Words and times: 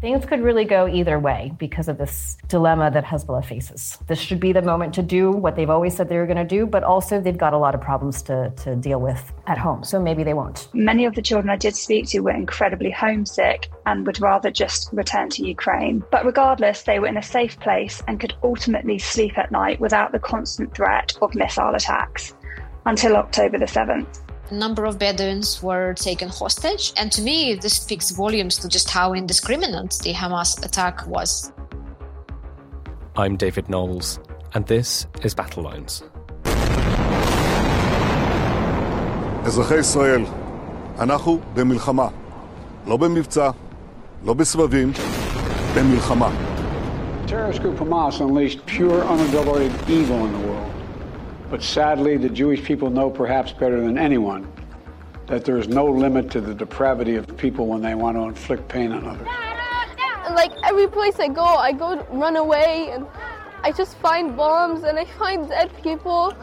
Things 0.00 0.24
could 0.24 0.42
really 0.42 0.64
go 0.64 0.86
either 0.86 1.18
way 1.18 1.52
because 1.58 1.88
of 1.88 1.98
this 1.98 2.36
dilemma 2.46 2.88
that 2.92 3.04
Hezbollah 3.04 3.44
faces. 3.44 3.98
This 4.06 4.20
should 4.20 4.38
be 4.38 4.52
the 4.52 4.62
moment 4.62 4.94
to 4.94 5.02
do 5.02 5.32
what 5.32 5.56
they've 5.56 5.68
always 5.68 5.96
said 5.96 6.08
they 6.08 6.18
were 6.18 6.26
going 6.26 6.36
to 6.36 6.44
do, 6.44 6.66
but 6.66 6.84
also 6.84 7.20
they've 7.20 7.36
got 7.36 7.52
a 7.52 7.58
lot 7.58 7.74
of 7.74 7.80
problems 7.80 8.22
to, 8.22 8.50
to 8.58 8.76
deal 8.76 9.00
with 9.00 9.32
at 9.48 9.58
home, 9.58 9.82
so 9.82 10.00
maybe 10.00 10.22
they 10.22 10.34
won't. 10.34 10.68
Many 10.72 11.04
of 11.04 11.16
the 11.16 11.22
children 11.22 11.50
I 11.50 11.56
did 11.56 11.74
speak 11.74 12.06
to 12.10 12.20
were 12.20 12.30
incredibly 12.30 12.92
homesick 12.92 13.70
and 13.86 14.06
would 14.06 14.20
rather 14.20 14.52
just 14.52 14.88
return 14.92 15.30
to 15.30 15.44
Ukraine. 15.44 16.04
But 16.12 16.24
regardless, 16.24 16.82
they 16.82 17.00
were 17.00 17.08
in 17.08 17.16
a 17.16 17.22
safe 17.22 17.58
place 17.58 18.00
and 18.06 18.20
could 18.20 18.34
ultimately 18.44 19.00
sleep 19.00 19.36
at 19.36 19.50
night 19.50 19.80
without 19.80 20.12
the 20.12 20.20
constant 20.20 20.76
threat 20.76 21.18
of 21.20 21.34
missile 21.34 21.74
attacks 21.74 22.34
until 22.86 23.16
October 23.16 23.58
the 23.58 23.64
7th 23.64 24.20
a 24.49 24.53
number 24.53 24.85
of 24.85 24.99
Bedouins 24.99 25.63
were 25.63 25.93
taken 25.93 26.29
hostage. 26.29 26.93
And 26.97 27.11
to 27.11 27.21
me, 27.21 27.55
this 27.55 27.75
speaks 27.77 28.11
volumes 28.11 28.57
to 28.59 28.67
just 28.67 28.89
how 28.89 29.13
indiscriminate 29.13 29.93
the 30.03 30.13
Hamas 30.13 30.63
attack 30.63 31.07
was. 31.07 31.51
I'm 33.15 33.35
David 33.35 33.69
Knowles, 33.69 34.19
and 34.53 34.65
this 34.67 35.07
is 35.23 35.33
Battle 35.33 35.63
Lines. 35.63 36.03
אזרחי 39.45 39.77
ישראל, 39.79 40.25
אנחנו 40.99 41.39
במלחמה. 41.53 42.07
לא 42.87 42.97
במבצע, 42.97 43.49
לא 44.23 44.33
בסבבים, 44.33 44.91
במלחמה. 45.75 46.29
Terrorist 47.27 47.61
group 47.61 47.79
Hamas 47.79 48.19
unleashed 48.21 48.65
pure, 48.65 49.01
unadulterated 49.05 49.89
evil 49.89 50.25
in 50.25 50.31
the 50.33 50.47
world. 50.47 50.76
But 51.50 51.62
sadly, 51.62 52.16
the 52.16 52.28
Jewish 52.28 52.62
people 52.62 52.90
know 52.90 53.08
perhaps 53.08 53.52
better 53.52 53.80
than 53.80 53.96
anyone 53.96 54.52
that 55.26 55.44
there 55.44 55.58
is 55.58 55.68
no 55.68 55.86
limit 55.86 56.30
to 56.30 56.40
the 56.40 56.54
depravity 56.54 57.16
of 57.16 57.36
people 57.36 57.66
when 57.66 57.82
they 57.82 57.94
want 57.94 58.16
to 58.16 58.22
inflict 58.22 58.68
pain 58.68 58.92
on 58.92 59.06
others. 59.06 59.26
Like 60.34 60.52
every 60.64 60.88
place 60.88 61.18
I 61.18 61.28
go, 61.28 61.44
I 61.44 61.72
go 61.72 62.04
run 62.10 62.36
away 62.36 62.90
and 62.92 63.06
I 63.62 63.72
just 63.72 63.96
find 63.98 64.36
bombs 64.36 64.84
and 64.84 64.98
I 64.98 65.04
find 65.04 65.48
dead 65.48 65.70
people. 65.82 66.34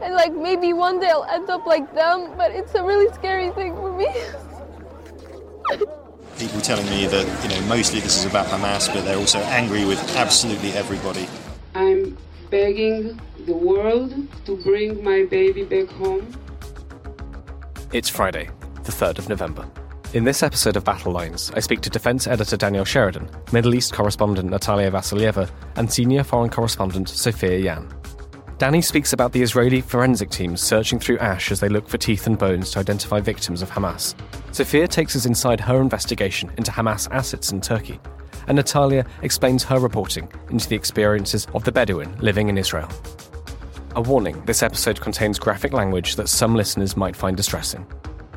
And 0.00 0.14
like 0.14 0.32
maybe 0.32 0.72
one 0.72 1.00
day 1.00 1.08
I'll 1.10 1.24
end 1.24 1.50
up 1.50 1.66
like 1.66 1.92
them, 1.94 2.32
but 2.36 2.52
it's 2.52 2.74
a 2.74 2.82
really 2.82 3.12
scary 3.14 3.50
thing 3.50 3.74
for 3.74 3.96
me. 3.96 4.08
people 6.38 6.60
telling 6.60 6.86
me 6.86 7.06
that, 7.06 7.26
you 7.42 7.48
know, 7.48 7.66
mostly 7.66 7.98
this 8.00 8.16
is 8.16 8.24
about 8.24 8.46
Hamas, 8.46 8.92
but 8.92 9.04
they're 9.04 9.18
also 9.18 9.40
angry 9.40 9.84
with 9.84 9.98
absolutely 10.16 10.70
everybody. 10.70 11.28
I'm 11.74 12.16
begging 12.50 13.20
the 13.46 13.52
world 13.52 14.14
to 14.46 14.56
bring 14.58 15.02
my 15.04 15.24
baby 15.24 15.64
back 15.64 15.88
home. 15.96 16.26
It's 17.92 18.08
Friday, 18.08 18.50
the 18.84 18.92
3rd 18.92 19.18
of 19.18 19.28
November. 19.28 19.68
In 20.14 20.24
this 20.24 20.42
episode 20.42 20.76
of 20.76 20.84
Battle 20.84 21.12
Lines, 21.12 21.52
I 21.54 21.60
speak 21.60 21.82
to 21.82 21.90
defense 21.90 22.26
editor 22.26 22.56
Danielle 22.56 22.86
Sheridan, 22.86 23.28
Middle 23.52 23.74
East 23.74 23.92
correspondent 23.92 24.50
Nataliya 24.50 24.90
Vasilyeva, 24.90 25.50
and 25.76 25.92
senior 25.92 26.24
foreign 26.24 26.48
correspondent 26.48 27.10
Sophia 27.10 27.58
Yan. 27.58 27.88
Danny 28.56 28.80
speaks 28.82 29.12
about 29.12 29.32
the 29.32 29.42
Israeli 29.42 29.80
forensic 29.80 30.30
teams 30.30 30.60
searching 30.60 30.98
through 30.98 31.18
ash 31.18 31.52
as 31.52 31.60
they 31.60 31.68
look 31.68 31.88
for 31.88 31.98
teeth 31.98 32.26
and 32.26 32.38
bones 32.38 32.70
to 32.70 32.78
identify 32.78 33.20
victims 33.20 33.62
of 33.62 33.70
Hamas. 33.70 34.14
Sophia 34.52 34.88
takes 34.88 35.14
us 35.14 35.26
inside 35.26 35.60
her 35.60 35.80
investigation 35.80 36.50
into 36.56 36.72
Hamas 36.72 37.08
assets 37.12 37.52
in 37.52 37.60
Turkey, 37.60 38.00
and 38.48 38.58
Nataliya 38.58 39.06
explains 39.22 39.62
her 39.64 39.78
reporting 39.78 40.30
into 40.50 40.68
the 40.68 40.76
experiences 40.76 41.46
of 41.54 41.64
the 41.64 41.72
Bedouin 41.72 42.16
living 42.18 42.48
in 42.48 42.58
Israel. 42.58 42.88
A 43.94 44.00
warning 44.00 44.42
this 44.44 44.62
episode 44.62 45.00
contains 45.00 45.38
graphic 45.38 45.72
language 45.72 46.16
that 46.16 46.28
some 46.28 46.54
listeners 46.54 46.96
might 46.96 47.16
find 47.16 47.36
distressing. 47.36 47.86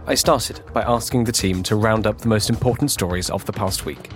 I 0.08 0.16
started 0.16 0.62
by 0.74 0.82
asking 0.82 1.26
the 1.26 1.32
team 1.32 1.64
to 1.64 1.76
round 1.76 2.08
up 2.08 2.18
the 2.20 2.28
most 2.28 2.50
important 2.50 2.92
stories 2.92 3.30
of 3.30 3.46
the 3.46 3.54
past 3.54 3.86
week. 3.86 4.10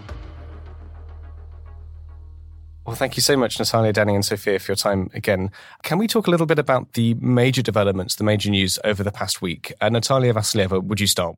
Well, 2.85 2.95
thank 2.95 3.17
you 3.17 3.21
so 3.21 3.35
much, 3.35 3.57
Nataliya, 3.57 3.93
Danny, 3.93 4.13
and 4.13 4.23
Sophia, 4.23 4.59
for 4.59 4.71
your 4.71 4.75
time 4.75 5.09
again. 5.13 5.49
Can 5.83 5.97
we 5.97 6.07
talk 6.07 6.27
a 6.27 6.31
little 6.31 6.45
bit 6.45 6.59
about 6.59 6.93
the 6.93 7.15
major 7.15 7.63
developments, 7.63 8.15
the 8.15 8.23
major 8.23 8.51
news 8.51 8.77
over 8.83 9.03
the 9.03 9.11
past 9.11 9.41
week? 9.41 9.73
Uh, 9.81 9.89
Nataliya 9.89 10.33
Vasilyeva, 10.33 10.83
would 10.83 10.99
you 10.99 11.07
start? 11.07 11.35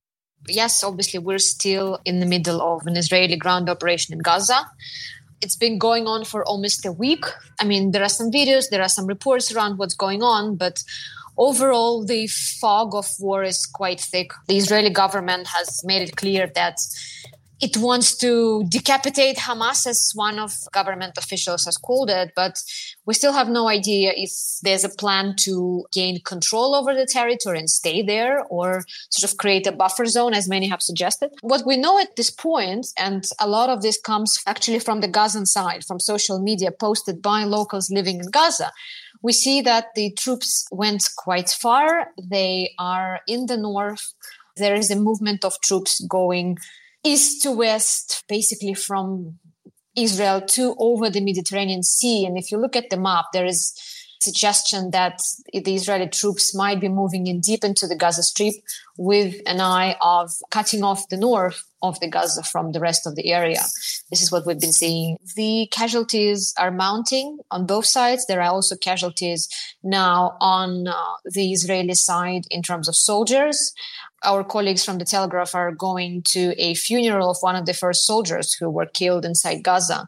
Yes, 0.48 0.84
obviously, 0.84 1.20
we're 1.20 1.40
still 1.40 2.00
in 2.06 2.20
the 2.20 2.26
middle 2.26 2.62
of 2.62 2.88
an 2.88 2.96
Israeli 2.96 3.36
ground 3.36 3.70
operation 3.70 4.14
in 4.14 4.20
Gaza 4.20 4.66
it's 5.42 5.56
been 5.56 5.78
going 5.78 6.08
on 6.08 6.26
for 6.26 6.44
almost 6.46 6.86
a 6.86 6.92
week. 6.92 7.26
I 7.60 7.66
mean, 7.66 7.92
there 7.92 8.04
are 8.04 8.10
some 8.10 8.32
videos, 8.32 8.70
there 8.70 8.82
are 8.82 8.90
some 8.90 9.06
reports 9.06 9.52
around 9.52 9.78
what's 9.78 9.94
going 9.94 10.24
on, 10.24 10.56
but 10.56 10.84
overall, 11.38 12.04
the 12.04 12.28
fog 12.28 12.96
of 12.96 13.08
war 13.20 13.44
is 13.44 13.66
quite 13.66 14.00
thick. 14.00 14.32
The 14.48 14.58
Israeli 14.58 14.90
government 14.90 15.48
has 15.48 15.82
made 15.84 16.02
it 16.02 16.16
clear 16.16 16.48
that 16.56 16.78
it 17.60 17.78
wants 17.78 18.16
to 18.18 18.64
decapitate 18.70 19.38
Hamas, 19.38 19.88
as 19.88 20.12
one 20.14 20.40
of 20.40 20.54
government 20.72 21.18
officials 21.18 21.66
has 21.66 21.78
called 21.78 22.10
it, 22.10 22.32
but 22.36 22.62
we 23.08 23.14
still 23.14 23.32
have 23.32 23.50
no 23.50 23.70
idea 23.70 24.12
if 24.16 24.32
there's 24.62 24.84
a 24.84 24.90
plan 24.90 25.34
to 25.38 25.86
gain 25.94 26.20
control 26.20 26.76
over 26.76 26.94
the 26.94 27.06
territory 27.06 27.58
and 27.58 27.70
stay 27.70 28.02
there 28.02 28.44
or 28.50 28.84
sort 29.10 29.32
of 29.32 29.38
create 29.38 29.66
a 29.66 29.72
buffer 29.72 30.06
zone, 30.06 30.34
as 30.34 30.50
many 30.50 30.68
have 30.68 30.82
suggested. 30.82 31.32
What 31.42 31.66
we 31.66 31.78
know 31.78 31.98
at 32.00 32.18
this 32.18 32.30
point, 32.30 32.88
and 33.00 33.26
a 33.40 33.48
lot 33.48 33.70
of 33.70 33.82
this 33.82 34.00
comes 34.00 34.38
actually 34.46 34.80
from 34.80 35.00
the 35.00 35.08
Gazan 35.08 35.46
side, 35.46 35.86
from 35.86 36.02
social 36.02 36.40
media 36.40 36.70
posted 36.70 37.22
by 37.22 37.46
locals 37.46 37.90
living 37.90 38.20
in 38.20 38.30
Gaza, 38.30 38.74
we 39.22 39.32
see 39.32 39.62
that 39.62 39.96
the 39.96 40.12
troops 40.12 40.68
went 40.70 41.04
quite 41.16 41.50
far. 41.50 42.10
They 42.22 42.74
are 42.78 43.22
in 43.26 43.46
the 43.46 43.58
north. 43.58 44.14
There 44.58 44.76
is 44.76 44.92
a 44.92 44.96
movement 44.96 45.46
of 45.46 45.62
troops 45.62 46.02
going 46.02 46.58
east 47.06 47.42
to 47.44 47.52
west, 47.52 48.26
basically 48.28 48.74
from 48.74 49.40
Israel 49.98 50.42
to 50.42 50.76
over 50.80 51.10
the 51.10 51.22
Mediterranean 51.22 51.84
Sea. 51.84 52.26
And 52.26 52.38
if 52.38 52.52
you 52.52 52.58
look 52.58 52.76
at 52.76 52.90
the 52.90 52.98
map, 52.98 53.26
there 53.34 53.46
is 53.46 53.74
suggestion 54.22 54.92
that 54.92 55.20
the 55.54 55.76
Israeli 55.76 56.08
troops 56.08 56.56
might 56.56 56.80
be 56.80 56.88
moving 56.88 57.28
in 57.28 57.40
deep 57.40 57.64
into 57.64 57.88
the 57.88 57.96
Gaza 57.96 58.24
Strip 58.24 58.56
with 58.98 59.36
an 59.46 59.60
eye 59.60 59.96
of 60.02 60.32
cutting 60.50 60.84
off 60.84 61.10
the 61.10 61.18
north 61.18 61.64
of 61.82 62.00
the 62.00 62.10
Gaza 62.10 62.44
from 62.44 62.72
the 62.72 62.80
rest 62.80 63.06
of 63.06 63.16
the 63.16 63.32
area. 63.32 63.62
This 64.10 64.22
is 64.22 64.32
what 64.32 64.46
we've 64.46 64.60
been 64.60 64.74
seeing. 64.74 65.18
The 65.36 65.68
casualties 65.72 66.54
are 66.58 66.72
mounting 66.72 67.40
on 67.52 67.66
both 67.66 67.86
sides. 67.86 68.26
There 68.26 68.42
are 68.42 68.52
also 68.52 68.76
casualties 68.76 69.48
now 69.84 70.38
on 70.42 70.88
uh, 70.88 70.96
the 71.26 71.52
Israeli 71.52 71.94
side 71.94 72.46
in 72.50 72.62
terms 72.62 72.88
of 72.88 72.96
soldiers 72.96 73.74
our 74.24 74.44
colleagues 74.44 74.84
from 74.84 74.98
the 74.98 75.06
Telegraph 75.06 75.54
are 75.54 75.72
going 75.72 76.24
to 76.30 76.54
a 76.58 76.74
funeral 76.74 77.30
of 77.30 77.38
one 77.42 77.56
of 77.56 77.66
the 77.66 77.74
first 77.74 78.06
soldiers 78.06 78.54
who 78.54 78.70
were 78.70 78.88
killed 78.88 79.26
inside 79.26 79.64
Gaza. 79.64 80.08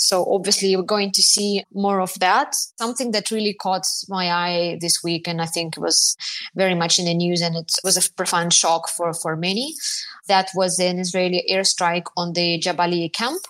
So 0.00 0.24
obviously, 0.30 0.74
we're 0.76 0.82
going 0.82 1.12
to 1.12 1.22
see 1.22 1.64
more 1.72 2.00
of 2.00 2.18
that. 2.20 2.54
Something 2.78 3.10
that 3.12 3.30
really 3.30 3.54
caught 3.54 3.86
my 4.08 4.30
eye 4.30 4.78
this 4.80 5.02
week, 5.02 5.28
and 5.28 5.40
I 5.40 5.46
think 5.46 5.76
it 5.76 5.80
was 5.80 6.16
very 6.54 6.74
much 6.74 6.98
in 6.98 7.04
the 7.04 7.14
news, 7.14 7.40
and 7.40 7.56
it 7.56 7.72
was 7.84 7.96
a 7.96 8.12
profound 8.12 8.52
shock 8.52 8.88
for 8.88 9.12
for 9.12 9.36
many. 9.36 9.74
That 10.28 10.48
was 10.54 10.78
an 10.78 10.98
Israeli 10.98 11.44
airstrike 11.50 12.06
on 12.16 12.32
the 12.32 12.60
Jabalia 12.60 13.12
camp 13.12 13.42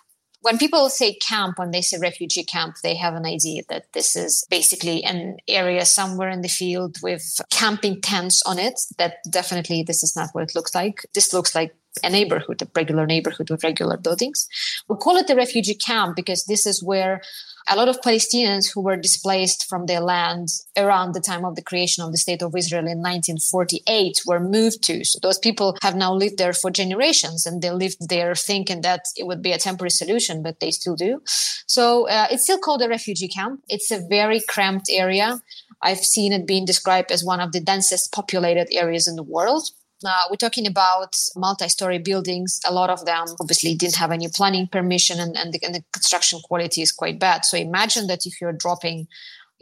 when 0.43 0.59
people 0.59 0.89
say 0.89 1.15
camp, 1.15 1.59
when 1.59 1.71
they 1.71 1.83
say 1.83 1.99
refugee 1.99 2.45
camp, 2.45 2.77
they 2.83 2.95
have 2.95 3.15
an 3.15 3.27
idea 3.27 3.63
that 3.69 3.93
this 3.93 4.17
is 4.17 4.45
basically 4.49 5.05
an 5.05 5.37
area 5.47 5.85
somewhere 5.85 6.31
in 6.31 6.41
the 6.41 6.49
field 6.49 6.97
with 7.03 7.41
camping 7.51 8.01
tents 8.01 8.43
on 8.47 8.59
it. 8.59 8.81
That 8.97 9.17
definitely 9.29 9.83
this 9.83 10.03
is 10.03 10.17
not 10.17 10.31
what 10.33 10.45
it 10.45 10.55
looks 10.55 10.75
like. 10.75 11.05
This 11.15 11.33
looks 11.35 11.55
like 11.55 11.75
a 12.05 12.11
neighborhood, 12.11 12.63
a 12.63 12.69
regular 12.75 13.07
neighborhood 13.07 13.51
with 13.51 13.65
regular 13.65 13.97
buildings. 13.97 14.49
We 14.89 14.97
call 14.97 15.17
it 15.17 15.31
a 15.31 15.35
refugee 15.35 15.75
camp 15.75 16.17
because 16.17 16.45
this 16.45 16.67
is 16.67 16.83
where 16.83 17.21
a 17.69 17.77
lot 17.77 17.89
of 17.89 18.01
Palestinians 18.01 18.73
who 18.73 18.81
were 18.81 18.97
displaced 18.97 19.67
from 19.69 19.87
their 19.87 20.01
land 20.01 20.49
around 20.77 21.15
the 21.15 21.21
time 21.21 21.45
of 21.45 21.57
the 21.57 21.63
creation 21.63 22.03
of 22.03 22.11
the 22.11 22.19
state 22.19 22.43
of 22.43 22.57
Israel 22.57 22.87
in 22.87 22.99
1948 22.99 24.23
were 24.27 24.41
moved 24.41 24.83
to. 24.85 25.05
So 25.05 25.19
those 25.23 25.39
people 25.39 25.77
have 25.83 25.95
now 25.95 26.13
lived 26.13 26.39
there 26.39 26.53
for 26.53 26.71
generations 26.71 27.47
and 27.47 27.63
they 27.63 27.71
lived 27.71 28.09
there 28.09 28.35
thinking 28.35 28.81
that 28.81 29.03
it 29.17 29.27
would 29.27 29.43
be 29.43 29.53
a 29.53 29.59
temporary 29.59 29.91
solution, 29.91 30.43
but 30.43 30.61
they 30.61 30.71
still 30.71 30.97
do. 30.97 31.23
So 31.67 32.09
uh, 32.09 32.29
it's 32.31 32.45
still 32.45 32.59
called 32.59 32.83
a 32.83 32.89
refugee 32.89 33.29
camp. 33.29 33.63
It's 33.69 33.91
a 33.91 34.01
very 34.09 34.41
cramped 34.49 34.89
area. 34.91 35.41
I've 35.83 35.99
seen 35.99 36.33
it 36.33 36.47
being 36.47 36.65
described 36.65 37.11
as 37.11 37.25
one 37.25 37.41
of 37.41 37.53
the 37.53 37.61
densest 37.61 38.13
populated 38.13 38.69
areas 38.73 39.07
in 39.09 39.17
the 39.17 39.23
world. 39.23 39.71
Uh, 40.05 40.23
we're 40.31 40.37
talking 40.37 40.67
about 40.67 41.15
multi-story 41.37 41.99
buildings. 41.99 42.61
A 42.67 42.73
lot 42.73 42.89
of 42.89 43.05
them 43.05 43.27
obviously 43.41 43.75
didn't 43.75 43.97
have 43.97 44.13
any 44.13 44.29
planning 44.29 44.67
permission, 44.67 45.21
and, 45.21 45.37
and, 45.37 45.53
the, 45.53 45.61
and 45.63 45.75
the 45.75 45.85
construction 45.93 46.41
quality 46.43 46.81
is 46.81 46.91
quite 46.91 47.19
bad. 47.19 47.45
So 47.45 47.59
imagine 47.59 48.07
that 48.07 48.25
if 48.25 48.41
you're 48.41 48.53
dropping 48.53 49.09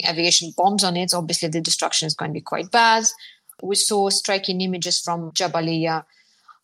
aviation 0.08 0.52
bombs 0.56 0.84
on 0.84 0.96
it, 0.96 1.12
obviously 1.12 1.48
the 1.48 1.60
destruction 1.60 2.06
is 2.06 2.14
going 2.14 2.30
to 2.30 2.34
be 2.34 2.40
quite 2.40 2.70
bad. 2.70 3.04
We 3.62 3.74
saw 3.74 4.10
striking 4.10 4.60
images 4.60 5.00
from 5.00 5.32
Jabalia 5.32 6.04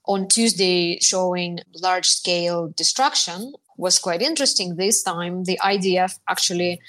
on 0.07 0.29
Tuesday 0.29 0.99
showing 1.01 1.59
large-scale 1.75 2.75
destruction. 2.77 3.55
Was 3.77 3.99
quite 3.99 4.23
interesting 4.23 4.77
this 4.77 5.03
time. 5.03 5.43
The 5.45 5.59
IDF 5.65 6.21
actually 6.29 6.81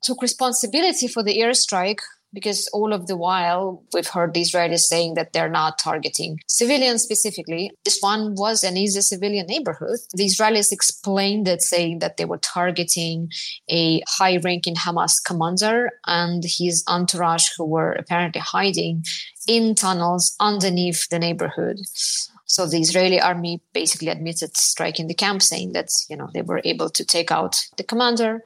took 0.00 0.22
responsibility 0.22 1.06
for 1.06 1.22
the 1.22 1.38
airstrike 1.38 2.00
because 2.34 2.68
all 2.72 2.92
of 2.92 3.06
the 3.06 3.16
while 3.16 3.82
we've 3.94 4.08
heard 4.08 4.34
the 4.34 4.42
Israelis 4.42 4.80
saying 4.80 5.14
that 5.14 5.32
they're 5.32 5.48
not 5.48 5.78
targeting 5.78 6.40
civilians 6.48 7.02
specifically. 7.02 7.70
This 7.84 8.00
one 8.00 8.34
was 8.34 8.64
an 8.64 8.76
easy 8.76 9.00
civilian 9.00 9.46
neighborhood. 9.46 9.98
The 10.12 10.26
Israelis 10.26 10.72
explained 10.72 11.48
it, 11.48 11.62
saying 11.62 12.00
that 12.00 12.16
they 12.16 12.24
were 12.24 12.38
targeting 12.38 13.30
a 13.70 14.02
high 14.08 14.38
ranking 14.38 14.74
Hamas 14.74 15.14
commander 15.24 15.90
and 16.06 16.42
his 16.44 16.84
entourage 16.88 17.48
who 17.56 17.64
were 17.64 17.92
apparently 17.92 18.40
hiding 18.40 19.04
in 19.46 19.74
tunnels 19.74 20.34
underneath 20.40 21.08
the 21.08 21.18
neighborhood. 21.18 21.78
So 22.46 22.66
the 22.66 22.80
Israeli 22.80 23.20
army 23.20 23.62
basically 23.72 24.08
admitted 24.08 24.56
striking 24.56 25.06
the 25.06 25.14
camp, 25.14 25.42
saying 25.42 25.72
that 25.72 25.88
you 26.08 26.16
know 26.16 26.28
they 26.34 26.42
were 26.42 26.60
able 26.64 26.90
to 26.90 27.04
take 27.04 27.30
out 27.30 27.56
the 27.76 27.84
commander 27.84 28.42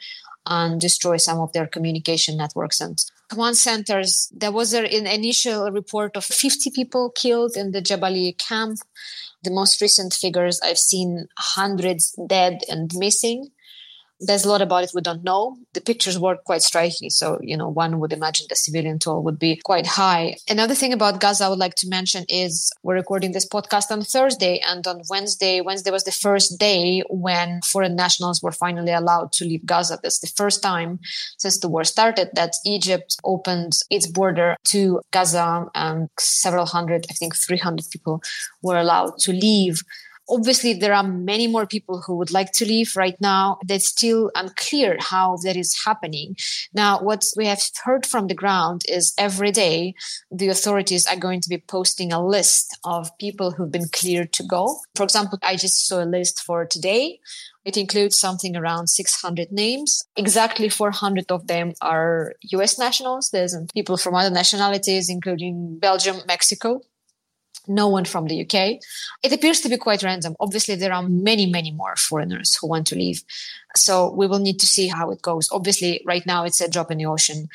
and 0.47 0.81
destroy 0.81 1.17
some 1.19 1.39
of 1.39 1.53
their 1.53 1.67
communication 1.67 2.37
networks 2.37 2.81
and 2.81 2.99
command 3.29 3.57
centers. 3.57 4.31
There 4.35 4.53
was 4.53 4.73
an 4.73 4.87
initial 4.87 5.71
report 5.71 6.17
of 6.17 6.25
50 6.25 6.71
people 6.71 7.11
killed 7.11 7.57
in 7.57 7.73
the 7.73 7.83
Jabalia 7.83 8.37
camp. 8.39 8.79
The 9.43 9.51
most 9.51 9.81
recent 9.81 10.15
figures 10.15 10.61
I've 10.63 10.79
seen 10.79 11.29
hundreds 11.39 12.19
dead 12.29 12.61
and 12.69 12.91
missing 12.95 13.51
there's 14.21 14.45
a 14.45 14.49
lot 14.49 14.63
about 14.63 14.85
it 14.85 14.91
we 14.95 15.01
don't 15.01 15.25
know. 15.25 15.57
The 15.75 15.81
pictures 15.81 16.19
were 16.19 16.37
quite 16.37 16.63
striking. 16.63 17.11
So, 17.11 17.39
you 17.41 17.57
know, 17.57 17.69
one 17.69 18.01
would 18.01 18.13
imagine 18.13 18.47
the 18.49 18.57
civilian 18.57 18.99
toll 18.99 19.23
would 19.23 19.39
be 19.39 19.61
quite 19.65 19.87
high. 19.87 20.37
Another 20.49 20.75
thing 20.75 20.93
about 20.93 21.21
Gaza 21.21 21.45
I 21.45 21.49
would 21.49 21.59
like 21.59 21.77
to 21.77 21.89
mention 21.89 22.25
is 22.29 22.71
we're 22.83 22.95
recording 22.95 23.33
this 23.33 23.49
podcast 23.49 23.91
on 23.91 24.03
Thursday 24.03 24.61
and 24.67 24.87
on 24.87 25.03
Wednesday, 25.09 25.61
Wednesday 25.61 25.91
was 25.91 26.05
the 26.05 26.13
first 26.13 26.59
day 26.59 27.03
when 27.11 27.61
foreign 27.63 27.95
nationals 27.95 28.43
were 28.43 28.53
finally 28.53 28.93
allowed 28.93 29.33
to 29.33 29.45
leave 29.45 29.65
Gaza. 29.65 29.99
That's 30.03 30.21
the 30.21 30.33
first 30.37 30.63
time 30.63 30.99
since 31.39 31.59
the 31.59 31.69
war 31.69 31.85
started 31.85 32.31
that 32.35 32.55
Egypt 32.67 33.17
opened 33.25 33.75
its 33.91 34.07
border 34.07 34.57
to 34.65 35.01
Gaza 35.13 35.67
and 35.75 36.09
several 36.19 36.67
hundred, 36.67 37.07
I 37.11 37.15
think 37.15 37.37
300 37.37 37.87
people 37.91 38.23
were 38.63 38.79
allowed 38.79 39.19
to 39.21 39.33
leave. 39.33 39.83
Obviously, 40.31 40.75
there 40.75 40.95
are 40.95 41.03
many 41.03 41.47
more 41.47 41.67
people 41.67 42.03
who 42.07 42.17
would 42.17 42.31
like 42.31 42.53
to 42.53 42.67
leave 42.67 42.97
right 42.97 43.19
now. 43.21 43.59
That's 43.67 43.89
still 43.89 44.31
unclear 44.35 44.97
how 45.01 45.39
that 45.45 45.57
is 45.57 45.85
happening. 45.85 46.37
Now, 46.75 47.01
what 47.01 47.25
we 47.37 47.47
have 47.47 47.63
heard 47.85 48.05
from 48.05 48.27
the 48.27 48.35
ground 48.35 48.83
is 48.89 49.15
every 49.17 49.53
day 49.53 49.95
the 50.31 50.49
authorities 50.49 51.07
are 51.07 51.17
going 51.17 51.41
to 51.41 51.49
be 51.49 51.59
posting 51.59 52.13
a 52.13 52.25
list 52.25 52.77
of 52.85 53.17
people 53.19 53.53
who've 53.53 53.73
been 53.73 53.89
cleared 53.89 54.33
to 54.35 54.43
go. 54.43 54.81
For 54.95 55.05
example, 55.05 55.39
I 55.43 55.57
just 55.57 55.87
saw 55.87 56.03
a 56.03 56.05
list 56.05 56.41
for 56.41 56.67
today. 56.67 57.21
It 57.65 57.77
includes 57.77 58.19
something 58.19 58.57
around 58.57 58.89
600 58.89 59.53
names. 59.53 60.03
Exactly 60.17 60.69
400 60.69 61.31
of 61.31 61.47
them 61.47 61.73
are 61.83 62.35
US 62.53 62.79
nationals. 62.79 63.31
There's 63.31 63.57
people 63.75 63.97
from 63.97 64.15
other 64.15 64.31
nationalities, 64.31 65.11
including 65.11 65.79
Belgium, 65.79 66.17
Mexico, 66.27 66.81
no 67.69 67.89
one 67.89 68.05
from 68.05 68.27
the 68.27 68.41
UK. 68.43 68.81
It 69.23 69.33
appears 69.33 69.61
to 69.61 69.69
be 69.69 69.77
quite 69.77 70.03
random. 70.03 70.37
Obviously, 70.41 70.75
there 70.75 70.93
are 70.93 71.03
many, 71.09 71.47
many 71.47 71.71
more 71.71 71.97
foreigners 71.97 72.57
who 72.57 72.69
want 72.69 72.87
to 72.89 72.97
leave. 72.97 73.23
So 73.77 74.13
we 74.13 74.27
will 74.27 74.39
need 74.39 74.59
to 74.61 74.67
see 74.67 74.89
how 74.89 75.11
it 75.11 75.23
goes. 75.23 75.49
Obviously, 75.53 76.03
right 76.07 76.25
now 76.27 76.45
it's 76.45 76.61
a 76.61 76.71
drop 76.71 76.91
in 76.91 76.99
the 76.99 77.07
ocean. 77.07 77.49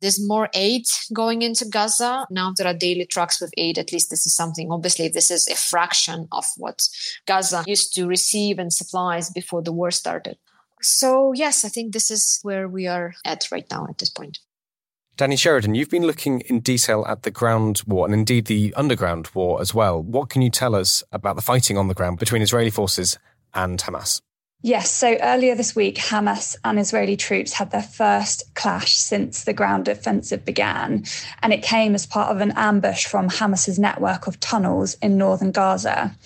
There's 0.00 0.24
more 0.24 0.50
aid 0.52 0.84
going 1.12 1.42
into 1.42 1.64
Gaza. 1.64 2.26
Now 2.30 2.52
there 2.56 2.66
are 2.66 2.74
daily 2.74 3.06
trucks 3.06 3.40
with 3.40 3.52
aid. 3.56 3.78
At 3.78 3.92
least 3.92 4.10
this 4.10 4.26
is 4.26 4.34
something. 4.34 4.70
Obviously, 4.70 5.08
this 5.08 5.30
is 5.30 5.48
a 5.48 5.54
fraction 5.54 6.28
of 6.32 6.44
what 6.56 6.86
Gaza 7.26 7.64
used 7.66 7.94
to 7.94 8.06
receive 8.06 8.58
and 8.58 8.72
supplies 8.72 9.30
before 9.30 9.62
the 9.62 9.72
war 9.72 9.90
started. 9.90 10.36
So, 10.82 11.32
yes, 11.32 11.64
I 11.64 11.68
think 11.68 11.92
this 11.92 12.10
is 12.10 12.38
where 12.42 12.68
we 12.68 12.86
are 12.86 13.14
at 13.24 13.50
right 13.50 13.66
now 13.70 13.86
at 13.88 13.98
this 13.98 14.10
point. 14.10 14.38
Danny 15.16 15.36
Sheridan, 15.36 15.74
you've 15.74 15.88
been 15.88 16.06
looking 16.06 16.42
in 16.42 16.60
detail 16.60 17.02
at 17.08 17.22
the 17.22 17.30
ground 17.30 17.82
war 17.86 18.04
and 18.04 18.12
indeed 18.12 18.44
the 18.44 18.74
underground 18.76 19.30
war 19.32 19.62
as 19.62 19.72
well. 19.72 20.02
What 20.02 20.28
can 20.28 20.42
you 20.42 20.50
tell 20.50 20.74
us 20.74 21.02
about 21.10 21.36
the 21.36 21.42
fighting 21.42 21.78
on 21.78 21.88
the 21.88 21.94
ground 21.94 22.18
between 22.18 22.42
Israeli 22.42 22.68
forces 22.68 23.18
and 23.54 23.78
Hamas? 23.78 24.20
Yes, 24.62 24.90
so 24.90 25.16
earlier 25.20 25.54
this 25.54 25.76
week, 25.76 25.96
Hamas 25.96 26.56
and 26.64 26.80
Israeli 26.80 27.16
troops 27.16 27.52
had 27.52 27.70
their 27.70 27.82
first 27.82 28.52
clash 28.54 28.96
since 28.96 29.44
the 29.44 29.52
ground 29.52 29.86
offensive 29.86 30.46
began, 30.46 31.04
and 31.42 31.52
it 31.52 31.62
came 31.62 31.94
as 31.94 32.06
part 32.06 32.34
of 32.34 32.40
an 32.40 32.52
ambush 32.56 33.04
from 33.04 33.28
Hamas's 33.28 33.78
network 33.78 34.26
of 34.26 34.40
tunnels 34.40 34.94
in 35.02 35.18
northern 35.18 35.52
Gaza. 35.52 36.16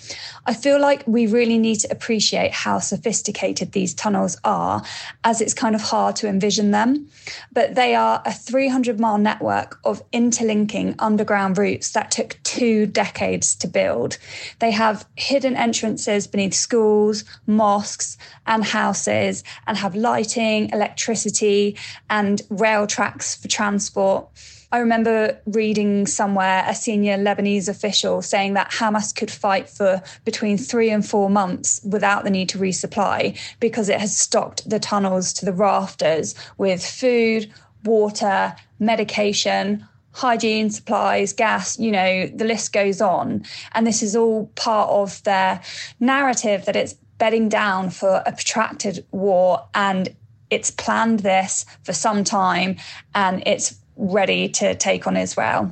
I 0.45 0.53
feel 0.53 0.79
like 0.79 1.03
we 1.05 1.27
really 1.27 1.57
need 1.57 1.81
to 1.81 1.91
appreciate 1.91 2.51
how 2.51 2.79
sophisticated 2.79 3.73
these 3.73 3.93
tunnels 3.93 4.37
are, 4.45 4.81
as 5.25 5.41
it's 5.41 5.53
kind 5.53 5.75
of 5.75 5.81
hard 5.81 6.15
to 6.15 6.27
envision 6.27 6.71
them. 6.71 7.09
But 7.51 7.75
they 7.75 7.93
are 7.95 8.23
a 8.25 8.33
300 8.33 8.99
mile 8.99 9.19
network 9.19 9.77
of 9.83 10.01
interlinking 10.13 10.95
underground 10.97 11.57
routes 11.57 11.91
that 11.91 12.09
took 12.09 12.39
two 12.43 12.87
decades 12.87 13.55
to 13.57 13.67
build. 13.67 14.17
They 14.59 14.71
have 14.71 15.05
hidden 15.15 15.55
entrances 15.55 16.25
beneath 16.27 16.55
schools, 16.55 17.23
mosques, 17.45 18.17
and 18.47 18.63
houses, 18.63 19.43
and 19.67 19.77
have 19.77 19.95
lighting, 19.95 20.69
electricity, 20.71 21.77
and 22.09 22.41
rail 22.49 22.87
tracks 22.87 23.35
for 23.35 23.47
transport. 23.47 24.27
I 24.73 24.79
remember 24.79 25.37
reading 25.45 26.07
somewhere 26.07 26.63
a 26.65 26.73
senior 26.73 27.17
Lebanese 27.17 27.67
official 27.67 28.21
saying 28.21 28.53
that 28.53 28.71
Hamas 28.71 29.13
could 29.13 29.29
fight 29.29 29.67
for 29.67 30.01
between 30.23 30.57
three 30.57 30.89
and 30.89 31.05
four 31.05 31.29
months 31.29 31.81
without 31.83 32.23
the 32.23 32.29
need 32.29 32.47
to 32.49 32.57
resupply 32.57 33.37
because 33.59 33.89
it 33.89 33.99
has 33.99 34.15
stocked 34.15 34.69
the 34.69 34.79
tunnels 34.79 35.33
to 35.33 35.45
the 35.45 35.51
rafters 35.51 36.35
with 36.57 36.85
food, 36.85 37.51
water, 37.83 38.55
medication, 38.79 39.85
hygiene 40.13 40.69
supplies, 40.69 41.33
gas, 41.33 41.77
you 41.77 41.91
know, 41.91 42.27
the 42.27 42.45
list 42.45 42.71
goes 42.71 43.01
on. 43.01 43.43
And 43.73 43.85
this 43.85 44.01
is 44.01 44.15
all 44.15 44.47
part 44.55 44.89
of 44.89 45.21
their 45.23 45.61
narrative 45.99 46.65
that 46.65 46.75
it's 46.75 46.95
bedding 47.21 47.49
down 47.49 47.87
for 47.91 48.23
a 48.25 48.31
protracted 48.31 49.05
war 49.11 49.63
and 49.75 50.09
it's 50.49 50.71
planned 50.71 51.19
this 51.19 51.67
for 51.83 51.93
some 51.93 52.23
time 52.23 52.75
and 53.13 53.43
it's 53.45 53.75
ready 53.95 54.49
to 54.49 54.73
take 54.73 55.05
on 55.05 55.15
Israel. 55.15 55.71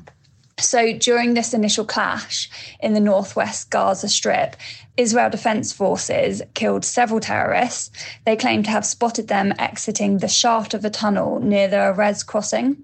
So 0.59 0.93
during 0.93 1.33
this 1.33 1.55
initial 1.55 1.85
clash 1.85 2.51
in 2.81 2.93
the 2.93 2.99
northwest 2.99 3.71
Gaza 3.71 4.09
Strip, 4.09 4.57
Israel 4.95 5.31
Defense 5.31 5.73
Forces 5.73 6.43
killed 6.53 6.85
several 6.85 7.19
terrorists. 7.19 7.89
They 8.27 8.35
claim 8.35 8.61
to 8.61 8.69
have 8.69 8.85
spotted 8.85 9.27
them 9.27 9.51
exiting 9.57 10.19
the 10.19 10.27
shaft 10.27 10.75
of 10.75 10.85
a 10.85 10.91
tunnel 10.91 11.39
near 11.39 11.67
the 11.67 11.77
Erez 11.77 12.23
crossing. 12.23 12.77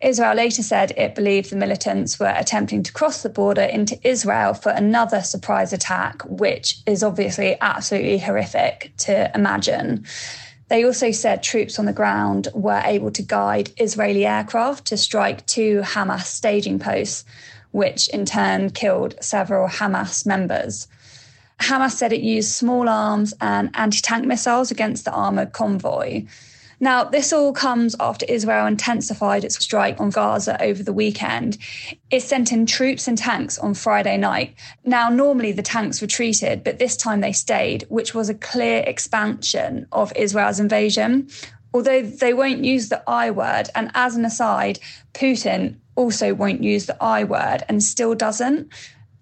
Israel 0.00 0.34
later 0.34 0.62
said 0.62 0.92
it 0.96 1.14
believed 1.14 1.50
the 1.50 1.56
militants 1.56 2.18
were 2.18 2.34
attempting 2.34 2.82
to 2.82 2.92
cross 2.92 3.22
the 3.22 3.28
border 3.28 3.62
into 3.62 3.98
Israel 4.06 4.54
for 4.54 4.70
another 4.70 5.20
surprise 5.20 5.72
attack, 5.72 6.22
which 6.22 6.78
is 6.86 7.02
obviously 7.02 7.56
absolutely 7.60 8.18
horrific 8.18 8.92
to 8.98 9.30
imagine. 9.34 10.06
They 10.68 10.84
also 10.84 11.10
said 11.10 11.42
troops 11.42 11.78
on 11.78 11.84
the 11.84 11.92
ground 11.92 12.48
were 12.54 12.80
able 12.84 13.10
to 13.10 13.22
guide 13.22 13.72
Israeli 13.76 14.24
aircraft 14.24 14.86
to 14.86 14.96
strike 14.96 15.44
two 15.46 15.82
Hamas 15.82 16.26
staging 16.26 16.78
posts, 16.78 17.24
which 17.72 18.08
in 18.08 18.24
turn 18.24 18.70
killed 18.70 19.16
several 19.20 19.68
Hamas 19.68 20.24
members. 20.24 20.88
Hamas 21.60 21.90
said 21.90 22.12
it 22.12 22.22
used 22.22 22.52
small 22.52 22.88
arms 22.88 23.34
and 23.40 23.70
anti 23.74 24.00
tank 24.00 24.24
missiles 24.26 24.70
against 24.70 25.04
the 25.04 25.12
armoured 25.12 25.52
convoy. 25.52 26.24
Now, 26.82 27.04
this 27.04 27.30
all 27.30 27.52
comes 27.52 27.94
after 28.00 28.24
Israel 28.26 28.66
intensified 28.66 29.44
its 29.44 29.62
strike 29.62 30.00
on 30.00 30.08
Gaza 30.08 30.60
over 30.62 30.82
the 30.82 30.94
weekend. 30.94 31.58
It 32.10 32.22
sent 32.22 32.52
in 32.52 32.64
troops 32.64 33.06
and 33.06 33.18
tanks 33.18 33.58
on 33.58 33.74
Friday 33.74 34.16
night. 34.16 34.54
Now, 34.84 35.10
normally 35.10 35.52
the 35.52 35.62
tanks 35.62 36.00
retreated, 36.00 36.64
but 36.64 36.78
this 36.78 36.96
time 36.96 37.20
they 37.20 37.32
stayed, 37.32 37.84
which 37.90 38.14
was 38.14 38.30
a 38.30 38.34
clear 38.34 38.82
expansion 38.86 39.86
of 39.92 40.10
Israel's 40.16 40.58
invasion. 40.58 41.28
Although 41.74 42.00
they 42.00 42.32
won't 42.32 42.64
use 42.64 42.88
the 42.88 43.02
I 43.06 43.30
word, 43.30 43.68
and 43.74 43.90
as 43.94 44.16
an 44.16 44.24
aside, 44.24 44.78
Putin 45.12 45.76
also 45.96 46.32
won't 46.32 46.64
use 46.64 46.86
the 46.86 46.96
I 47.02 47.24
word 47.24 47.62
and 47.68 47.82
still 47.82 48.14
doesn't 48.14 48.72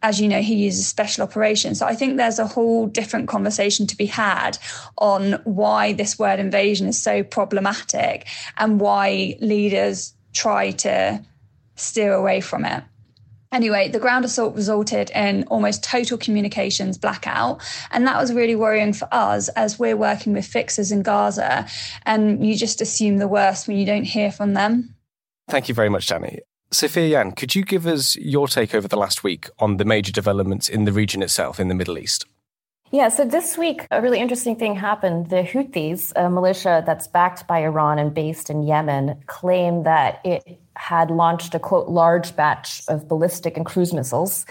as 0.03 0.21
you 0.21 0.29
know, 0.29 0.41
he 0.41 0.55
uses 0.55 0.87
special 0.87 1.25
operations. 1.25 1.79
So 1.79 1.87
I 1.87 1.95
think 1.95 2.17
there's 2.17 2.39
a 2.39 2.47
whole 2.47 2.87
different 2.87 3.29
conversation 3.29 3.87
to 3.89 3.97
be 3.97 4.07
had 4.07 4.59
on 4.99 5.35
why 5.45 5.93
this 5.93 6.19
word 6.19 6.39
invasion 6.39 6.87
is 6.87 7.03
so 7.03 7.23
problematic 7.23 8.27
and 8.57 8.81
why 8.81 9.37
leaders 9.41 10.15
try 10.33 10.71
to 10.71 11.25
steer 11.75 12.13
away 12.13 12.41
from 12.41 12.65
it. 12.65 12.85
Anyway, 13.51 13.89
the 13.89 13.99
ground 13.99 14.25
assault 14.27 14.55
resulted 14.55 15.11
in 15.15 15.45
almost 15.45 15.83
total 15.83 16.19
communications 16.19 16.99
blackout. 16.99 17.63
And 17.91 18.07
that 18.07 18.21
was 18.21 18.33
really 18.33 18.55
worrying 18.55 18.93
for 18.93 19.09
us 19.11 19.49
as 19.51 19.79
we're 19.79 19.97
working 19.97 20.35
with 20.35 20.47
fixers 20.47 20.93
in 20.93 21.03
Gaza. 21.03 21.67
And 22.05 22.47
you 22.47 22.57
just 22.57 22.83
assume 22.83 23.17
the 23.17 23.29
worst 23.29 23.67
when 23.67 23.79
you 23.79 23.87
don't 23.87 24.05
hear 24.05 24.31
from 24.31 24.53
them. 24.53 24.95
Thank 25.49 25.69
you 25.69 25.75
very 25.75 25.89
much, 25.89 26.07
Danny. 26.07 26.41
Sophia 26.71 27.07
Yan, 27.07 27.33
could 27.33 27.55
you 27.55 27.65
give 27.65 27.87
us 27.87 28.15
your 28.17 28.47
take 28.47 28.75
over 28.75 28.87
the 28.87 28.97
last 28.97 29.25
week 29.25 29.49
on 29.59 29.79
the 29.79 29.87
major 29.87 30.13
developments 30.13 30.69
in 30.69 30.85
the 30.85 30.93
region 30.93 31.23
itself 31.23 31.59
in 31.59 31.69
the 31.69 31.75
Middle 31.75 31.97
East? 31.97 32.27
Yeah, 32.91 33.09
so 33.09 33.25
this 33.25 33.57
week, 33.57 33.87
a 33.91 34.03
really 34.03 34.19
interesting 34.19 34.55
thing 34.55 34.75
happened. 34.75 35.31
The 35.31 35.43
Houthis, 35.43 36.13
a 36.15 36.29
militia 36.29 36.83
that's 36.85 37.07
backed 37.07 37.47
by 37.47 37.61
Iran 37.61 37.99
and 37.99 38.13
based 38.13 38.51
in 38.51 38.63
Yemen, 38.63 39.19
claim 39.27 39.85
that 39.85 40.21
it 40.25 40.61
had 40.77 41.11
launched 41.11 41.55
a 41.55 41.59
quote, 41.59 41.89
large 41.89 42.37
batch 42.37 42.83
of 42.89 43.09
ballistic 43.09 43.57
and 43.57 43.65
cruise 43.65 43.95
missiles, 43.95 44.45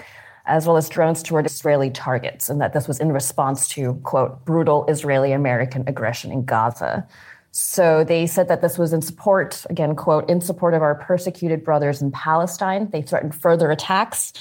as 0.45 0.65
well 0.65 0.77
as 0.77 0.89
drones 0.89 1.21
toward 1.21 1.45
Israeli 1.45 1.91
targets, 1.91 2.49
and 2.49 2.59
that 2.61 2.73
this 2.73 2.87
was 2.87 2.99
in 2.99 3.11
response 3.11 3.67
to, 3.69 3.95
quote, 4.03 4.43
brutal 4.43 4.85
Israeli 4.87 5.33
American 5.33 5.83
aggression 5.87 6.31
in 6.31 6.45
Gaza. 6.45 7.07
So 7.59 8.03
they 8.03 8.27
said 8.27 8.49
that 8.49 8.61
this 8.61 8.77
was 8.77 8.93
in 8.93 9.01
support, 9.01 9.65
again, 9.67 9.95
quote, 9.95 10.29
in 10.29 10.41
support 10.41 10.75
of 10.75 10.83
our 10.83 10.93
persecuted 10.93 11.63
brothers 11.63 12.03
in 12.03 12.11
Palestine. 12.11 12.87
They 12.91 13.01
threatened 13.01 13.33
further 13.33 13.71
attacks. 13.71 14.31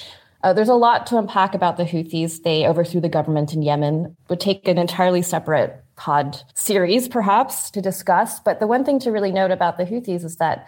Uh, 0.43 0.53
there's 0.53 0.69
a 0.69 0.75
lot 0.75 1.07
to 1.07 1.17
unpack 1.17 1.55
about 1.55 1.77
the 1.77 1.83
Houthis. 1.83 2.43
They 2.43 2.67
overthrew 2.67 3.01
the 3.01 3.09
government 3.09 3.55
in 3.55 3.63
Yemen. 3.63 4.15
Would 4.29 4.39
take 4.39 4.67
an 4.67 4.77
entirely 4.77 5.23
separate 5.23 5.83
pod 5.95 6.43
series, 6.53 7.07
perhaps, 7.07 7.71
to 7.71 7.81
discuss. 7.81 8.39
But 8.39 8.59
the 8.59 8.67
one 8.67 8.85
thing 8.85 8.99
to 8.99 9.11
really 9.11 9.31
note 9.31 9.49
about 9.49 9.77
the 9.77 9.85
Houthis 9.85 10.23
is 10.23 10.35
that 10.35 10.67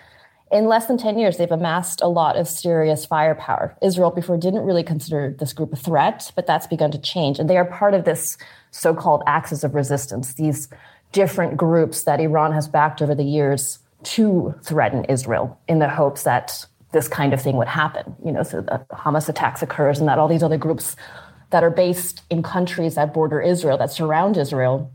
in 0.51 0.65
less 0.65 0.87
than 0.87 0.97
10 0.97 1.19
years, 1.19 1.37
they've 1.37 1.51
amassed 1.51 2.01
a 2.01 2.07
lot 2.07 2.35
of 2.35 2.47
serious 2.47 3.05
firepower. 3.05 3.77
Israel 3.83 4.09
before 4.09 4.37
didn't 4.37 4.65
really 4.65 4.83
consider 4.83 5.35
this 5.37 5.53
group 5.53 5.71
a 5.71 5.75
threat, 5.75 6.31
but 6.35 6.47
that's 6.47 6.65
begun 6.65 6.89
to 6.89 6.97
change. 6.97 7.37
And 7.37 7.47
they 7.47 7.57
are 7.57 7.65
part 7.65 7.93
of 7.93 8.05
this 8.05 8.39
so 8.71 8.95
called 8.95 9.21
axis 9.27 9.63
of 9.63 9.75
resistance, 9.75 10.33
these 10.33 10.67
different 11.11 11.57
groups 11.57 12.03
that 12.03 12.19
Iran 12.19 12.51
has 12.53 12.67
backed 12.67 13.01
over 13.01 13.15
the 13.15 13.23
years 13.23 13.79
to 14.03 14.55
threaten 14.63 15.05
Israel 15.05 15.59
in 15.67 15.79
the 15.79 15.89
hopes 15.89 16.23
that 16.23 16.65
this 16.91 17.07
kind 17.07 17.33
of 17.33 17.41
thing 17.41 17.57
would 17.57 17.67
happen. 17.67 18.15
You 18.23 18.31
know, 18.31 18.43
so 18.43 18.61
the 18.61 18.85
Hamas 18.91 19.29
attacks 19.29 19.61
occurs 19.61 19.99
and 19.99 20.07
that 20.07 20.17
all 20.17 20.27
these 20.27 20.43
other 20.43 20.57
groups 20.57 20.95
that 21.51 21.63
are 21.63 21.69
based 21.69 22.21
in 22.29 22.43
countries 22.43 22.95
that 22.95 23.13
border 23.13 23.41
Israel, 23.41 23.77
that 23.77 23.91
surround 23.91 24.37
Israel, 24.37 24.91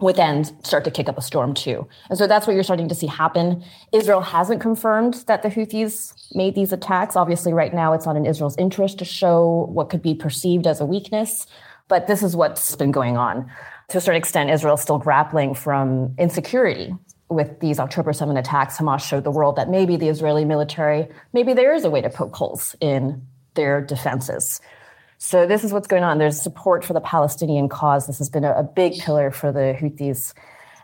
would 0.00 0.16
then 0.16 0.44
start 0.64 0.84
to 0.84 0.90
kick 0.90 1.08
up 1.08 1.16
a 1.16 1.22
storm 1.22 1.54
too. 1.54 1.86
And 2.10 2.18
so 2.18 2.26
that's 2.26 2.46
what 2.46 2.54
you're 2.54 2.62
starting 2.62 2.88
to 2.88 2.94
see 2.94 3.06
happen. 3.06 3.64
Israel 3.92 4.20
hasn't 4.20 4.60
confirmed 4.60 5.24
that 5.26 5.42
the 5.42 5.48
Houthis 5.48 6.12
made 6.34 6.54
these 6.54 6.72
attacks. 6.72 7.16
Obviously, 7.16 7.52
right 7.52 7.72
now 7.72 7.92
it's 7.92 8.04
not 8.04 8.16
in 8.16 8.26
Israel's 8.26 8.56
interest 8.58 8.98
to 8.98 9.04
show 9.04 9.66
what 9.70 9.90
could 9.90 10.02
be 10.02 10.14
perceived 10.14 10.66
as 10.66 10.80
a 10.80 10.86
weakness, 10.86 11.46
but 11.88 12.06
this 12.06 12.22
is 12.22 12.34
what's 12.34 12.76
been 12.76 12.92
going 12.92 13.16
on 13.16 13.50
to 13.88 13.98
a 13.98 14.00
certain 14.00 14.18
extent, 14.18 14.50
Israel 14.50 14.74
is 14.74 14.80
still 14.80 14.98
grappling 14.98 15.54
from 15.54 16.14
insecurity 16.18 16.94
with 17.28 17.60
these 17.60 17.78
October 17.78 18.12
7 18.12 18.36
attacks. 18.36 18.76
Hamas 18.76 19.00
showed 19.00 19.24
the 19.24 19.30
world 19.30 19.56
that 19.56 19.68
maybe 19.68 19.96
the 19.96 20.08
Israeli 20.08 20.44
military, 20.44 21.08
maybe 21.32 21.52
there 21.52 21.74
is 21.74 21.84
a 21.84 21.90
way 21.90 22.00
to 22.00 22.10
poke 22.10 22.34
holes 22.34 22.76
in 22.80 23.26
their 23.54 23.80
defenses. 23.80 24.60
So 25.18 25.46
this 25.46 25.64
is 25.64 25.72
what's 25.72 25.86
going 25.86 26.02
on. 26.02 26.18
There's 26.18 26.40
support 26.40 26.84
for 26.84 26.92
the 26.92 27.00
Palestinian 27.00 27.68
cause. 27.68 28.06
This 28.06 28.18
has 28.18 28.28
been 28.28 28.44
a, 28.44 28.62
big 28.62 28.98
pillar 28.98 29.30
for 29.30 29.52
the 29.52 29.76
Houthis. 29.78 30.34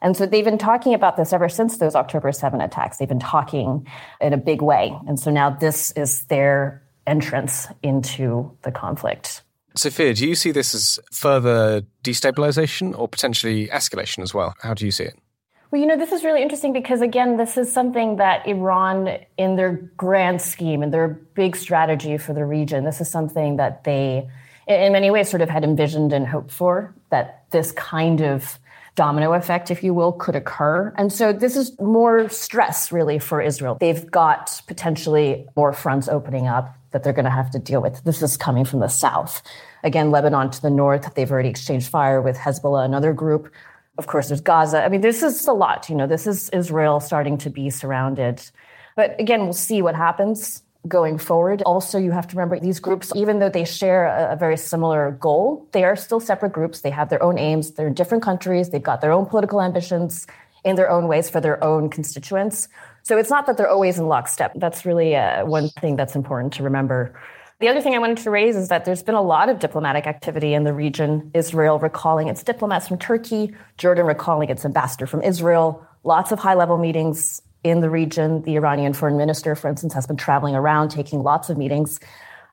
And 0.02 0.16
so 0.16 0.24
they've 0.24 0.44
been 0.44 0.56
talking 0.56 0.94
about 0.94 1.16
this 1.16 1.32
ever 1.32 1.48
since 1.48 1.76
those 1.78 1.94
October 1.94 2.32
7 2.32 2.60
attacks. 2.60 2.96
They've 2.96 3.08
been 3.08 3.18
talking 3.18 3.86
in 4.20 4.32
a 4.32 4.38
big 4.38 4.62
way. 4.62 4.96
And 5.06 5.20
so 5.20 5.30
now 5.30 5.50
this 5.50 5.90
is 5.92 6.22
their 6.24 6.82
entrance 7.06 7.66
into 7.82 8.56
the 8.62 8.72
conflict. 8.72 9.42
Sophia, 9.76 10.14
do 10.14 10.26
you 10.26 10.34
see 10.34 10.50
this 10.50 10.74
as 10.74 10.98
further 11.12 11.82
destabilization 12.02 12.98
or 12.98 13.08
potentially 13.08 13.68
escalation 13.68 14.22
as 14.22 14.34
well? 14.34 14.54
How 14.62 14.74
do 14.74 14.84
you 14.84 14.90
see 14.90 15.04
it? 15.04 15.18
Well, 15.70 15.80
you 15.80 15.86
know, 15.86 15.96
this 15.96 16.10
is 16.10 16.24
really 16.24 16.42
interesting 16.42 16.72
because, 16.72 17.00
again, 17.00 17.36
this 17.36 17.56
is 17.56 17.72
something 17.72 18.16
that 18.16 18.44
Iran, 18.46 19.18
in 19.38 19.54
their 19.54 19.72
grand 19.96 20.42
scheme 20.42 20.82
and 20.82 20.92
their 20.92 21.08
big 21.08 21.54
strategy 21.54 22.18
for 22.18 22.32
the 22.32 22.44
region, 22.44 22.84
this 22.84 23.00
is 23.00 23.08
something 23.08 23.56
that 23.56 23.84
they, 23.84 24.28
in 24.66 24.92
many 24.92 25.12
ways, 25.12 25.30
sort 25.30 25.42
of 25.42 25.48
had 25.48 25.62
envisioned 25.62 26.12
and 26.12 26.26
hoped 26.26 26.50
for 26.50 26.92
that 27.10 27.44
this 27.50 27.70
kind 27.70 28.20
of 28.20 28.58
domino 28.96 29.32
effect, 29.32 29.70
if 29.70 29.84
you 29.84 29.94
will, 29.94 30.10
could 30.10 30.34
occur. 30.34 30.92
And 30.96 31.12
so 31.12 31.32
this 31.32 31.56
is 31.56 31.78
more 31.78 32.28
stress, 32.28 32.90
really, 32.90 33.20
for 33.20 33.40
Israel. 33.40 33.76
They've 33.78 34.10
got 34.10 34.60
potentially 34.66 35.46
more 35.54 35.72
fronts 35.72 36.08
opening 36.08 36.48
up 36.48 36.74
that 36.92 37.02
they're 37.02 37.12
going 37.12 37.24
to 37.24 37.30
have 37.30 37.50
to 37.50 37.58
deal 37.58 37.80
with. 37.80 38.02
This 38.04 38.22
is 38.22 38.36
coming 38.36 38.64
from 38.64 38.80
the 38.80 38.88
south. 38.88 39.42
Again, 39.84 40.10
Lebanon 40.10 40.50
to 40.50 40.62
the 40.62 40.70
north, 40.70 41.14
they've 41.14 41.30
already 41.30 41.48
exchanged 41.48 41.88
fire 41.88 42.20
with 42.20 42.36
Hezbollah, 42.36 42.84
another 42.84 43.12
group. 43.12 43.52
Of 43.98 44.06
course, 44.06 44.28
there's 44.28 44.40
Gaza. 44.40 44.84
I 44.84 44.88
mean, 44.88 45.00
this 45.00 45.22
is 45.22 45.46
a 45.46 45.52
lot. 45.52 45.88
You 45.88 45.96
know, 45.96 46.06
this 46.06 46.26
is 46.26 46.48
Israel 46.50 47.00
starting 47.00 47.38
to 47.38 47.50
be 47.50 47.70
surrounded. 47.70 48.42
But 48.96 49.18
again, 49.20 49.44
we'll 49.44 49.52
see 49.52 49.82
what 49.82 49.94
happens 49.94 50.62
going 50.88 51.18
forward. 51.18 51.62
Also, 51.62 51.98
you 51.98 52.10
have 52.10 52.26
to 52.28 52.36
remember 52.36 52.58
these 52.58 52.80
groups, 52.80 53.12
even 53.14 53.38
though 53.38 53.50
they 53.50 53.64
share 53.64 54.06
a, 54.06 54.32
a, 54.32 54.36
very 54.36 54.56
similar 54.56 55.10
goal, 55.12 55.68
they 55.72 55.84
are 55.84 55.94
still 55.94 56.20
separate 56.20 56.52
groups. 56.52 56.80
They 56.80 56.90
have 56.90 57.10
their 57.10 57.22
own 57.22 57.38
aims. 57.38 57.72
They're 57.72 57.88
in 57.88 57.94
different 57.94 58.22
countries. 58.22 58.70
They've 58.70 58.82
got 58.82 59.00
their 59.02 59.12
own 59.12 59.26
political 59.26 59.60
ambitions 59.60 60.26
in 60.64 60.76
their 60.76 60.90
own 60.90 61.06
ways 61.06 61.28
for 61.28 61.40
their 61.40 61.62
own 61.62 61.90
constituents. 61.90 62.68
So 63.02 63.18
it's 63.18 63.30
not 63.30 63.46
that 63.46 63.56
they're 63.56 63.68
always 63.68 63.98
in 63.98 64.06
lockstep. 64.06 64.52
That's 64.56 64.84
really 64.84 65.16
uh, 65.16 65.44
one 65.44 65.68
thing 65.68 65.96
that's 65.96 66.14
important 66.14 66.52
to 66.54 66.62
remember. 66.62 67.14
The 67.60 67.68
other 67.68 67.82
thing 67.82 67.94
I 67.94 67.98
wanted 67.98 68.18
to 68.18 68.30
raise 68.30 68.56
is 68.56 68.68
that 68.68 68.86
there's 68.86 69.02
been 69.02 69.14
a 69.14 69.22
lot 69.22 69.50
of 69.50 69.58
diplomatic 69.58 70.06
activity 70.06 70.54
in 70.54 70.64
the 70.64 70.72
region. 70.72 71.30
Israel 71.34 71.78
recalling 71.78 72.28
its 72.28 72.42
diplomats 72.42 72.88
from 72.88 72.98
Turkey, 72.98 73.54
Jordan 73.76 74.06
recalling 74.06 74.48
its 74.48 74.64
ambassador 74.64 75.06
from 75.06 75.22
Israel, 75.22 75.86
lots 76.02 76.32
of 76.32 76.38
high 76.38 76.54
level 76.54 76.78
meetings 76.78 77.42
in 77.62 77.80
the 77.80 77.90
region. 77.90 78.42
The 78.42 78.56
Iranian 78.56 78.94
foreign 78.94 79.18
minister, 79.18 79.54
for 79.54 79.68
instance, 79.68 79.92
has 79.92 80.06
been 80.06 80.16
traveling 80.16 80.54
around 80.54 80.88
taking 80.88 81.22
lots 81.22 81.50
of 81.50 81.58
meetings. 81.58 82.00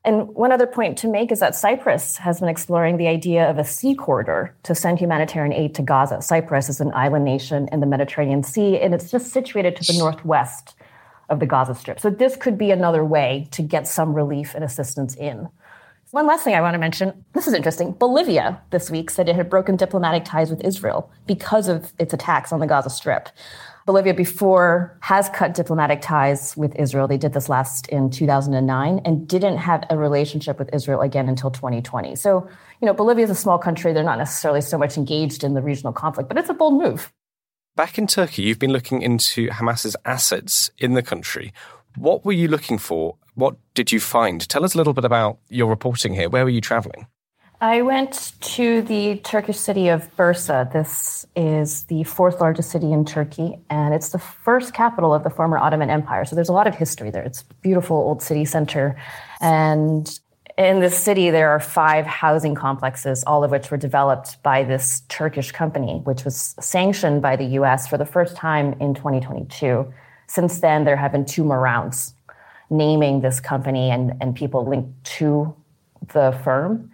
And 0.08 0.30
one 0.30 0.54
other 0.54 0.68
point 0.68 0.98
to 1.00 1.08
make 1.10 1.34
is 1.34 1.42
that 1.42 1.54
Cyprus 1.54 2.16
has 2.16 2.40
been 2.40 2.48
exploring 2.48 2.96
the 2.96 3.10
idea 3.10 3.50
of 3.50 3.58
a 3.58 3.66
sea 3.66 3.94
corridor 3.94 4.56
to 4.64 4.74
send 4.74 5.00
humanitarian 5.00 5.52
aid 5.52 5.76
to 5.76 5.82
Gaza. 5.82 6.22
Cyprus 6.22 6.70
is 6.70 6.80
an 6.80 6.94
island 6.94 7.26
nation 7.26 7.68
in 7.74 7.82
the 7.82 7.86
Mediterranean 7.86 8.42
Sea, 8.42 8.80
and 8.80 8.94
it's 8.94 9.12
just 9.12 9.34
situated 9.34 9.76
to 9.76 9.92
the 9.92 10.00
northwest 10.00 10.76
of 11.28 11.42
the 11.42 11.46
Gaza 11.46 11.76
Strip. 11.76 12.00
So 12.00 12.10
this 12.10 12.38
could 12.38 12.58
be 12.58 12.72
another 12.72 13.04
way 13.04 13.50
to 13.52 13.62
get 13.62 13.86
some 13.86 14.14
relief 14.14 14.56
and 14.56 14.64
assistance 14.64 15.14
in. 15.14 15.50
One 16.12 16.26
last 16.26 16.46
thing 16.46 16.56
I 16.56 16.62
want 16.62 16.76
to 16.76 16.80
mention 16.80 17.26
this 17.34 17.46
is 17.46 17.54
interesting. 17.54 17.92
Bolivia 17.92 18.62
this 18.70 18.90
week 18.90 19.10
said 19.10 19.28
it 19.28 19.36
had 19.36 19.50
broken 19.50 19.76
diplomatic 19.76 20.24
ties 20.24 20.50
with 20.50 20.64
Israel 20.64 21.12
because 21.26 21.68
of 21.68 21.92
its 22.00 22.14
attacks 22.14 22.54
on 22.54 22.62
the 22.62 22.66
Gaza 22.66 22.90
Strip. 22.90 23.28
Bolivia 23.88 24.14
before 24.14 24.98
has 25.00 25.30
cut 25.30 25.54
diplomatic 25.54 26.02
ties 26.02 26.58
with 26.58 26.76
Israel. 26.76 27.08
They 27.08 27.18
did 27.18 27.32
this 27.32 27.48
last 27.48 27.88
in 27.88 28.10
2009 28.10 29.00
and 29.06 29.26
didn't 29.26 29.56
have 29.56 29.86
a 29.90 29.98
relationship 29.98 30.60
with 30.60 30.70
Israel 30.74 31.00
again 31.00 31.30
until 31.30 31.50
2020. 31.52 32.18
So, 32.18 32.50
you 32.82 32.86
know, 32.86 32.94
Bolivia 32.94 33.24
is 33.24 33.30
a 33.30 33.36
small 33.36 33.58
country. 33.58 33.94
They're 33.94 34.04
not 34.04 34.18
necessarily 34.18 34.60
so 34.60 34.78
much 34.78 34.98
engaged 34.98 35.42
in 35.42 35.54
the 35.54 35.62
regional 35.62 35.94
conflict, 35.94 36.28
but 36.28 36.38
it's 36.38 36.50
a 36.50 36.54
bold 36.54 36.74
move. 36.74 37.14
Back 37.78 37.98
in 37.98 38.08
Turkey, 38.08 38.42
you've 38.42 38.60
been 38.60 38.74
looking 38.74 39.02
into 39.02 39.48
Hamas's 39.52 39.96
assets 40.04 40.70
in 40.78 40.94
the 40.94 41.02
country. 41.02 41.54
What 41.96 42.26
were 42.26 42.34
you 42.34 42.50
looking 42.50 42.80
for? 42.80 43.16
What 43.36 43.56
did 43.74 43.94
you 43.94 44.02
find? 44.02 44.42
Tell 44.50 44.66
us 44.66 44.74
a 44.74 44.78
little 44.78 44.94
bit 44.94 45.06
about 45.06 45.40
your 45.48 45.70
reporting 45.70 46.14
here. 46.14 46.28
Where 46.28 46.44
were 46.44 46.50
you 46.50 46.60
traveling? 46.60 47.08
I 47.60 47.82
went 47.82 48.34
to 48.42 48.84
the 48.84 49.16
Turkish 49.24 49.58
city 49.58 49.88
of 49.88 50.16
Bursa. 50.16 50.72
This 50.72 51.26
is 51.36 51.84
the 51.86 52.04
fourth 52.04 52.40
largest 52.40 52.70
city 52.70 52.92
in 52.94 53.04
Turkey, 53.04 53.58
and 53.72 53.96
it's 53.96 54.10
the 54.10 54.20
first 54.20 54.76
capital 54.76 55.12
of 55.12 55.24
the 55.24 55.32
former 55.32 55.58
Ottoman 55.58 55.90
Empire. 55.90 56.24
So 56.24 56.36
there's 56.36 56.50
a 56.50 56.54
lot 56.54 56.68
of 56.68 56.76
history 56.76 57.10
there. 57.10 57.24
It's 57.24 57.42
beautiful 57.64 57.98
old 57.98 58.22
city 58.22 58.46
center. 58.46 58.96
And 59.42 60.20
In 60.58 60.80
this 60.80 60.98
city, 60.98 61.30
there 61.30 61.50
are 61.52 61.60
five 61.60 62.08
housing 62.08 62.56
complexes, 62.56 63.24
all 63.26 63.44
of 63.44 63.52
which 63.52 63.70
were 63.70 63.78
developed 63.78 64.42
by 64.42 64.64
this 64.64 65.02
Turkish 65.08 65.52
company, 65.52 66.02
which 66.04 66.26
was 66.26 66.56
sanctioned 66.60 67.22
by 67.22 67.36
the 67.36 67.46
US 67.60 67.88
for 67.88 67.98
the 67.98 68.08
first 68.08 68.36
time 68.36 68.74
in 68.80 68.96
2022. 68.96 69.94
Since 70.26 70.60
then, 70.60 70.84
there 70.84 70.96
have 70.96 71.12
been 71.12 71.26
two 71.26 71.44
more 71.44 71.60
rounds 71.60 72.16
naming 72.72 73.22
this 73.22 73.40
company 73.40 73.92
and, 73.92 74.14
and 74.20 74.36
people 74.36 74.68
linked 74.68 75.04
to 75.04 75.56
the 76.12 76.38
firm. 76.44 76.92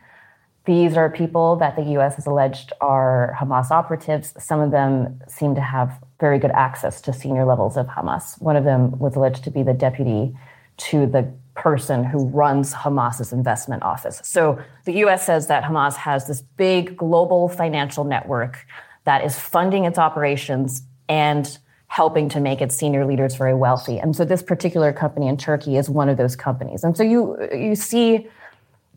These 0.65 0.96
are 0.96 1.10
people 1.10 1.58
that 1.58 1.75
the 1.75 1.84
US 1.98 2.15
has 2.15 2.25
alleged 2.25 2.72
are 2.79 3.36
Hamas 3.39 3.70
operatives. 3.70 4.34
Some 4.39 4.62
of 4.62 4.72
them 4.72 5.20
seem 5.27 5.55
to 5.55 5.62
have 5.62 6.01
very 6.20 6.39
good 6.39 6.51
access 6.51 7.01
to 7.01 7.12
senior 7.12 7.43
levels 7.43 7.75
of 7.75 7.88
Hamas. 7.88 8.41
One 8.41 8.55
of 8.55 8.63
them 8.63 8.98
was 8.98 9.15
alleged 9.15 9.43
to 9.43 9.51
be 9.51 9.62
the 9.62 9.74
deputy 9.74 10.34
to 10.77 11.05
the 11.05 11.29
person 11.55 12.03
who 12.03 12.25
runs 12.29 12.74
Hamas's 12.74 13.34
investment 13.34 13.84
office. 13.84 14.22
So 14.24 14.60
the 14.86 14.93
US 15.05 15.25
says 15.25 15.48
that 15.48 15.63
Hamas 15.63 15.96
has 15.96 16.27
this 16.27 16.41
big 16.41 16.96
global 16.96 17.50
financial 17.50 18.05
network 18.05 18.65
that 19.03 19.24
is 19.25 19.38
funding 19.38 19.84
its 19.84 19.98
operations 20.00 20.84
and 21.10 21.58
helping 21.88 22.27
to 22.29 22.39
make 22.39 22.62
its 22.62 22.75
senior 22.75 23.05
leaders 23.05 23.36
very 23.36 23.53
wealthy. 23.53 24.00
And 24.00 24.15
so 24.15 24.25
this 24.25 24.41
particular 24.41 24.91
company 24.91 25.27
in 25.27 25.38
Turkey 25.38 25.77
is 25.77 25.89
one 25.89 26.10
of 26.10 26.17
those 26.17 26.36
companies. 26.36 26.84
And 26.84 26.98
so 26.98 27.03
you 27.03 27.38
you 27.53 27.75
see 27.75 28.27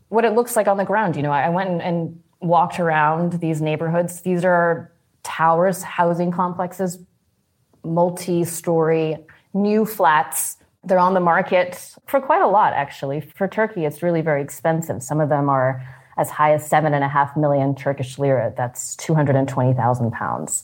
what 0.09 0.25
it 0.25 0.33
looks 0.33 0.55
like 0.55 0.67
on 0.67 0.77
the 0.77 0.85
ground. 0.85 1.15
You 1.15 1.23
know, 1.23 1.31
I 1.31 1.49
went 1.49 1.81
and 1.81 2.21
walked 2.41 2.79
around 2.79 3.33
these 3.33 3.61
neighborhoods. 3.61 4.21
These 4.21 4.45
are 4.45 4.91
towers, 5.23 5.83
housing 5.83 6.31
complexes, 6.31 6.99
multi-story, 7.83 9.17
new 9.53 9.85
flats. 9.85 10.57
They're 10.83 10.99
on 10.99 11.13
the 11.13 11.19
market 11.19 11.95
for 12.05 12.21
quite 12.21 12.41
a 12.41 12.47
lot, 12.47 12.73
actually. 12.73 13.21
For 13.21 13.47
Turkey, 13.47 13.85
it's 13.85 14.01
really 14.01 14.21
very 14.21 14.41
expensive. 14.41 15.03
Some 15.03 15.19
of 15.19 15.29
them 15.29 15.49
are 15.49 15.85
as 16.17 16.29
high 16.29 16.53
as 16.53 16.67
seven 16.67 16.93
and 16.93 17.03
a 17.03 17.07
half 17.07 17.35
million 17.35 17.75
Turkish 17.75 18.17
lira. 18.17 18.53
That's 18.55 18.95
220,000 18.97 20.11
pounds. 20.11 20.63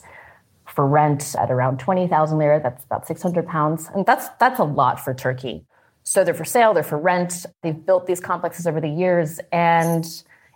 For 0.66 0.88
rent 0.88 1.36
at 1.38 1.52
around 1.52 1.80
20,000 1.80 2.38
lira, 2.38 2.60
that's 2.62 2.86
about 2.86 3.06
600 3.06 3.46
pounds. 3.48 3.90
And 3.94 4.06
that's, 4.06 4.30
that's 4.40 4.60
a 4.60 4.64
lot 4.64 5.00
for 5.00 5.14
Turkey. 5.14 5.66
So 6.04 6.24
they're 6.24 6.34
for 6.34 6.46
sale, 6.46 6.74
they're 6.74 6.84
for 6.84 6.98
rent. 6.98 7.46
They've 7.62 7.86
built 7.86 8.08
these 8.08 8.20
complexes 8.20 8.68
over 8.68 8.82
the 8.82 8.90
years 8.90 9.40
and 9.52 10.06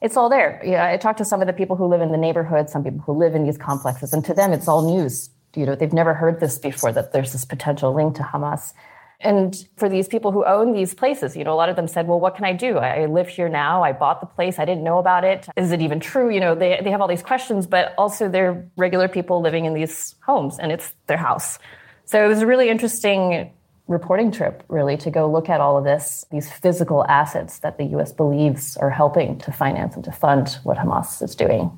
it's 0.02 0.16
all 0.16 0.30
there. 0.30 0.62
I 0.80 0.98
talked 0.98 1.18
to 1.18 1.26
some 1.26 1.42
of 1.42 1.48
the 1.48 1.54
people 1.54 1.76
who 1.76 1.88
live 1.88 2.02
in 2.02 2.12
the 2.12 2.18
neighborhood, 2.18 2.70
some 2.70 2.84
people 2.84 3.00
who 3.00 3.14
live 3.14 3.34
in 3.34 3.44
these 3.46 3.58
complexes, 3.58 4.14
and 4.14 4.24
to 4.26 4.34
them 4.34 4.54
it's 4.54 4.68
all 4.68 4.88
news. 4.88 5.30
You 5.56 5.66
know, 5.66 5.76
they've 5.76 5.94
never 5.94 6.14
heard 6.14 6.40
this 6.40 6.60
before 6.60 6.92
that 6.92 7.14
there's 7.14 7.32
this 7.32 7.46
potential 7.46 7.94
link 7.94 8.16
to 8.18 8.22
Hamas. 8.22 8.74
And 9.20 9.68
for 9.78 9.90
these 9.90 10.08
people 10.08 10.32
who 10.32 10.46
own 10.46 10.74
these 10.74 10.94
places, 10.94 11.36
you 11.36 11.44
know, 11.44 11.52
a 11.52 11.56
lot 11.56 11.70
of 11.70 11.76
them 11.76 11.88
said, 11.88 12.08
well, 12.08 12.20
what 12.20 12.36
can 12.36 12.46
I 12.46 12.54
do? 12.54 12.78
I 12.78 13.08
live 13.08 13.28
here 13.28 13.50
now. 13.50 13.82
I 13.82 13.92
bought 13.92 14.22
the 14.22 14.28
place. 14.28 14.60
I 14.60 14.66
didn't 14.66 14.84
know 14.84 15.00
about 15.00 15.24
it. 15.24 15.48
Is 15.56 15.72
it 15.72 15.82
even 15.82 16.00
true? 16.00 16.30
You 16.30 16.40
know, 16.40 16.54
they, 16.54 16.80
they 16.84 16.92
have 16.92 17.02
all 17.02 17.08
these 17.08 17.24
questions, 17.24 17.66
but 17.66 17.96
also 17.98 18.30
they're 18.30 18.70
regular 18.78 19.08
people 19.08 19.42
living 19.42 19.66
in 19.66 19.74
these 19.74 20.14
homes 20.22 20.60
and 20.60 20.72
it's 20.72 20.94
their 21.08 21.18
house. 21.18 21.58
So 22.06 22.24
it 22.24 22.28
was 22.28 22.44
a 22.44 22.46
really 22.48 22.70
interesting 22.70 23.52
reporting 23.88 24.32
trip, 24.32 24.64
really, 24.68 24.98
to 24.98 25.10
go 25.10 25.30
look 25.32 25.50
at 25.50 25.62
all 25.62 25.78
of 25.78 25.84
this, 25.84 26.26
these 26.32 26.52
physical 26.52 27.06
assets 27.06 27.60
that 27.60 27.78
the 27.78 27.86
US 27.98 28.12
believes 28.12 28.78
are 28.78 28.90
helping 28.90 29.38
to 29.40 29.52
finance 29.52 29.96
and 29.96 30.04
to 30.04 30.12
fund 30.12 30.58
what 30.64 30.78
Hamas 30.78 31.22
is 31.22 31.36
doing. 31.36 31.78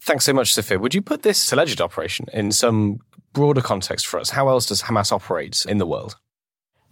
Thanks 0.00 0.24
so 0.24 0.32
much, 0.32 0.52
Sophia. 0.52 0.78
Would 0.78 0.94
you 0.94 1.02
put 1.02 1.22
this 1.22 1.52
alleged 1.52 1.80
operation 1.80 2.26
in 2.32 2.52
some 2.52 3.00
broader 3.32 3.62
context 3.62 4.06
for 4.06 4.20
us? 4.20 4.30
How 4.30 4.48
else 4.48 4.66
does 4.66 4.82
Hamas 4.82 5.12
operate 5.12 5.64
in 5.68 5.78
the 5.78 5.86
world? 5.86 6.16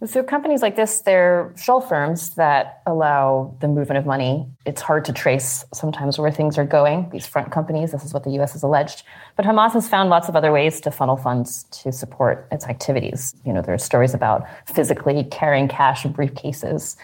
So 0.05 0.21
companies 0.21 0.61
like 0.61 0.75
this, 0.75 0.99
they're 0.99 1.53
shell 1.55 1.79
firms 1.79 2.31
that 2.31 2.81
allow 2.85 3.55
the 3.61 3.69
movement 3.69 3.97
of 3.99 4.05
money. 4.05 4.45
It's 4.65 4.81
hard 4.81 5.05
to 5.05 5.13
trace 5.13 5.63
sometimes 5.73 6.19
where 6.19 6.29
things 6.29 6.57
are 6.57 6.65
going. 6.65 7.09
These 7.11 7.25
front 7.25 7.53
companies, 7.53 7.91
this 7.91 8.03
is 8.03 8.13
what 8.13 8.25
the 8.25 8.31
U.S. 8.31 8.51
has 8.51 8.63
alleged. 8.63 9.03
But 9.37 9.45
Hamas 9.45 9.71
has 9.71 9.87
found 9.87 10.09
lots 10.09 10.27
of 10.27 10.35
other 10.35 10.51
ways 10.51 10.81
to 10.81 10.91
funnel 10.91 11.15
funds 11.15 11.63
to 11.83 11.93
support 11.93 12.47
its 12.51 12.65
activities. 12.65 13.33
You 13.45 13.53
know, 13.53 13.61
there 13.61 13.73
are 13.73 13.79
stories 13.79 14.13
about 14.13 14.45
physically 14.67 15.23
carrying 15.23 15.69
cash 15.69 16.03
in 16.03 16.13
briefcases, 16.13 16.97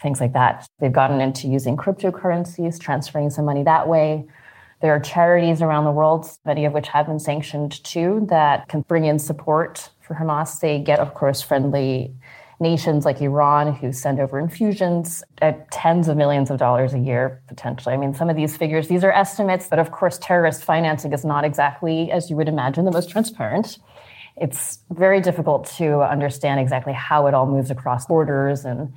things 0.00 0.18
like 0.18 0.32
that. 0.32 0.66
They've 0.78 0.90
gotten 0.90 1.20
into 1.20 1.48
using 1.48 1.76
cryptocurrencies, 1.76 2.80
transferring 2.80 3.28
some 3.28 3.44
money 3.44 3.64
that 3.64 3.86
way. 3.86 4.24
There 4.80 4.94
are 4.94 5.00
charities 5.00 5.60
around 5.60 5.84
the 5.84 5.92
world, 5.92 6.26
many 6.46 6.64
of 6.64 6.72
which 6.72 6.88
have 6.88 7.06
been 7.06 7.20
sanctioned 7.20 7.84
too, 7.84 8.26
that 8.30 8.68
can 8.68 8.80
bring 8.80 9.04
in 9.04 9.18
support 9.18 9.90
for 10.00 10.14
Hamas. 10.14 10.60
They 10.60 10.78
get, 10.78 11.00
of 11.00 11.12
course, 11.12 11.42
friendly 11.42 12.14
nations 12.58 13.04
like 13.04 13.20
Iran 13.20 13.74
who 13.74 13.92
send 13.92 14.18
over 14.18 14.38
infusions 14.38 15.22
at 15.42 15.70
tens 15.70 16.08
of 16.08 16.16
millions 16.16 16.50
of 16.50 16.58
dollars 16.58 16.94
a 16.94 16.98
year, 16.98 17.42
potentially. 17.48 17.94
I 17.94 17.98
mean, 17.98 18.14
some 18.14 18.30
of 18.30 18.36
these 18.36 18.56
figures, 18.56 18.88
these 18.88 19.04
are 19.04 19.12
estimates, 19.12 19.68
but 19.68 19.78
of 19.78 19.90
course, 19.90 20.18
terrorist 20.18 20.62
financing 20.62 21.12
is 21.12 21.24
not 21.24 21.44
exactly, 21.44 22.10
as 22.10 22.30
you 22.30 22.36
would 22.36 22.48
imagine, 22.48 22.84
the 22.84 22.90
most 22.90 23.10
transparent. 23.10 23.78
It's 24.36 24.78
very 24.90 25.20
difficult 25.20 25.66
to 25.76 26.02
understand 26.02 26.60
exactly 26.60 26.92
how 26.92 27.26
it 27.26 27.34
all 27.34 27.46
moves 27.46 27.70
across 27.70 28.06
borders 28.06 28.64
and 28.64 28.92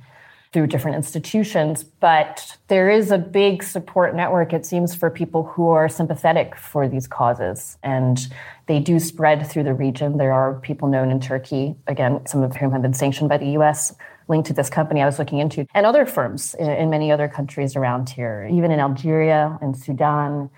through 0.52 0.66
different 0.66 0.96
institutions. 0.96 1.84
But 1.84 2.56
there 2.68 2.90
is 2.90 3.10
a 3.10 3.18
big 3.18 3.62
support 3.62 4.16
network, 4.16 4.52
it 4.52 4.66
seems, 4.66 4.94
for 4.94 5.08
people 5.08 5.44
who 5.44 5.68
are 5.68 5.88
sympathetic 5.88 6.56
for 6.56 6.88
these 6.88 7.06
causes. 7.06 7.78
And 7.82 8.26
they 8.66 8.80
do 8.80 8.98
spread 8.98 9.46
through 9.46 9.64
the 9.64 9.74
region. 9.74 10.16
There 10.18 10.32
are 10.32 10.54
people 10.54 10.88
known 10.88 11.10
in 11.10 11.20
Turkey, 11.20 11.76
again, 11.86 12.26
some 12.26 12.42
of 12.42 12.56
whom 12.56 12.72
have 12.72 12.82
been 12.82 12.94
sanctioned 12.94 13.28
by 13.28 13.38
the 13.38 13.50
US, 13.58 13.94
linked 14.26 14.48
to 14.48 14.52
this 14.52 14.70
company 14.70 15.02
I 15.02 15.06
was 15.06 15.18
looking 15.18 15.38
into, 15.38 15.66
and 15.74 15.86
other 15.86 16.06
firms 16.06 16.54
in, 16.54 16.68
in 16.70 16.90
many 16.90 17.10
other 17.12 17.28
countries 17.28 17.76
around 17.76 18.08
here, 18.08 18.48
even 18.50 18.70
in 18.70 18.80
Algeria 18.80 19.58
and 19.60 19.76
Sudan, 19.76 20.50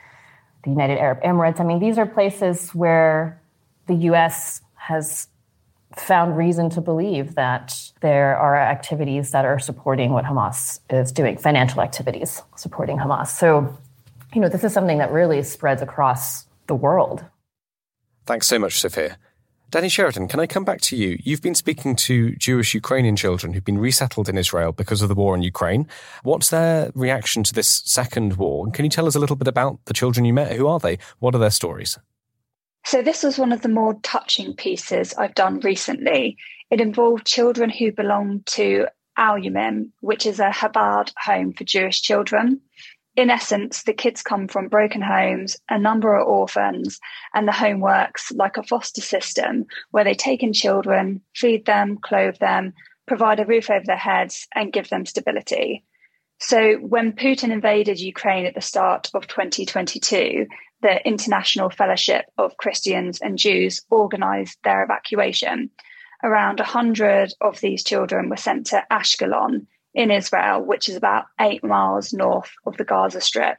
the 0.65 0.71
United 0.71 0.99
Arab 0.99 1.23
Emirates. 1.23 1.61
I 1.61 1.65
mean, 1.65 1.81
these 1.81 1.99
are 1.99 2.07
places 2.07 2.75
where 2.75 3.41
the 3.87 3.95
US 3.95 4.61
has 4.75 5.29
found 5.97 6.37
reason 6.37 6.71
to 6.71 6.81
believe 6.81 7.35
that 7.35 7.75
there 8.01 8.37
are 8.37 8.57
activities 8.57 9.31
that 9.31 9.45
are 9.45 9.59
supporting 9.59 10.13
what 10.13 10.25
Hamas 10.25 10.81
is 10.91 11.13
doing, 11.13 11.37
financial 11.37 11.81
activities 11.81 12.43
supporting 12.57 12.99
Hamas. 12.99 13.29
So, 13.29 13.77
you 14.35 14.41
know, 14.41 14.49
this 14.49 14.65
is 14.65 14.73
something 14.73 14.99
that 14.99 15.11
really 15.11 15.43
spreads 15.43 15.83
across 15.83 16.47
the 16.67 16.75
world. 16.75 17.25
Thanks 18.27 18.47
so 18.47 18.59
much, 18.59 18.81
Sophia. 18.81 19.19
Danny 19.71 19.89
Sheridan, 19.89 20.29
can 20.29 20.39
I 20.39 20.47
come 20.47 20.65
back 20.65 20.83
to 20.83 20.97
you? 20.97 21.19
You've 21.25 21.41
been 21.41 21.55
speaking 21.55 21.97
to 21.97 22.37
Jewish 22.37 22.75
Ukrainian 22.75 23.17
children 23.17 23.55
who've 23.55 23.65
been 23.65 23.79
resettled 23.79 24.29
in 24.29 24.37
Israel 24.37 24.73
because 24.73 25.01
of 25.01 25.09
the 25.09 25.15
war 25.15 25.35
in 25.35 25.43
Ukraine. 25.43 25.89
What's 26.25 26.51
their 26.51 26.91
reaction 26.95 27.43
to 27.45 27.55
this 27.55 27.83
second 27.87 28.37
war? 28.37 28.67
And 28.67 28.75
can 28.75 28.85
you 28.85 28.91
tell 28.91 29.07
us 29.07 29.15
a 29.15 29.19
little 29.19 29.35
bit 29.35 29.49
about 29.49 29.79
the 29.87 29.95
children 29.95 30.27
you 30.27 30.35
met? 30.35 30.53
Who 30.53 30.67
are 30.67 30.79
they? 30.79 30.99
What 31.21 31.35
are 31.35 31.39
their 31.39 31.51
stories? 31.51 31.99
So, 32.85 33.01
this 33.01 33.23
was 33.23 33.39
one 33.39 33.53
of 33.53 33.63
the 33.63 33.69
more 33.69 33.95
touching 34.03 34.55
pieces 34.55 35.15
I've 35.15 35.35
done 35.35 35.61
recently. 35.61 36.37
It 36.71 36.81
involved 36.81 37.27
children 37.27 37.71
who 37.71 37.93
belong 37.93 38.43
to 38.47 38.87
Al 39.17 39.39
which 40.01 40.27
is 40.27 40.41
a 40.41 40.51
Chabad 40.51 41.13
home 41.17 41.53
for 41.53 41.65
Jewish 41.65 42.03
children. 42.03 42.61
In 43.15 43.29
essence, 43.29 43.83
the 43.83 43.93
kids 43.93 44.23
come 44.23 44.49
from 44.49 44.69
broken 44.69 45.03
homes, 45.03 45.57
a 45.69 45.79
number 45.79 46.15
are 46.17 46.23
orphans, 46.23 46.99
and 47.35 47.47
the 47.47 47.53
home 47.53 47.81
works 47.81 48.33
like 48.33 48.57
a 48.57 48.63
foster 48.63 49.03
system 49.03 49.67
where 49.91 50.05
they 50.05 50.15
take 50.15 50.43
in 50.43 50.55
children, 50.55 51.21
feed 51.35 51.67
them, 51.67 51.99
clothe 51.99 52.39
them, 52.39 52.73
provide 53.07 53.39
a 53.39 53.45
roof 53.45 53.71
over 53.71 53.85
their 53.85 53.97
heads, 53.97 54.49
and 54.55 54.73
give 54.73 54.89
them 54.89 55.05
stability. 55.05 55.85
So, 56.39 56.77
when 56.77 57.13
Putin 57.13 57.53
invaded 57.53 58.01
Ukraine 58.01 58.47
at 58.47 58.55
the 58.55 58.63
start 58.63 59.11
of 59.13 59.27
2022, 59.27 60.47
the 60.83 61.07
International 61.07 61.71
Fellowship 61.71 62.27
of 62.37 62.57
Christians 62.57 63.21
and 63.21 63.39
Jews 63.39 63.81
organized 63.89 64.59
their 64.65 64.83
evacuation. 64.83 65.71
Around 66.25 66.59
100 66.59 67.33
of 67.41 67.61
these 67.61 67.85
children 67.85 68.29
were 68.29 68.37
sent 68.37 68.67
to 68.67 68.85
Ashkelon 68.91 69.67
in 69.95 70.11
Israel, 70.11 70.61
which 70.63 70.89
is 70.89 70.97
about 70.97 71.27
eight 71.41 71.63
miles 71.65 72.13
north 72.13 72.51
of 72.67 72.77
the 72.77 72.85
Gaza 72.85 73.21
Strip. 73.21 73.59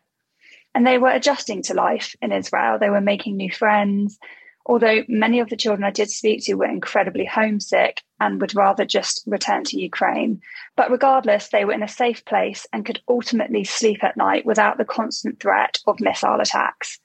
And 0.76 0.86
they 0.86 0.98
were 0.98 1.12
adjusting 1.12 1.62
to 1.64 1.74
life 1.74 2.16
in 2.22 2.32
Israel. 2.32 2.78
They 2.78 2.90
were 2.90 3.02
making 3.02 3.38
new 3.38 3.52
friends. 3.52 4.18
Although 4.66 5.04
many 5.08 5.40
of 5.40 5.50
the 5.50 5.58
children 5.58 5.84
I 5.84 5.92
did 5.92 6.10
speak 6.10 6.44
to 6.46 6.56
were 6.56 6.66
incredibly 6.66 7.26
homesick 7.26 8.02
and 8.20 8.42
would 8.42 8.56
rather 8.56 8.86
just 8.86 9.24
return 9.28 9.64
to 9.66 9.80
Ukraine. 9.80 10.42
But 10.76 10.90
regardless, 10.90 11.50
they 11.50 11.64
were 11.64 11.74
in 11.74 11.84
a 11.84 11.88
safe 11.88 12.26
place 12.26 12.66
and 12.74 12.86
could 12.86 13.02
ultimately 13.08 13.64
sleep 13.66 14.04
at 14.04 14.18
night 14.18 14.46
without 14.46 14.78
the 14.78 14.86
constant 14.86 15.40
threat 15.40 15.80
of 15.86 16.00
missile 16.00 16.40
attacks 16.40 17.00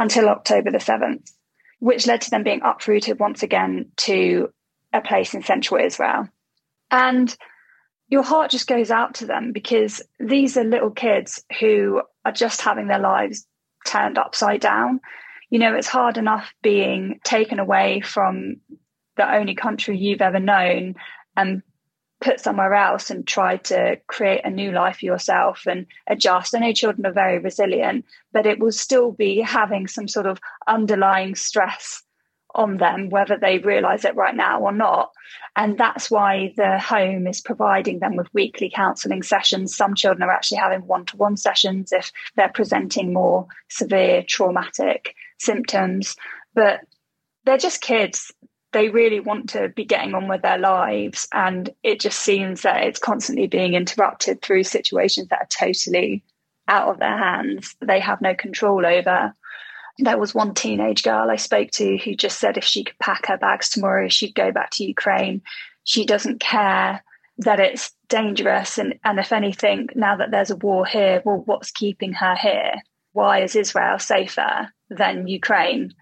until 0.00 0.30
October 0.30 0.70
the 0.70 0.78
7th, 0.78 1.30
which 1.78 2.06
led 2.06 2.22
to 2.22 2.30
them 2.30 2.42
being 2.42 2.62
uprooted 2.64 3.20
once 3.20 3.42
again 3.42 3.92
to 3.98 4.48
a 4.94 5.02
place 5.02 5.34
in 5.34 5.42
central 5.42 5.84
Israel. 5.84 6.26
And 6.90 7.36
your 8.08 8.22
heart 8.22 8.50
just 8.50 8.66
goes 8.66 8.90
out 8.90 9.14
to 9.16 9.26
them 9.26 9.52
because 9.52 10.02
these 10.18 10.56
are 10.56 10.64
little 10.64 10.90
kids 10.90 11.44
who 11.60 12.00
are 12.24 12.32
just 12.32 12.62
having 12.62 12.88
their 12.88 12.98
lives 12.98 13.46
turned 13.86 14.16
upside 14.16 14.62
down. 14.62 15.00
You 15.50 15.58
know, 15.58 15.74
it's 15.74 15.86
hard 15.86 16.16
enough 16.16 16.50
being 16.62 17.20
taken 17.22 17.58
away 17.58 18.00
from 18.00 18.56
the 19.18 19.30
only 19.30 19.54
country 19.54 19.98
you've 19.98 20.22
ever 20.22 20.40
known 20.40 20.94
and 21.36 21.62
put 22.20 22.40
somewhere 22.40 22.74
else 22.74 23.10
and 23.10 23.26
try 23.26 23.56
to 23.56 23.96
create 24.06 24.42
a 24.44 24.50
new 24.50 24.72
life 24.72 24.98
for 24.98 25.06
yourself 25.06 25.66
and 25.66 25.86
adjust. 26.06 26.54
I 26.54 26.58
know 26.58 26.72
children 26.72 27.06
are 27.06 27.12
very 27.12 27.38
resilient, 27.38 28.04
but 28.32 28.46
it 28.46 28.58
will 28.58 28.72
still 28.72 29.12
be 29.12 29.40
having 29.40 29.86
some 29.86 30.08
sort 30.08 30.26
of 30.26 30.38
underlying 30.66 31.34
stress 31.34 32.02
on 32.54 32.78
them, 32.78 33.10
whether 33.10 33.36
they 33.36 33.58
realize 33.58 34.04
it 34.04 34.16
right 34.16 34.34
now 34.34 34.60
or 34.60 34.72
not. 34.72 35.10
And 35.56 35.78
that's 35.78 36.10
why 36.10 36.52
the 36.56 36.78
home 36.78 37.26
is 37.26 37.40
providing 37.40 38.00
them 38.00 38.16
with 38.16 38.32
weekly 38.34 38.70
counseling 38.74 39.22
sessions. 39.22 39.74
Some 39.74 39.94
children 39.94 40.22
are 40.22 40.32
actually 40.32 40.58
having 40.58 40.80
one 40.86 41.06
to 41.06 41.16
one 41.16 41.36
sessions 41.36 41.92
if 41.92 42.12
they're 42.36 42.52
presenting 42.52 43.12
more 43.12 43.46
severe 43.68 44.24
traumatic 44.26 45.14
symptoms. 45.38 46.16
But 46.54 46.80
they're 47.44 47.58
just 47.58 47.80
kids. 47.80 48.32
They 48.72 48.88
really 48.88 49.20
want 49.20 49.50
to 49.50 49.68
be 49.68 49.84
getting 49.84 50.14
on 50.14 50.28
with 50.28 50.42
their 50.42 50.58
lives. 50.58 51.26
And 51.32 51.70
it 51.82 52.00
just 52.00 52.20
seems 52.20 52.62
that 52.62 52.84
it's 52.84 53.00
constantly 53.00 53.46
being 53.46 53.74
interrupted 53.74 54.42
through 54.42 54.64
situations 54.64 55.28
that 55.28 55.40
are 55.40 55.66
totally 55.66 56.22
out 56.68 56.88
of 56.88 57.00
their 57.00 57.18
hands, 57.18 57.74
they 57.80 57.98
have 57.98 58.20
no 58.20 58.34
control 58.34 58.86
over 58.86 59.34
there 60.04 60.18
was 60.18 60.34
one 60.34 60.54
teenage 60.54 61.02
girl 61.02 61.30
I 61.30 61.36
spoke 61.36 61.70
to 61.72 61.98
who 61.98 62.14
just 62.14 62.38
said 62.38 62.56
if 62.56 62.64
she 62.64 62.84
could 62.84 62.98
pack 62.98 63.26
her 63.26 63.36
bags 63.36 63.68
tomorrow, 63.68 64.08
she'd 64.08 64.34
go 64.34 64.52
back 64.52 64.70
to 64.72 64.84
Ukraine. 64.84 65.42
She 65.84 66.04
doesn't 66.04 66.40
care 66.40 67.02
that 67.38 67.60
it's 67.60 67.92
dangerous. 68.08 68.78
And, 68.78 68.98
and 69.04 69.18
if 69.18 69.32
anything, 69.32 69.88
now 69.94 70.16
that 70.16 70.30
there's 70.30 70.50
a 70.50 70.56
war 70.56 70.86
here, 70.86 71.22
well, 71.24 71.42
what's 71.46 71.70
keeping 71.70 72.12
her 72.14 72.34
here? 72.36 72.74
Why 73.12 73.42
is 73.42 73.56
Israel 73.56 73.98
safer 73.98 74.72
than 74.88 75.26
Ukraine? 75.26 75.92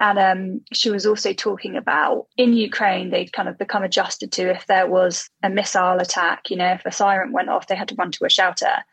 And 0.00 0.18
um, 0.18 0.60
she 0.72 0.90
was 0.90 1.06
also 1.06 1.32
talking 1.32 1.76
about 1.76 2.26
in 2.36 2.52
Ukraine, 2.52 3.10
they'd 3.10 3.32
kind 3.32 3.48
of 3.48 3.58
become 3.58 3.84
adjusted 3.84 4.32
to 4.32 4.50
if 4.50 4.66
there 4.66 4.88
was 4.88 5.30
a 5.42 5.48
missile 5.48 6.00
attack, 6.00 6.50
you 6.50 6.56
know, 6.56 6.72
if 6.72 6.84
a 6.84 6.92
siren 6.92 7.32
went 7.32 7.48
off, 7.48 7.68
they 7.68 7.76
had 7.76 7.88
to 7.88 7.94
run 7.94 8.10
to 8.12 8.24
a 8.24 8.30
shelter. 8.30 8.84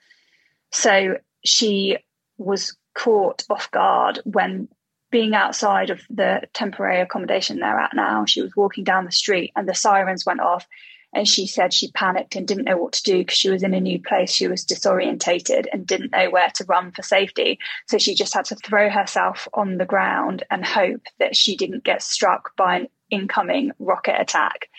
So 0.71 1.17
she 1.43 1.97
was 2.37 2.75
caught 2.93 3.43
off 3.49 3.71
guard 3.71 4.19
when 4.25 4.67
being 5.11 5.35
outside 5.35 5.89
of 5.89 6.01
the 6.09 6.41
temporary 6.53 7.01
accommodation 7.01 7.59
they're 7.59 7.79
at 7.79 7.93
now. 7.93 8.25
She 8.25 8.41
was 8.41 8.55
walking 8.55 8.83
down 8.83 9.05
the 9.05 9.11
street 9.11 9.51
and 9.55 9.67
the 9.67 9.75
sirens 9.75 10.25
went 10.25 10.39
off. 10.39 10.65
And 11.13 11.27
she 11.27 11.45
said 11.45 11.73
she 11.73 11.91
panicked 11.91 12.35
and 12.35 12.47
didn't 12.47 12.65
know 12.65 12.77
what 12.77 12.93
to 12.93 13.03
do 13.03 13.17
because 13.17 13.37
she 13.37 13.49
was 13.49 13.63
in 13.63 13.73
a 13.73 13.81
new 13.81 14.01
place. 14.01 14.31
She 14.31 14.47
was 14.47 14.65
disorientated 14.65 15.65
and 15.73 15.85
didn't 15.85 16.11
know 16.11 16.29
where 16.29 16.49
to 16.55 16.65
run 16.65 16.91
for 16.91 17.03
safety. 17.03 17.59
So 17.87 17.97
she 17.97 18.15
just 18.15 18.33
had 18.33 18.45
to 18.45 18.55
throw 18.55 18.89
herself 18.89 19.47
on 19.53 19.77
the 19.77 19.85
ground 19.85 20.43
and 20.49 20.65
hope 20.65 21.01
that 21.19 21.35
she 21.35 21.57
didn't 21.57 21.83
get 21.83 22.01
struck 22.01 22.55
by 22.55 22.77
an 22.77 22.87
incoming 23.09 23.71
rocket 23.77 24.19
attack. 24.19 24.69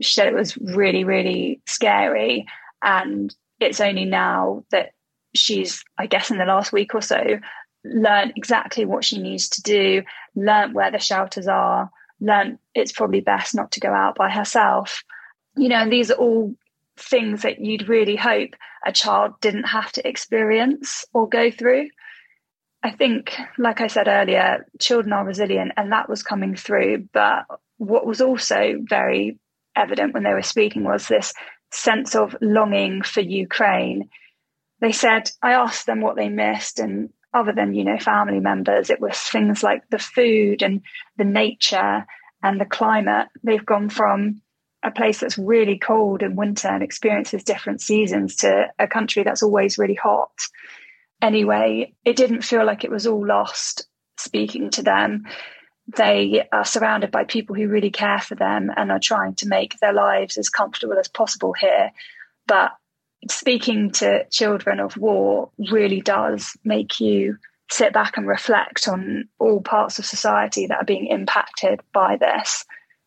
She 0.00 0.12
said 0.12 0.28
it 0.28 0.34
was 0.34 0.56
really, 0.58 1.04
really 1.04 1.62
scary. 1.66 2.46
And 2.82 3.34
it's 3.58 3.80
only 3.80 4.04
now 4.04 4.64
that 4.70 4.92
she's, 5.34 5.82
I 5.96 6.06
guess, 6.06 6.30
in 6.30 6.38
the 6.38 6.44
last 6.44 6.72
week 6.72 6.94
or 6.94 7.02
so, 7.02 7.40
learn 7.84 8.32
exactly 8.36 8.84
what 8.84 9.04
she 9.04 9.20
needs 9.20 9.48
to 9.48 9.62
do, 9.62 10.02
learn 10.34 10.74
where 10.74 10.90
the 10.90 10.98
shelters 10.98 11.48
are, 11.48 11.90
learn 12.20 12.58
it's 12.74 12.92
probably 12.92 13.20
best 13.20 13.54
not 13.54 13.72
to 13.72 13.80
go 13.80 13.92
out 13.92 14.16
by 14.16 14.28
herself. 14.30 15.02
You 15.58 15.68
know, 15.68 15.76
and 15.76 15.92
these 15.92 16.10
are 16.10 16.14
all 16.14 16.54
things 16.96 17.42
that 17.42 17.60
you'd 17.60 17.88
really 17.88 18.16
hope 18.16 18.50
a 18.86 18.92
child 18.92 19.32
didn't 19.40 19.64
have 19.64 19.90
to 19.92 20.08
experience 20.08 21.04
or 21.12 21.28
go 21.28 21.50
through. 21.50 21.88
I 22.82 22.92
think, 22.92 23.36
like 23.58 23.80
I 23.80 23.88
said 23.88 24.06
earlier, 24.06 24.66
children 24.78 25.12
are 25.12 25.24
resilient, 25.24 25.72
and 25.76 25.90
that 25.90 26.08
was 26.08 26.22
coming 26.22 26.54
through. 26.54 27.08
But 27.12 27.46
what 27.76 28.06
was 28.06 28.20
also 28.20 28.74
very 28.80 29.38
evident 29.74 30.14
when 30.14 30.22
they 30.22 30.32
were 30.32 30.42
speaking 30.42 30.84
was 30.84 31.08
this 31.08 31.34
sense 31.72 32.14
of 32.14 32.36
longing 32.40 33.02
for 33.02 33.20
Ukraine. 33.20 34.10
They 34.80 34.92
said, 34.92 35.30
I 35.42 35.52
asked 35.52 35.86
them 35.86 36.00
what 36.00 36.14
they 36.14 36.28
missed, 36.28 36.78
and 36.78 37.10
other 37.34 37.52
than 37.52 37.74
you 37.74 37.84
know 37.84 37.98
family 37.98 38.40
members 38.40 38.90
it 38.90 39.00
was 39.00 39.18
things 39.18 39.62
like 39.62 39.82
the 39.90 39.98
food 39.98 40.62
and 40.62 40.82
the 41.16 41.24
nature 41.24 42.06
and 42.42 42.60
the 42.60 42.64
climate 42.64 43.28
they've 43.42 43.66
gone 43.66 43.90
from 43.90 44.40
a 44.82 44.90
place 44.90 45.20
that's 45.20 45.38
really 45.38 45.78
cold 45.78 46.22
in 46.22 46.36
winter 46.36 46.68
and 46.68 46.82
experiences 46.82 47.42
different 47.42 47.80
seasons 47.80 48.36
to 48.36 48.66
a 48.78 48.86
country 48.86 49.22
that's 49.22 49.42
always 49.42 49.78
really 49.78 49.94
hot. 49.94 50.32
Anyway 51.20 51.94
it 52.04 52.16
didn't 52.16 52.42
feel 52.42 52.64
like 52.64 52.84
it 52.84 52.90
was 52.90 53.06
all 53.06 53.26
lost 53.26 53.86
speaking 54.18 54.70
to 54.70 54.82
them. 54.82 55.24
They 55.96 56.46
are 56.52 56.64
surrounded 56.64 57.10
by 57.10 57.24
people 57.24 57.56
who 57.56 57.68
really 57.68 57.90
care 57.90 58.20
for 58.20 58.34
them 58.34 58.70
and 58.76 58.92
are 58.92 59.00
trying 59.00 59.34
to 59.36 59.48
make 59.48 59.78
their 59.78 59.92
lives 59.92 60.36
as 60.36 60.50
comfortable 60.50 60.98
as 60.98 61.08
possible 61.08 61.54
here. 61.58 61.92
But 62.46 62.72
speaking 63.30 63.90
to 63.92 64.26
children 64.30 64.80
of 64.80 64.96
war 64.96 65.50
really 65.70 66.00
does 66.00 66.56
make 66.64 67.00
you 67.00 67.38
sit 67.70 67.92
back 67.92 68.16
and 68.16 68.26
reflect 68.26 68.88
on 68.88 69.28
all 69.38 69.60
parts 69.60 69.98
of 69.98 70.06
society 70.06 70.66
that 70.66 70.78
are 70.78 70.84
being 70.84 71.06
impacted 71.06 71.80
by 71.92 72.16
this 72.16 72.64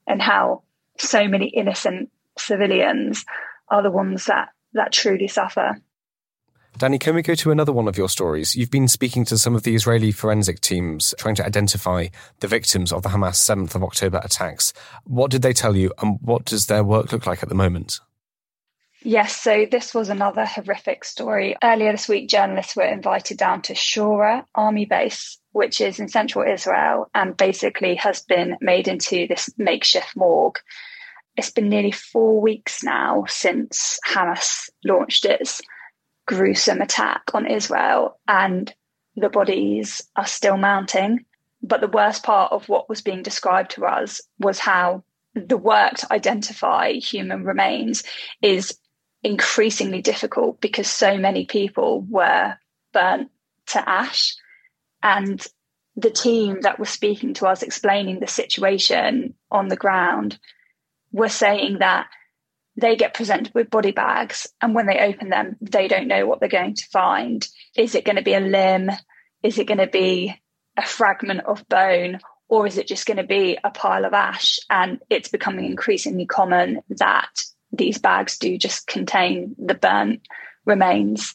and 0.08 0.22
how 0.22 0.64
so 1.02 1.28
many 1.28 1.48
innocent 1.48 2.10
civilians 2.38 3.26
are 3.70 3.84
the 3.84 3.92
ones 3.92 4.26
that 4.26 4.50
that 4.74 4.92
truly 4.92 5.28
suffer. 5.28 5.82
Danny, 6.78 6.98
can 6.98 7.16
we 7.16 7.22
go 7.22 7.36
to 7.36 7.52
another 7.52 7.74
one 7.74 7.88
of 7.88 7.98
your 7.98 8.08
stories? 8.08 8.56
You've 8.56 8.72
been 8.72 8.88
speaking 8.88 9.26
to 9.26 9.38
some 9.38 9.56
of 9.56 9.64
the 9.64 9.76
Israeli 9.76 10.12
forensic 10.12 10.62
teams 10.62 11.14
trying 11.18 11.36
to 11.36 11.46
identify 11.46 12.08
the 12.40 12.48
victims 12.48 12.94
of 12.94 13.04
the 13.04 13.10
Hamas 13.10 13.36
7th 13.36 13.76
of 13.76 13.84
October 13.84 14.22
attacks. 14.24 14.72
What 15.04 15.32
did 15.32 15.42
they 15.42 15.54
tell 15.54 15.76
you 15.76 15.92
and 16.02 16.18
what 16.22 16.46
does 16.46 16.68
their 16.68 16.84
work 16.84 17.12
look 17.12 17.28
like 17.28 17.44
at 17.44 17.50
the 17.50 17.56
moment? 17.56 18.00
Yes, 19.04 19.36
so 19.36 19.66
this 19.70 19.94
was 19.94 20.10
another 20.10 20.46
horrific 20.46 21.04
story. 21.04 21.56
Earlier 21.64 21.92
this 21.92 22.08
week, 22.08 22.30
journalists 22.30 22.76
were 22.76 22.84
invited 22.84 23.38
down 23.38 23.64
to 23.64 23.74
Shura 23.74 24.46
Army 24.54 24.86
Base, 24.86 25.40
which 25.52 25.82
is 25.82 26.00
in 26.00 26.08
central 26.08 26.46
Israel 26.48 27.10
and 27.14 27.36
basically 27.36 27.96
has 27.96 28.22
been 28.22 28.58
made 28.62 28.88
into 28.88 29.28
this 29.28 29.50
makeshift 29.58 30.16
morgue. 30.16 30.60
It's 31.38 31.52
been 31.52 31.70
nearly 31.70 31.92
four 31.92 32.42
weeks 32.42 32.84
now 32.84 33.26
since 33.28 34.00
Hamas 34.08 34.70
launched 34.84 35.26
its 35.26 35.62
gruesome 36.26 36.82
attack 36.82 37.24
on 37.34 37.48
Israel, 37.48 38.20
and 38.28 38.74
the 39.16 39.30
bodies 39.30 40.02
are 40.16 40.26
still 40.26 40.58
mounting. 40.58 41.26
But 41.64 41.82
the 41.82 41.88
worst 41.88 42.24
part 42.24 42.52
of 42.52 42.68
what 42.68 42.90
was 42.90 43.02
being 43.02 43.24
described 43.24 43.72
to 43.72 43.86
us 43.86 44.22
was 44.40 44.60
how 44.60 45.04
the 45.36 45.58
work 45.58 45.96
to 45.96 46.14
identify 46.14 46.94
human 46.94 47.44
remains 47.44 48.04
is 48.42 48.78
increasingly 49.24 50.02
difficult 50.02 50.60
because 50.60 50.90
so 50.90 51.18
many 51.18 51.46
people 51.46 52.02
were 52.10 52.56
burnt 52.94 53.30
to 53.68 53.90
ash. 53.90 54.36
And 55.04 55.46
the 55.96 56.10
team 56.10 56.62
that 56.62 56.80
was 56.80 56.90
speaking 56.90 57.34
to 57.36 57.48
us, 57.48 57.64
explaining 57.64 58.20
the 58.20 58.28
situation 58.28 59.36
on 59.52 59.68
the 59.68 59.76
ground, 59.76 60.40
were 61.12 61.30
saying 61.30 61.80
that 61.80 62.08
they 62.78 62.96
get 62.96 63.14
presented 63.14 63.54
with 63.54 63.70
body 63.70 63.92
bags, 63.92 64.48
and 64.62 64.74
when 64.74 64.86
they 64.86 65.00
open 65.00 65.30
them, 65.30 65.58
they 65.62 65.88
don't 65.88 66.08
know 66.08 66.26
what 66.26 66.40
they're 66.40 66.50
going 66.50 66.76
to 66.76 66.88
find. 66.88 67.48
Is 67.76 67.96
it 67.96 68.06
going 68.06 68.16
to 68.16 68.22
be 68.22 68.34
a 68.34 68.40
limb? 68.40 68.90
Is 69.44 69.58
it 69.58 69.68
going 69.68 69.80
to 69.80 69.88
be 69.88 70.40
a 70.78 70.84
fragment 70.84 71.42
of 71.42 71.68
bone? 71.68 72.20
Or 72.48 72.68
is 72.68 72.78
it 72.78 72.88
just 72.88 73.06
going 73.06 73.18
to 73.18 73.24
be 73.24 73.58
a 73.64 73.72
pile 73.72 74.06
of 74.06 74.14
ash? 74.14 74.60
And 74.70 75.00
it's 75.10 75.30
becoming 75.30 75.66
increasingly 75.66 76.26
common 76.26 76.82
that 76.90 77.44
these 77.72 77.98
bags 77.98 78.38
do 78.38 78.58
just 78.58 78.88
contain 78.88 79.56
the 79.58 79.74
burnt 79.74 80.22
remains. 80.66 81.34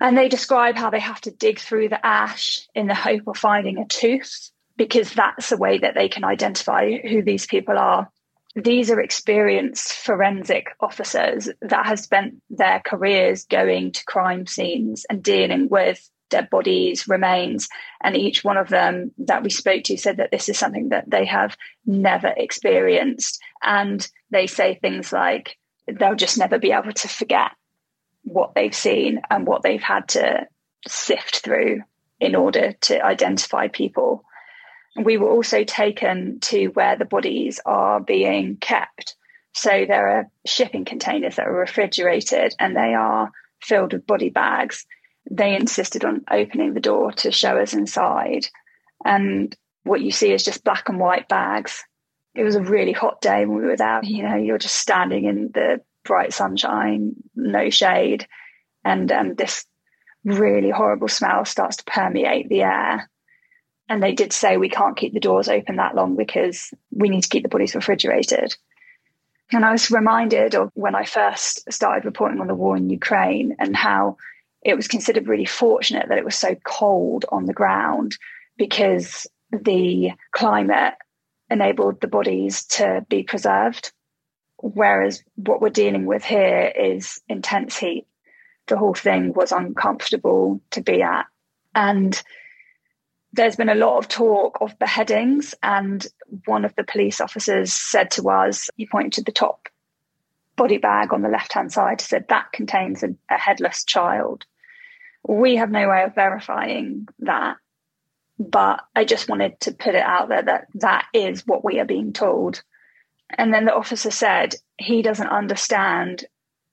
And 0.00 0.16
they 0.16 0.28
describe 0.28 0.76
how 0.76 0.90
they 0.90 1.00
have 1.00 1.20
to 1.22 1.30
dig 1.30 1.58
through 1.58 1.88
the 1.88 2.04
ash 2.04 2.68
in 2.74 2.86
the 2.86 2.94
hope 2.94 3.26
of 3.26 3.36
finding 3.36 3.78
a 3.78 3.86
tooth, 3.86 4.50
because 4.76 5.12
that's 5.12 5.52
a 5.52 5.56
way 5.56 5.78
that 5.78 5.94
they 5.94 6.08
can 6.08 6.24
identify 6.24 6.98
who 6.98 7.22
these 7.22 7.46
people 7.46 7.78
are. 7.78 8.10
These 8.56 8.90
are 8.90 9.00
experienced 9.00 9.92
forensic 9.92 10.68
officers 10.80 11.50
that 11.60 11.86
have 11.86 12.00
spent 12.00 12.42
their 12.48 12.80
careers 12.84 13.44
going 13.44 13.92
to 13.92 14.04
crime 14.06 14.46
scenes 14.46 15.04
and 15.10 15.22
dealing 15.22 15.68
with 15.68 16.08
dead 16.30 16.48
bodies, 16.48 17.06
remains. 17.06 17.68
And 18.00 18.16
each 18.16 18.42
one 18.42 18.56
of 18.56 18.68
them 18.68 19.12
that 19.18 19.42
we 19.42 19.50
spoke 19.50 19.84
to 19.84 19.98
said 19.98 20.16
that 20.16 20.30
this 20.30 20.48
is 20.48 20.58
something 20.58 20.88
that 20.88 21.08
they 21.08 21.26
have 21.26 21.56
never 21.84 22.32
experienced. 22.34 23.40
And 23.62 24.06
they 24.30 24.46
say 24.46 24.74
things 24.74 25.12
like 25.12 25.58
they'll 25.86 26.14
just 26.14 26.38
never 26.38 26.58
be 26.58 26.72
able 26.72 26.92
to 26.92 27.08
forget 27.08 27.50
what 28.22 28.54
they've 28.54 28.74
seen 28.74 29.20
and 29.30 29.46
what 29.46 29.62
they've 29.62 29.82
had 29.82 30.08
to 30.08 30.46
sift 30.88 31.40
through 31.44 31.82
in 32.18 32.34
order 32.34 32.72
to 32.72 33.04
identify 33.04 33.68
people. 33.68 34.24
We 34.96 35.18
were 35.18 35.30
also 35.30 35.64
taken 35.64 36.40
to 36.40 36.68
where 36.68 36.96
the 36.96 37.04
bodies 37.04 37.60
are 37.66 38.00
being 38.00 38.56
kept. 38.56 39.14
So 39.52 39.84
there 39.86 40.08
are 40.08 40.30
shipping 40.46 40.84
containers 40.84 41.36
that 41.36 41.46
are 41.46 41.52
refrigerated 41.52 42.54
and 42.58 42.76
they 42.76 42.94
are 42.94 43.30
filled 43.60 43.92
with 43.92 44.06
body 44.06 44.30
bags 44.30 44.86
they 45.30 45.54
insisted 45.56 46.04
on 46.04 46.24
opening 46.30 46.74
the 46.74 46.80
door 46.80 47.12
to 47.12 47.32
show 47.32 47.58
us 47.58 47.74
inside. 47.74 48.46
And 49.04 49.54
what 49.82 50.00
you 50.00 50.10
see 50.10 50.32
is 50.32 50.44
just 50.44 50.64
black 50.64 50.88
and 50.88 50.98
white 50.98 51.28
bags. 51.28 51.84
it 52.34 52.44
was 52.44 52.54
a 52.54 52.62
really 52.62 52.92
hot 52.92 53.20
day 53.20 53.46
when 53.46 53.58
we 53.58 53.64
were 53.64 53.76
there. 53.76 54.00
You 54.04 54.22
know, 54.22 54.36
you're 54.36 54.58
just 54.58 54.76
standing 54.76 55.24
in 55.24 55.50
the 55.54 55.80
bright 56.04 56.32
sunshine, 56.32 57.14
no 57.34 57.70
shade, 57.70 58.26
and 58.84 59.10
um, 59.10 59.34
this 59.34 59.64
really 60.24 60.70
horrible 60.70 61.08
smell 61.08 61.44
starts 61.44 61.78
to 61.78 61.84
permeate 61.84 62.48
the 62.48 62.62
air. 62.62 63.08
And 63.88 64.02
they 64.02 64.12
did 64.12 64.32
say 64.32 64.56
we 64.56 64.68
can't 64.68 64.96
keep 64.96 65.14
the 65.14 65.20
doors 65.20 65.48
open 65.48 65.76
that 65.76 65.94
long 65.94 66.16
because 66.16 66.72
we 66.90 67.08
need 67.08 67.22
to 67.22 67.28
keep 67.28 67.42
the 67.42 67.48
bodies 67.48 67.74
refrigerated. 67.74 68.56
And 69.52 69.64
I 69.64 69.72
was 69.72 69.90
reminded 69.90 70.54
of 70.54 70.70
when 70.74 70.96
I 70.96 71.04
first 71.04 71.72
started 71.72 72.04
reporting 72.04 72.40
on 72.40 72.48
the 72.48 72.54
war 72.54 72.76
in 72.76 72.90
Ukraine 72.90 73.56
and 73.60 73.76
how 73.76 74.16
it 74.62 74.74
was 74.74 74.88
considered 74.88 75.28
really 75.28 75.44
fortunate 75.44 76.08
that 76.08 76.18
it 76.18 76.24
was 76.24 76.34
so 76.34 76.56
cold 76.64 77.24
on 77.30 77.46
the 77.46 77.52
ground 77.52 78.16
because 78.56 79.26
the 79.52 80.10
climate 80.32 80.94
enabled 81.48 82.00
the 82.00 82.08
bodies 82.08 82.64
to 82.64 83.06
be 83.08 83.22
preserved. 83.22 83.92
Whereas 84.58 85.22
what 85.36 85.60
we're 85.60 85.68
dealing 85.68 86.06
with 86.06 86.24
here 86.24 86.72
is 86.76 87.20
intense 87.28 87.76
heat. 87.76 88.06
The 88.66 88.76
whole 88.76 88.94
thing 88.94 89.32
was 89.32 89.52
uncomfortable 89.52 90.60
to 90.72 90.80
be 90.80 91.02
at. 91.02 91.26
And 91.72 92.20
there's 93.36 93.56
been 93.56 93.68
a 93.68 93.74
lot 93.74 93.98
of 93.98 94.08
talk 94.08 94.58
of 94.60 94.78
beheadings. 94.78 95.54
And 95.62 96.06
one 96.46 96.64
of 96.64 96.74
the 96.74 96.84
police 96.84 97.20
officers 97.20 97.72
said 97.72 98.10
to 98.12 98.28
us, 98.30 98.68
he 98.76 98.86
pointed 98.86 99.12
to 99.14 99.22
the 99.22 99.32
top 99.32 99.68
body 100.56 100.78
bag 100.78 101.12
on 101.12 101.22
the 101.22 101.28
left 101.28 101.52
hand 101.52 101.72
side, 101.72 102.00
said 102.00 102.26
that 102.28 102.52
contains 102.52 103.02
a, 103.02 103.14
a 103.30 103.38
headless 103.38 103.84
child. 103.84 104.44
We 105.28 105.56
have 105.56 105.70
no 105.70 105.88
way 105.88 106.02
of 106.02 106.14
verifying 106.14 107.06
that. 107.20 107.56
But 108.38 108.82
I 108.94 109.04
just 109.04 109.28
wanted 109.28 109.60
to 109.60 109.72
put 109.72 109.94
it 109.94 110.02
out 110.02 110.28
there 110.28 110.42
that 110.42 110.66
that 110.74 111.06
is 111.14 111.46
what 111.46 111.64
we 111.64 111.80
are 111.80 111.86
being 111.86 112.12
told. 112.12 112.62
And 113.30 113.52
then 113.52 113.64
the 113.64 113.74
officer 113.74 114.10
said 114.10 114.54
he 114.78 115.02
doesn't 115.02 115.28
understand 115.28 116.24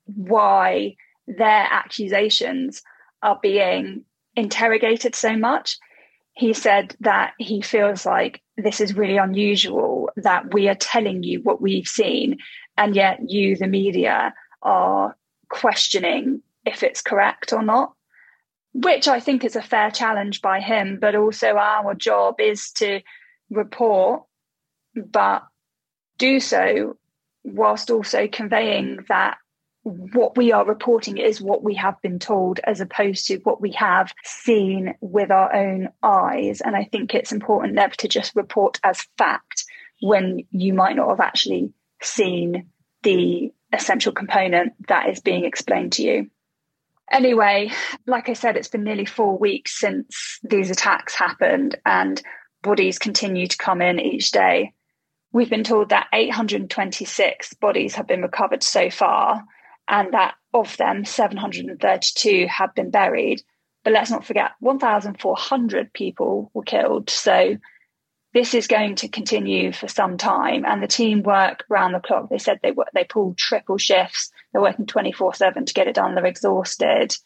why 0.04 0.96
their 1.26 1.66
accusations 1.70 2.82
are 3.22 3.38
being 3.42 4.04
interrogated 4.36 5.14
so 5.14 5.36
much. 5.36 5.78
He 6.36 6.52
said 6.52 6.96
that 7.00 7.34
he 7.38 7.62
feels 7.62 8.04
like 8.04 8.42
this 8.56 8.80
is 8.80 8.96
really 8.96 9.16
unusual 9.16 10.10
that 10.16 10.52
we 10.52 10.68
are 10.68 10.74
telling 10.74 11.22
you 11.22 11.40
what 11.42 11.60
we've 11.62 11.86
seen, 11.86 12.38
and 12.76 12.96
yet 12.96 13.18
you, 13.28 13.56
the 13.56 13.66
media, 13.68 14.34
are 14.62 15.16
questioning 15.48 16.42
if 16.64 16.82
it's 16.82 17.02
correct 17.02 17.52
or 17.52 17.62
not 17.62 17.94
which 18.74 19.06
I 19.06 19.20
think 19.20 19.44
is 19.44 19.56
a 19.56 19.62
fair 19.62 19.90
challenge 19.90 20.42
by 20.42 20.60
him. 20.60 20.98
But 21.00 21.14
also, 21.14 21.56
our 21.56 21.94
job 21.94 22.40
is 22.40 22.72
to 22.72 23.00
report, 23.48 24.24
but 24.94 25.44
do 26.18 26.40
so 26.40 26.96
whilst 27.44 27.90
also 27.90 28.26
conveying 28.26 29.04
that 29.08 29.36
what 29.84 30.36
we 30.36 30.50
are 30.50 30.64
reporting 30.64 31.18
is 31.18 31.42
what 31.42 31.62
we 31.62 31.74
have 31.74 32.00
been 32.00 32.18
told 32.18 32.58
as 32.64 32.80
opposed 32.80 33.26
to 33.26 33.36
what 33.44 33.60
we 33.60 33.72
have 33.72 34.12
seen 34.24 34.94
with 35.02 35.30
our 35.30 35.54
own 35.54 35.90
eyes. 36.02 36.62
And 36.62 36.74
I 36.74 36.84
think 36.84 37.14
it's 37.14 37.32
important 37.32 37.74
never 37.74 37.94
to 37.96 38.08
just 38.08 38.34
report 38.34 38.80
as 38.82 39.06
fact 39.18 39.64
when 40.00 40.40
you 40.50 40.72
might 40.72 40.96
not 40.96 41.10
have 41.10 41.20
actually 41.20 41.72
seen 42.02 42.70
the 43.02 43.52
essential 43.74 44.12
component 44.12 44.72
that 44.88 45.10
is 45.10 45.20
being 45.20 45.44
explained 45.44 45.92
to 45.92 46.02
you. 46.02 46.30
Anyway, 47.12 47.70
like 48.06 48.30
I 48.30 48.32
said, 48.32 48.56
it's 48.56 48.68
been 48.68 48.84
nearly 48.84 49.04
four 49.04 49.36
weeks 49.36 49.78
since 49.78 50.38
these 50.42 50.70
attacks 50.70 51.14
happened, 51.14 51.76
and 51.84 52.22
bodies 52.62 52.98
continue 52.98 53.46
to 53.46 53.56
come 53.58 53.82
in 53.82 54.00
each 54.00 54.30
day. 54.30 54.72
We've 55.30 55.50
been 55.50 55.64
told 55.64 55.90
that 55.90 56.06
826 56.14 57.54
bodies 57.54 57.96
have 57.96 58.06
been 58.06 58.22
recovered 58.22 58.62
so 58.62 58.88
far, 58.88 59.44
and 59.88 60.12
that 60.12 60.34
of 60.52 60.76
them, 60.76 61.04
732 61.04 62.46
have 62.48 62.74
been 62.74 62.90
buried. 62.90 63.42
But 63.82 63.92
let's 63.92 64.10
not 64.10 64.24
forget, 64.24 64.52
1,400 64.60 65.92
people 65.92 66.50
were 66.54 66.62
killed. 66.62 67.10
So 67.10 67.56
this 68.32 68.54
is 68.54 68.66
going 68.66 68.96
to 68.96 69.08
continue 69.08 69.72
for 69.72 69.88
some 69.88 70.16
time. 70.16 70.64
And 70.64 70.82
the 70.82 70.88
team 70.88 71.22
work 71.22 71.64
round 71.68 71.94
the 71.94 72.00
clock. 72.00 72.30
They 72.30 72.38
said 72.38 72.60
they 72.62 72.72
work, 72.72 72.88
they 72.94 73.04
pull 73.04 73.34
triple 73.36 73.78
shifts. 73.78 74.30
They're 74.52 74.62
working 74.62 74.86
24 74.86 75.34
7 75.34 75.66
to 75.66 75.74
get 75.74 75.86
it 75.86 75.94
done. 75.94 76.14
They're 76.14 76.26
exhausted. 76.26 77.16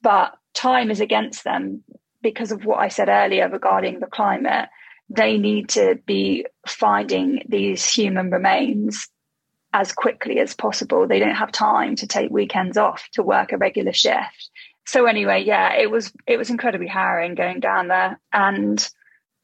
But 0.00 0.32
time 0.54 0.90
is 0.90 1.00
against 1.00 1.44
them 1.44 1.82
because 2.22 2.52
of 2.52 2.64
what 2.64 2.78
I 2.78 2.88
said 2.88 3.08
earlier 3.08 3.48
regarding 3.48 4.00
the 4.00 4.06
climate. 4.06 4.68
They 5.08 5.38
need 5.38 5.70
to 5.70 5.98
be 6.06 6.46
finding 6.66 7.42
these 7.48 7.88
human 7.88 8.30
remains 8.30 9.08
as 9.72 9.92
quickly 9.92 10.38
as 10.38 10.54
possible. 10.54 11.06
They 11.06 11.18
don't 11.18 11.34
have 11.34 11.52
time 11.52 11.96
to 11.96 12.06
take 12.06 12.30
weekends 12.30 12.76
off 12.76 13.08
to 13.12 13.22
work 13.22 13.52
a 13.52 13.58
regular 13.58 13.92
shift. 13.92 14.50
So 14.86 15.06
anyway, 15.06 15.44
yeah, 15.44 15.74
it 15.74 15.90
was 15.90 16.12
it 16.26 16.36
was 16.36 16.50
incredibly 16.50 16.88
harrowing 16.88 17.34
going 17.34 17.60
down 17.60 17.88
there. 17.88 18.18
And 18.32 18.88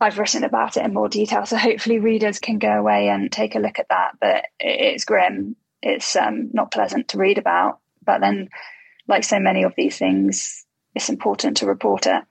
I've 0.00 0.18
written 0.18 0.44
about 0.44 0.76
it 0.76 0.84
in 0.84 0.92
more 0.92 1.08
detail, 1.08 1.46
so 1.46 1.56
hopefully 1.56 1.98
readers 1.98 2.38
can 2.38 2.58
go 2.58 2.70
away 2.70 3.08
and 3.08 3.30
take 3.30 3.54
a 3.54 3.60
look 3.60 3.78
at 3.78 3.88
that. 3.88 4.12
But 4.20 4.46
it's 4.58 5.04
grim. 5.04 5.56
It's 5.82 6.16
um, 6.16 6.50
not 6.52 6.72
pleasant 6.72 7.08
to 7.08 7.18
read 7.18 7.38
about. 7.38 7.78
But 8.04 8.20
then, 8.20 8.50
like 9.08 9.24
so 9.24 9.38
many 9.38 9.62
of 9.62 9.74
these 9.76 9.96
things, 9.96 10.66
it's 10.94 11.08
important 11.08 11.58
to 11.58 11.66
report 11.66 12.06
it. 12.06 12.24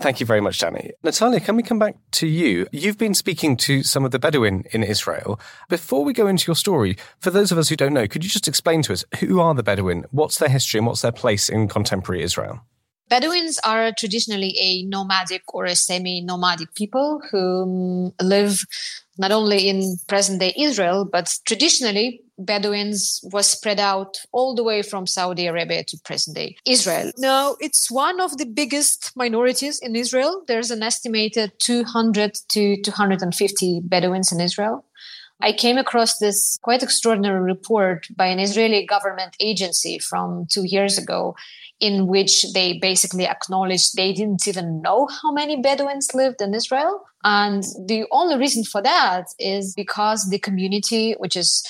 Thank 0.00 0.18
you 0.20 0.26
very 0.26 0.40
much, 0.40 0.58
Danny. 0.58 0.90
Nataliya, 1.04 1.44
can 1.44 1.56
we 1.56 1.62
come 1.62 1.78
back 1.78 1.96
to 2.12 2.26
you? 2.26 2.66
You've 2.72 2.98
been 2.98 3.14
speaking 3.14 3.56
to 3.58 3.82
some 3.82 4.04
of 4.04 4.10
the 4.10 4.18
Bedouin 4.18 4.64
in 4.72 4.82
Israel. 4.82 5.40
Before 5.68 6.04
we 6.04 6.12
go 6.12 6.26
into 6.26 6.48
your 6.48 6.56
story, 6.56 6.96
for 7.20 7.30
those 7.30 7.52
of 7.52 7.58
us 7.58 7.68
who 7.68 7.76
don't 7.76 7.94
know, 7.94 8.08
could 8.08 8.24
you 8.24 8.30
just 8.30 8.48
explain 8.48 8.82
to 8.82 8.92
us 8.92 9.04
who 9.20 9.40
are 9.40 9.54
the 9.54 9.62
Bedouin? 9.62 10.04
What's 10.10 10.38
their 10.38 10.48
history 10.48 10.78
and 10.78 10.86
what's 10.86 11.02
their 11.02 11.12
place 11.12 11.48
in 11.48 11.68
contemporary 11.68 12.22
Israel? 12.22 12.60
Bedouins 13.08 13.60
are 13.64 13.92
traditionally 13.92 14.56
a 14.58 14.82
nomadic 14.84 15.42
or 15.54 15.64
a 15.64 15.76
semi 15.76 16.20
nomadic 16.22 16.74
people 16.74 17.20
who 17.30 18.12
live 18.20 18.64
not 19.18 19.30
only 19.30 19.68
in 19.68 19.96
present 20.08 20.40
day 20.40 20.52
Israel, 20.56 21.04
but 21.04 21.32
traditionally 21.44 22.23
Bedouins 22.38 23.20
was 23.32 23.46
spread 23.46 23.78
out 23.78 24.16
all 24.32 24.54
the 24.54 24.64
way 24.64 24.82
from 24.82 25.06
Saudi 25.06 25.46
Arabia 25.46 25.84
to 25.84 25.98
present 26.04 26.36
day 26.36 26.56
Israel. 26.66 27.12
Now, 27.18 27.56
it's 27.60 27.90
one 27.90 28.20
of 28.20 28.38
the 28.38 28.46
biggest 28.46 29.12
minorities 29.16 29.78
in 29.80 29.94
Israel. 29.94 30.42
There's 30.48 30.70
an 30.70 30.82
estimated 30.82 31.52
200 31.60 32.34
to 32.50 32.82
250 32.82 33.80
Bedouins 33.84 34.32
in 34.32 34.40
Israel. 34.40 34.84
I 35.40 35.52
came 35.52 35.78
across 35.78 36.18
this 36.18 36.58
quite 36.62 36.82
extraordinary 36.82 37.40
report 37.40 38.06
by 38.16 38.26
an 38.26 38.38
Israeli 38.38 38.86
government 38.86 39.36
agency 39.40 39.98
from 39.98 40.46
two 40.50 40.64
years 40.64 40.96
ago 40.96 41.34
in 41.80 42.06
which 42.06 42.52
they 42.52 42.78
basically 42.78 43.26
acknowledged 43.26 43.96
they 43.96 44.12
didn't 44.12 44.46
even 44.46 44.80
know 44.80 45.08
how 45.22 45.32
many 45.32 45.60
Bedouins 45.60 46.14
lived 46.14 46.40
in 46.40 46.54
Israel. 46.54 47.02
And 47.24 47.62
the 47.86 48.06
only 48.12 48.38
reason 48.38 48.64
for 48.64 48.80
that 48.82 49.26
is 49.38 49.74
because 49.74 50.30
the 50.30 50.38
community, 50.38 51.14
which 51.18 51.36
is 51.36 51.66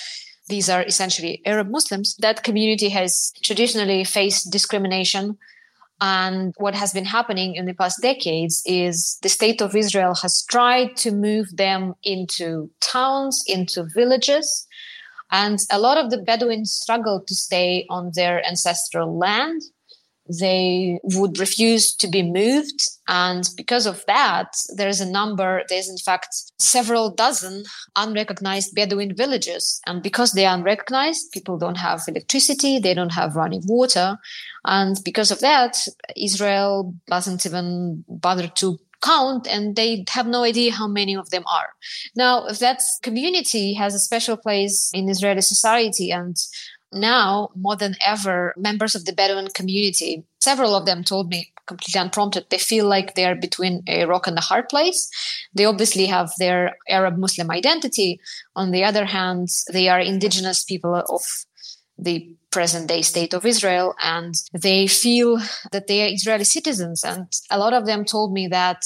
these 0.48 0.68
are 0.68 0.83
essentially 0.83 1.40
Arab 1.46 1.70
Muslims, 1.70 2.16
that 2.16 2.42
community 2.42 2.90
has 2.90 3.33
traditionally 3.42 4.04
faced 4.04 4.50
discrimination. 4.50 5.38
And 6.00 6.54
what 6.59 6.74
has 6.74 6.92
been 6.92 7.07
happening 7.07 7.54
in 7.54 7.66
the 7.66 7.74
past 7.74 8.02
decades 8.02 8.62
is 8.66 9.18
the 9.22 9.28
state 9.28 9.62
of 9.62 9.74
Israel 9.74 10.14
has 10.22 10.44
tried 10.50 10.96
to 10.98 11.12
move 11.12 11.57
them 11.57 11.94
into 12.02 12.70
towns, 12.80 13.42
into 13.46 13.85
villages. 13.94 14.66
And 15.30 15.59
a 15.70 15.78
lot 15.78 15.96
of 15.96 16.11
the 16.11 16.18
Bedouins 16.18 16.72
struggle 16.72 17.22
to 17.26 17.35
stay 17.35 17.87
on 17.88 18.11
their 18.14 18.44
ancestral 18.46 19.16
land 19.16 19.62
they 20.28 20.98
would 21.02 21.38
refuse 21.38 21.94
to 21.96 22.08
be 22.08 22.22
moved. 22.22 22.80
And 23.08 23.48
because 23.56 23.87
of 23.87 24.04
that, 24.06 24.56
there's 24.76 25.00
a 25.00 25.10
number, 25.10 25.62
there's 25.68 25.88
in 25.88 25.98
fact 25.98 26.34
several 26.58 27.10
dozen 27.10 27.64
unrecognized 27.96 28.74
Bedouin 28.74 29.14
villages. 29.14 29.80
And 29.87 30.02
because 30.02 30.32
they 30.32 30.46
are 30.46 30.56
unrecognized, 30.56 31.32
people 31.32 31.58
don't 31.58 31.76
have 31.76 32.02
electricity, 32.08 32.78
they 32.78 32.94
don't 32.94 33.12
have 33.12 33.37
running 33.37 33.62
water. 33.66 34.18
And 34.64 34.96
because 35.04 35.30
of 35.30 35.40
that, 35.40 35.76
Israel 36.16 36.94
doesn't 37.06 37.44
even 37.44 38.04
bother 38.08 38.48
to 38.48 38.78
count 39.04 39.46
and 39.46 39.76
they 39.76 40.04
have 40.08 40.26
no 40.26 40.42
idea 40.42 40.72
how 40.72 40.88
many 40.88 41.14
of 41.14 41.30
them 41.30 41.44
are. 41.46 41.70
Now, 42.16 42.46
if 42.46 42.58
that 42.60 42.80
community 43.02 43.74
has 43.74 43.94
a 43.94 43.98
special 43.98 44.37
place 44.37 44.90
in 44.94 45.08
Israeli 45.08 45.42
society 45.42 46.10
and 46.10 46.37
now 46.94 47.50
more 47.54 47.76
than 47.76 47.96
ever 48.04 48.54
members 48.57 48.94
of 48.94 49.04
the 49.04 49.12
bedouin 49.12 49.48
community 49.48 50.24
several 50.40 50.74
of 50.74 50.87
them 50.87 51.02
told 51.02 51.28
me 51.30 51.52
completely 51.66 52.00
unprompted 52.00 52.44
they 52.50 52.59
feel 52.59 52.87
like 52.87 53.14
they're 53.14 53.35
between 53.35 53.83
a 53.87 54.04
rock 54.04 54.26
and 54.26 54.37
a 54.38 54.48
hard 54.50 54.68
place. 54.68 55.09
They 55.54 55.64
obviously 55.64 56.07
have 56.07 56.30
their 56.38 56.76
arab 56.88 57.16
muslim 57.16 57.50
identity. 57.50 58.20
On 58.54 58.70
the 58.70 58.85
other 58.85 59.07
hand 59.07 59.48
they 59.72 59.88
are 59.88 60.00
indigenous 60.00 60.64
people 60.64 60.94
of 60.94 61.22
the 61.98 62.28
present 62.50 62.88
day 62.88 63.02
state 63.02 63.33
of 63.35 63.46
israel 63.46 63.94
and 64.02 64.35
they 64.52 64.87
feel 64.87 65.38
that 65.72 65.87
they 65.87 66.02
are 66.02 66.12
israeli 66.12 66.44
citizens. 66.44 67.02
And 67.04 67.26
a 67.50 67.59
lot 67.59 67.72
of 67.72 67.87
them 67.87 68.04
told 68.04 68.33
me 68.33 68.46
that 68.48 68.83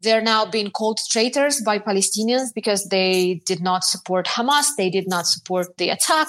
they're 0.00 0.22
now 0.22 0.46
being 0.46 0.70
called 0.70 1.00
traitors 1.10 1.60
by 1.60 1.78
Palestinians 1.78 2.54
because 2.54 2.84
they 2.84 3.40
did 3.46 3.60
not 3.60 3.82
support 3.82 4.26
Hamas. 4.26 4.76
They 4.76 4.90
did 4.90 5.08
not 5.08 5.26
support 5.26 5.76
the 5.76 5.90
attack. 5.90 6.28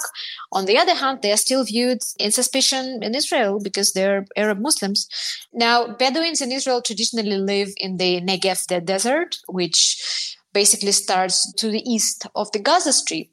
On 0.52 0.64
the 0.64 0.76
other 0.76 0.94
hand, 0.94 1.20
they 1.22 1.30
are 1.30 1.36
still 1.36 1.64
viewed 1.64 2.02
in 2.18 2.32
suspicion 2.32 3.00
in 3.02 3.14
Israel 3.14 3.60
because 3.62 3.92
they're 3.92 4.26
Arab 4.36 4.58
Muslims. 4.58 5.08
Now, 5.52 5.94
Bedouins 5.94 6.40
in 6.40 6.50
Israel 6.50 6.82
traditionally 6.82 7.38
live 7.38 7.68
in 7.76 7.96
the 7.98 8.20
Negev 8.20 8.66
the 8.66 8.80
desert, 8.80 9.36
which 9.46 10.36
basically 10.52 10.92
starts 10.92 11.52
to 11.54 11.70
the 11.70 11.88
east 11.88 12.26
of 12.34 12.50
the 12.52 12.58
Gaza 12.58 12.92
Strip. 12.92 13.28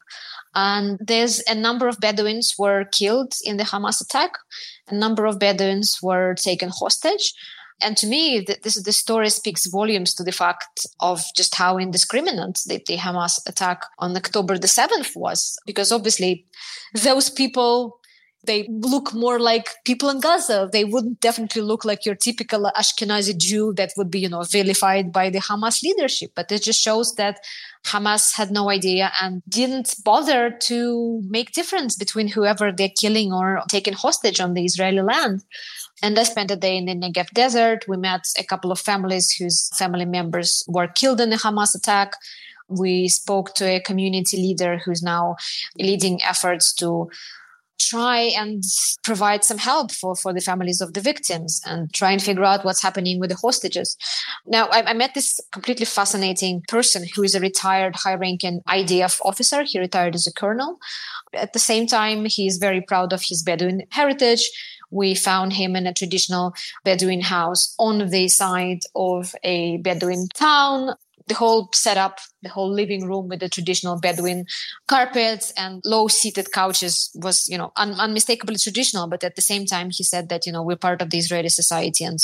And 0.53 0.99
there's 0.99 1.41
a 1.47 1.55
number 1.55 1.87
of 1.87 1.99
Bedouins 1.99 2.55
were 2.57 2.85
killed 2.85 3.33
in 3.43 3.57
the 3.57 3.63
Hamas 3.63 4.01
attack. 4.01 4.31
A 4.87 4.95
number 4.95 5.25
of 5.25 5.39
Bedouins 5.39 5.97
were 6.01 6.35
taken 6.35 6.69
hostage. 6.69 7.33
And 7.81 7.95
to 7.97 8.07
me, 8.07 8.45
this 8.63 8.81
the 8.81 8.93
story 8.93 9.29
speaks 9.29 9.67
volumes 9.67 10.13
to 10.15 10.23
the 10.23 10.31
fact 10.31 10.85
of 10.99 11.21
just 11.35 11.55
how 11.55 11.77
indiscriminate 11.77 12.59
the, 12.65 12.81
the 12.87 12.97
Hamas 12.97 13.39
attack 13.47 13.83
on 13.99 14.15
October 14.15 14.57
the 14.57 14.67
7th 14.67 15.15
was, 15.15 15.57
because 15.65 15.91
obviously 15.91 16.45
those 16.93 17.29
people 17.29 17.99
they 18.47 18.67
look 18.69 19.13
more 19.13 19.39
like 19.39 19.69
people 19.85 20.09
in 20.09 20.19
Gaza. 20.19 20.69
They 20.71 20.85
wouldn't 20.85 21.19
definitely 21.19 21.61
look 21.61 21.85
like 21.85 22.05
your 22.05 22.15
typical 22.15 22.71
Ashkenazi 22.75 23.37
Jew 23.37 23.73
that 23.73 23.91
would 23.97 24.09
be, 24.09 24.19
you 24.19 24.29
know, 24.29 24.43
vilified 24.43 25.11
by 25.11 25.29
the 25.29 25.39
Hamas 25.39 25.83
leadership. 25.83 26.31
But 26.35 26.51
it 26.51 26.63
just 26.63 26.81
shows 26.81 27.13
that 27.15 27.39
Hamas 27.85 28.33
had 28.35 28.49
no 28.49 28.69
idea 28.69 29.11
and 29.21 29.43
didn't 29.47 29.95
bother 30.03 30.57
to 30.63 31.21
make 31.27 31.51
difference 31.51 31.95
between 31.95 32.29
whoever 32.29 32.71
they're 32.71 32.89
killing 32.97 33.31
or 33.31 33.61
taking 33.69 33.93
hostage 33.93 34.39
on 34.39 34.53
the 34.53 34.65
Israeli 34.65 35.01
land. 35.01 35.43
And 36.03 36.17
I 36.19 36.23
spent 36.23 36.51
a 36.51 36.55
day 36.55 36.77
in 36.77 36.85
the 36.85 36.93
Negev 36.93 37.31
desert. 37.31 37.85
We 37.87 37.97
met 37.97 38.21
a 38.37 38.43
couple 38.43 38.71
of 38.71 38.79
families 38.79 39.31
whose 39.31 39.69
family 39.75 40.05
members 40.05 40.63
were 40.67 40.87
killed 40.87 41.19
in 41.19 41.31
the 41.31 41.37
Hamas 41.37 41.75
attack. 41.75 42.13
We 42.69 43.07
spoke 43.07 43.55
to 43.55 43.65
a 43.65 43.79
community 43.79 44.37
leader 44.37 44.77
who's 44.83 45.01
now 45.01 45.37
leading 45.77 46.21
efforts 46.21 46.73
to 46.75 47.09
try 47.79 48.31
and 48.37 48.63
provide 49.03 49.43
some 49.43 49.57
help 49.57 49.91
for, 49.91 50.15
for 50.15 50.33
the 50.33 50.41
families 50.41 50.81
of 50.81 50.93
the 50.93 51.01
victims 51.01 51.61
and 51.65 51.93
try 51.93 52.11
and 52.11 52.21
figure 52.21 52.43
out 52.43 52.65
what's 52.65 52.81
happening 52.81 53.19
with 53.19 53.29
the 53.29 53.35
hostages. 53.35 53.97
Now, 54.45 54.67
I, 54.67 54.83
I 54.87 54.93
met 54.93 55.13
this 55.13 55.39
completely 55.51 55.85
fascinating 55.85 56.63
person 56.67 57.05
who 57.15 57.23
is 57.23 57.35
a 57.35 57.39
retired 57.39 57.95
high 57.95 58.15
ranking 58.15 58.61
IDF 58.67 59.21
officer. 59.21 59.63
He 59.63 59.79
retired 59.79 60.15
as 60.15 60.27
a 60.27 60.33
colonel. 60.33 60.79
At 61.33 61.53
the 61.53 61.59
same 61.59 61.87
time, 61.87 62.25
he 62.25 62.47
is 62.47 62.57
very 62.57 62.81
proud 62.81 63.13
of 63.13 63.23
his 63.23 63.43
Bedouin 63.43 63.83
heritage 63.91 64.49
we 64.89 65.15
found 65.15 65.53
him 65.53 65.75
in 65.75 65.87
a 65.87 65.93
traditional 65.93 66.53
Bedouin 66.83 67.21
house 67.21 67.75
on 67.77 68.09
the 68.09 68.27
side 68.27 68.81
of 68.95 69.35
a 69.43 69.77
Bedouin 69.77 70.27
town. 70.33 70.95
The 71.27 71.33
whole 71.33 71.67
setup, 71.73 72.19
the 72.41 72.47
whole 72.47 72.71
living 72.71 73.05
room 73.05 73.27
with 73.27 73.41
the 73.41 73.49
traditional 73.49 73.99
Bedouin 73.99 74.45
carpets 74.87 75.51
and 75.57 75.81
low 75.83 76.07
seated 76.07 76.53
couches 76.53 77.11
was, 77.15 77.49
you 77.49 77.57
know, 77.57 77.73
un- 77.75 77.99
unmistakably 77.99 78.55
traditional. 78.55 79.09
But 79.09 79.25
at 79.25 79.35
the 79.35 79.41
same 79.41 79.65
time, 79.65 79.89
he 79.91 80.03
said 80.03 80.29
that, 80.29 80.45
you 80.45 80.53
know, 80.53 80.63
we're 80.63 80.77
part 80.77 81.01
of 81.01 81.09
the 81.09 81.17
Israeli 81.17 81.49
society 81.49 82.05
and 82.05 82.17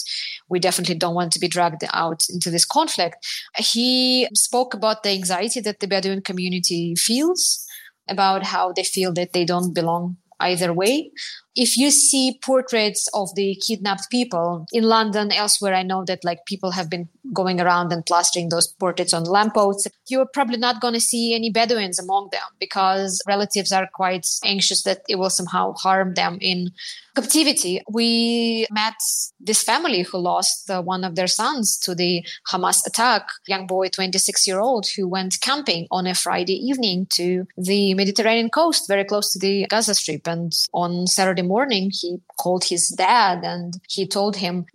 we 0.48 0.60
definitely 0.60 0.96
don't 0.96 1.16
want 1.16 1.34
to 1.34 1.40
be 1.40 1.50
dragged 1.50 1.84
out 1.92 2.24
into 2.30 2.50
this 2.50 2.64
conflict. 2.64 3.18
He 3.58 4.30
spoke 4.34 4.74
about 4.74 5.04
the 5.04 5.10
anxiety 5.10 5.60
that 5.60 5.82
the 5.82 5.88
Bedouin 5.88 6.22
community 6.22 6.96
feels 6.96 7.66
about 8.08 8.44
how 8.44 8.72
they 8.72 8.86
feel 8.86 9.12
that 9.14 9.34
they 9.34 9.44
don't 9.44 9.74
belong 9.74 10.16
either 10.40 10.72
way 10.72 11.12
if 11.56 11.78
you 11.78 11.92
see 11.92 12.40
portraits 12.42 13.08
of 13.14 13.34
the 13.36 13.56
kidnapped 13.56 14.10
people 14.10 14.66
in 14.72 14.84
London, 14.84 15.32
elsewhere, 15.32 15.76
I 15.76 15.84
know 15.84 16.04
that 16.06 16.24
like 16.24 16.46
people 16.46 16.72
have 16.72 16.90
been 16.90 17.10
going 17.32 17.62
around 17.62 17.94
and 17.94 18.06
plastering 18.06 18.50
those 18.50 18.68
portraits 18.68 19.14
on 19.14 19.24
lampposts. 19.24 19.88
You're 20.10 20.26
probably 20.26 20.58
not 20.58 20.82
going 20.82 20.96
to 20.96 21.00
see 21.00 21.34
any 21.34 21.52
Bedouins 21.52 22.00
among 22.00 22.30
them 22.32 22.42
because 22.60 23.22
relatives 23.28 23.72
are 23.72 23.88
quite 23.94 24.28
anxious 24.44 24.84
that 24.84 25.02
it 25.08 25.18
will 25.18 25.30
somehow 25.30 25.74
harm 25.74 26.16
them 26.16 26.38
in 26.42 26.72
captivity. 27.16 27.82
We 27.90 28.66
met 28.72 28.96
this 29.40 29.62
family 29.62 30.02
who 30.02 30.18
lost 30.18 30.70
one 30.70 31.04
of 31.04 31.16
their 31.16 31.28
sons 31.28 31.78
to 31.80 31.94
the 31.94 32.26
Hamas 32.52 32.86
attack, 32.88 33.28
young 33.48 33.68
boy, 33.68 33.90
26 33.90 34.48
year 34.48 34.60
old, 34.60 34.88
who 34.96 35.08
went 35.08 35.40
camping 35.42 35.88
on 35.92 36.08
a 36.08 36.16
Friday 36.16 36.56
evening 36.56 37.08
to 37.14 37.46
the 37.58 37.94
Mediterranean 37.94 38.50
coast, 38.50 38.88
very 38.88 39.04
close 39.04 39.32
to 39.34 39.40
the 39.40 39.68
Gaza 39.70 39.94
Strip. 39.94 40.28
And 40.28 40.52
on 40.74 41.06
Saturday 41.08 41.43
morning, 41.44 41.92
he 41.94 42.20
called 42.38 42.66
his 42.66 42.90
dad 42.90 43.44
and 43.44 43.76
he 43.88 44.08
told 44.08 44.38
him 44.38 44.66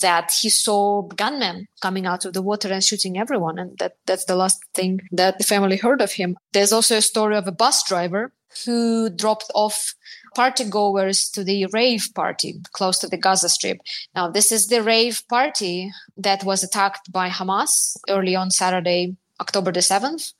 that 0.00 0.32
he 0.40 0.50
saw 0.50 1.02
gunmen 1.02 1.66
coming 1.80 2.06
out 2.06 2.24
of 2.24 2.32
the 2.32 2.42
water 2.42 2.68
and 2.72 2.82
shooting 2.82 3.16
everyone. 3.16 3.58
And 3.58 3.78
that, 3.78 3.96
that's 4.06 4.24
the 4.24 4.36
last 4.36 4.60
thing 4.74 5.00
that 5.12 5.38
the 5.38 5.44
family 5.44 5.76
heard 5.76 6.00
of 6.00 6.12
him. 6.12 6.36
There's 6.52 6.72
also 6.72 6.96
a 6.96 7.02
story 7.02 7.36
of 7.36 7.46
a 7.46 7.52
bus 7.52 7.84
driver 7.84 8.32
who 8.64 9.10
dropped 9.10 9.50
off 9.54 9.94
party 10.34 10.64
goers 10.64 11.30
to 11.30 11.44
the 11.44 11.66
rave 11.66 12.08
party 12.14 12.60
close 12.72 12.98
to 12.98 13.08
the 13.08 13.16
Gaza 13.16 13.48
Strip. 13.48 13.78
Now, 14.14 14.28
this 14.28 14.50
is 14.50 14.66
the 14.66 14.82
rave 14.82 15.22
party 15.28 15.92
that 16.16 16.44
was 16.44 16.62
attacked 16.62 17.12
by 17.12 17.28
Hamas 17.28 17.96
early 18.08 18.34
on 18.34 18.50
Saturday, 18.50 19.16
October 19.40 19.72
the 19.72 19.80
7th, 19.80 20.32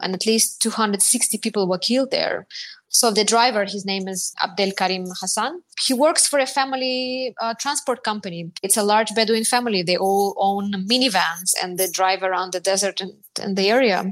and 0.00 0.14
at 0.14 0.26
least 0.26 0.60
260 0.62 1.38
people 1.38 1.68
were 1.68 1.78
killed 1.78 2.10
there. 2.10 2.46
So 2.92 3.10
the 3.10 3.24
driver, 3.24 3.64
his 3.64 3.86
name 3.86 4.06
is 4.06 4.34
Abdel 4.42 4.72
Karim 4.76 5.06
Hassan. 5.18 5.62
He 5.86 5.94
works 5.94 6.26
for 6.26 6.38
a 6.38 6.46
family 6.46 7.34
uh, 7.40 7.54
transport 7.58 8.04
company. 8.04 8.52
It's 8.62 8.76
a 8.76 8.82
large 8.82 9.14
Bedouin 9.14 9.44
family. 9.44 9.82
They 9.82 9.96
all 9.96 10.34
own 10.38 10.72
minivans 10.86 11.52
and 11.60 11.78
they 11.78 11.88
drive 11.88 12.22
around 12.22 12.52
the 12.52 12.60
desert 12.60 13.00
and, 13.00 13.12
and 13.40 13.56
the 13.56 13.70
area, 13.70 14.04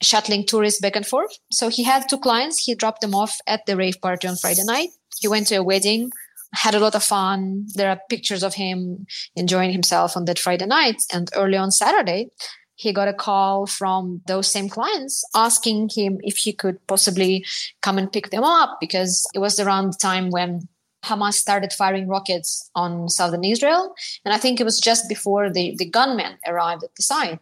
shuttling 0.00 0.46
tourists 0.46 0.80
back 0.80 0.94
and 0.94 1.04
forth. 1.06 1.36
So 1.50 1.68
he 1.68 1.82
had 1.82 2.08
two 2.08 2.18
clients. 2.18 2.64
He 2.64 2.76
dropped 2.76 3.00
them 3.00 3.14
off 3.14 3.36
at 3.48 3.66
the 3.66 3.76
rave 3.76 4.00
party 4.00 4.28
on 4.28 4.36
Friday 4.36 4.64
night. 4.64 4.90
He 5.20 5.26
went 5.26 5.48
to 5.48 5.56
a 5.56 5.62
wedding 5.62 6.10
had 6.54 6.74
a 6.74 6.80
lot 6.80 6.94
of 6.94 7.02
fun. 7.02 7.66
There 7.74 7.90
are 7.90 8.00
pictures 8.08 8.42
of 8.42 8.54
him 8.54 9.06
enjoying 9.36 9.72
himself 9.72 10.16
on 10.16 10.24
that 10.24 10.38
Friday 10.38 10.66
night. 10.66 10.96
And 11.12 11.30
early 11.34 11.56
on 11.56 11.70
Saturday, 11.70 12.30
he 12.78 12.92
got 12.92 13.08
a 13.08 13.12
call 13.12 13.66
from 13.66 14.22
those 14.28 14.46
same 14.46 14.68
clients 14.68 15.24
asking 15.34 15.90
him 15.92 16.18
if 16.22 16.36
he 16.36 16.52
could 16.52 16.78
possibly 16.86 17.44
come 17.82 17.98
and 17.98 18.12
pick 18.12 18.30
them 18.30 18.44
up 18.44 18.78
because 18.80 19.28
it 19.34 19.40
was 19.40 19.58
around 19.58 19.92
the 19.92 19.98
time 20.00 20.30
when 20.30 20.68
Hamas 21.04 21.34
started 21.34 21.72
firing 21.72 22.06
rockets 22.06 22.70
on 22.76 23.08
southern 23.08 23.42
Israel. 23.42 23.92
And 24.24 24.32
I 24.32 24.38
think 24.38 24.60
it 24.60 24.64
was 24.64 24.80
just 24.80 25.08
before 25.08 25.50
the, 25.50 25.74
the 25.76 25.86
gunmen 25.86 26.38
arrived 26.46 26.84
at 26.84 26.94
the 26.94 27.02
site. 27.02 27.40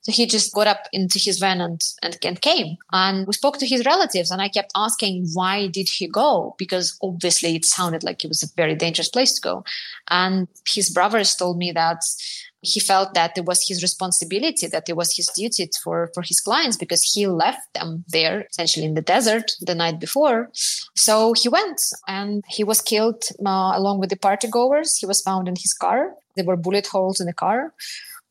So 0.00 0.12
he 0.12 0.24
just 0.24 0.54
got 0.54 0.66
up 0.66 0.86
into 0.90 1.18
his 1.18 1.38
van 1.38 1.60
and, 1.60 1.82
and, 2.02 2.16
and 2.24 2.40
came. 2.40 2.78
And 2.90 3.26
we 3.26 3.34
spoke 3.34 3.58
to 3.58 3.66
his 3.66 3.84
relatives 3.84 4.30
and 4.30 4.40
I 4.40 4.48
kept 4.48 4.72
asking, 4.74 5.26
why 5.34 5.66
did 5.66 5.90
he 5.90 6.08
go? 6.08 6.54
Because 6.56 6.96
obviously 7.02 7.56
it 7.56 7.66
sounded 7.66 8.02
like 8.02 8.24
it 8.24 8.28
was 8.28 8.42
a 8.42 8.54
very 8.56 8.74
dangerous 8.74 9.10
place 9.10 9.34
to 9.34 9.42
go. 9.42 9.64
And 10.08 10.48
his 10.66 10.88
brothers 10.88 11.34
told 11.34 11.58
me 11.58 11.72
that 11.72 12.02
he 12.60 12.80
felt 12.80 13.14
that 13.14 13.38
it 13.38 13.44
was 13.44 13.66
his 13.66 13.82
responsibility, 13.82 14.66
that 14.66 14.88
it 14.88 14.96
was 14.96 15.14
his 15.16 15.28
duty 15.28 15.70
for, 15.82 16.10
for 16.12 16.22
his 16.22 16.40
clients 16.40 16.76
because 16.76 17.02
he 17.02 17.26
left 17.26 17.72
them 17.74 18.04
there 18.08 18.46
essentially 18.50 18.84
in 18.84 18.94
the 18.94 19.02
desert 19.02 19.52
the 19.60 19.74
night 19.74 20.00
before. 20.00 20.50
So 20.96 21.34
he 21.34 21.48
went 21.48 21.80
and 22.08 22.44
he 22.48 22.64
was 22.64 22.80
killed 22.80 23.22
uh, 23.44 23.72
along 23.74 24.00
with 24.00 24.10
the 24.10 24.16
party 24.16 24.48
goers. 24.48 24.96
He 24.96 25.06
was 25.06 25.22
found 25.22 25.46
in 25.46 25.54
his 25.54 25.72
car. 25.72 26.14
There 26.34 26.44
were 26.44 26.56
bullet 26.56 26.88
holes 26.88 27.20
in 27.20 27.26
the 27.26 27.32
car. 27.32 27.72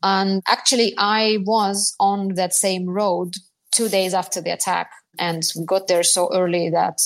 And 0.03 0.43
actually, 0.47 0.93
I 0.97 1.39
was 1.41 1.95
on 1.99 2.35
that 2.35 2.53
same 2.53 2.85
road 2.87 3.33
two 3.71 3.89
days 3.89 4.13
after 4.13 4.41
the 4.41 4.51
attack. 4.51 4.91
And 5.17 5.43
we 5.55 5.65
got 5.65 5.87
there 5.87 6.03
so 6.03 6.29
early 6.33 6.69
that, 6.69 6.99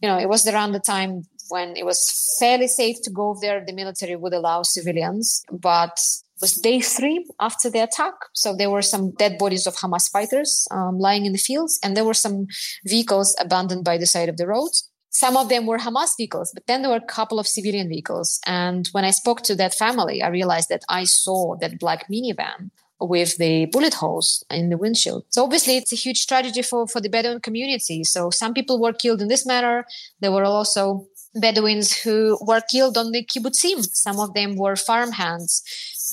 you 0.00 0.08
know, 0.08 0.18
it 0.18 0.28
was 0.28 0.46
around 0.46 0.72
the 0.72 0.80
time 0.80 1.24
when 1.48 1.76
it 1.76 1.84
was 1.84 2.36
fairly 2.38 2.68
safe 2.68 2.96
to 3.02 3.10
go 3.10 3.36
there. 3.40 3.64
The 3.64 3.72
military 3.72 4.16
would 4.16 4.32
allow 4.32 4.62
civilians, 4.62 5.42
but 5.50 5.98
was 6.42 6.54
day 6.54 6.80
three 6.80 7.24
after 7.40 7.70
the 7.70 7.78
attack. 7.78 8.14
So 8.34 8.54
there 8.54 8.68
were 8.68 8.82
some 8.82 9.12
dead 9.12 9.38
bodies 9.38 9.66
of 9.66 9.76
Hamas 9.76 10.10
fighters 10.10 10.66
um, 10.70 10.98
lying 10.98 11.24
in 11.24 11.32
the 11.32 11.38
fields, 11.38 11.78
and 11.82 11.96
there 11.96 12.04
were 12.04 12.12
some 12.26 12.48
vehicles 12.84 13.34
abandoned 13.38 13.84
by 13.84 13.96
the 13.96 14.06
side 14.06 14.28
of 14.28 14.36
the 14.36 14.46
roads. 14.46 14.90
Some 15.10 15.36
of 15.36 15.48
them 15.48 15.66
were 15.66 15.78
Hamas 15.78 16.16
vehicles, 16.16 16.50
but 16.52 16.66
then 16.66 16.82
there 16.82 16.90
were 16.90 16.96
a 16.96 17.14
couple 17.18 17.38
of 17.38 17.46
civilian 17.46 17.88
vehicles. 17.88 18.40
And 18.46 18.88
when 18.92 19.04
I 19.04 19.10
spoke 19.10 19.42
to 19.42 19.54
that 19.56 19.74
family, 19.74 20.22
I 20.22 20.28
realized 20.28 20.68
that 20.70 20.82
I 20.88 21.04
saw 21.04 21.56
that 21.60 21.78
black 21.78 22.08
minivan 22.10 22.70
with 22.98 23.36
the 23.36 23.66
bullet 23.66 23.94
holes 23.94 24.44
in 24.50 24.70
the 24.70 24.78
windshield. 24.78 25.24
So 25.28 25.44
obviously 25.44 25.76
it's 25.76 25.92
a 25.92 25.96
huge 25.96 26.26
tragedy 26.26 26.62
for, 26.62 26.86
for 26.86 27.00
the 27.00 27.10
Bedouin 27.10 27.40
community. 27.40 28.04
So 28.04 28.30
some 28.30 28.54
people 28.54 28.80
were 28.80 28.92
killed 28.92 29.20
in 29.20 29.28
this 29.28 29.44
manner. 29.44 29.84
There 30.20 30.32
were 30.32 30.44
also 30.44 31.06
Bedouins 31.34 31.96
who 32.02 32.38
were 32.46 32.62
killed 32.70 32.96
on 32.96 33.10
the 33.10 33.24
kibbutzim. 33.24 33.84
Some 33.94 34.20
of 34.20 34.34
them 34.34 34.56
were 34.56 34.76
farmhands 34.76 35.62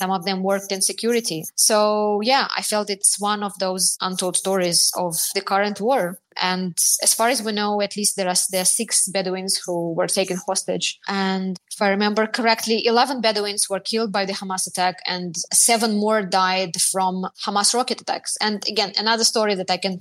Some 0.00 0.10
of 0.10 0.24
them 0.24 0.42
worked 0.42 0.72
in 0.72 0.80
security. 0.80 1.44
So 1.56 2.20
yeah, 2.22 2.48
I 2.56 2.62
felt 2.62 2.88
it's 2.88 3.20
one 3.20 3.42
of 3.42 3.52
those 3.58 3.98
untold 4.00 4.36
stories 4.38 4.90
of 4.96 5.14
the 5.34 5.42
current 5.42 5.78
war. 5.78 6.18
And 6.40 6.74
as 7.02 7.12
far 7.12 7.28
as 7.28 7.42
we 7.42 7.52
know, 7.52 7.82
at 7.82 7.98
least 7.98 8.16
there 8.16 8.28
are, 8.28 8.40
there 8.50 8.62
are 8.62 8.76
six 8.80 9.06
Bedouins 9.08 9.60
who 9.62 9.92
were 9.92 10.06
taken 10.06 10.38
hostage. 10.46 10.98
And 11.06 11.58
if 11.70 11.82
I 11.82 11.90
remember 11.90 12.26
correctly, 12.26 12.86
11 12.86 13.20
Bedouins 13.20 13.68
were 13.68 13.80
killed 13.80 14.10
by 14.10 14.24
the 14.24 14.32
Hamas 14.32 14.66
attack 14.66 14.96
and 15.06 15.34
seven 15.52 15.98
more 15.98 16.22
died 16.22 16.80
from 16.80 17.26
Hamas 17.44 17.74
rocket 17.74 18.00
attacks. 18.00 18.38
And 18.40 18.64
again, 18.66 18.92
another 18.96 19.24
story 19.24 19.54
that 19.54 19.70
I 19.70 19.76
can 19.76 19.98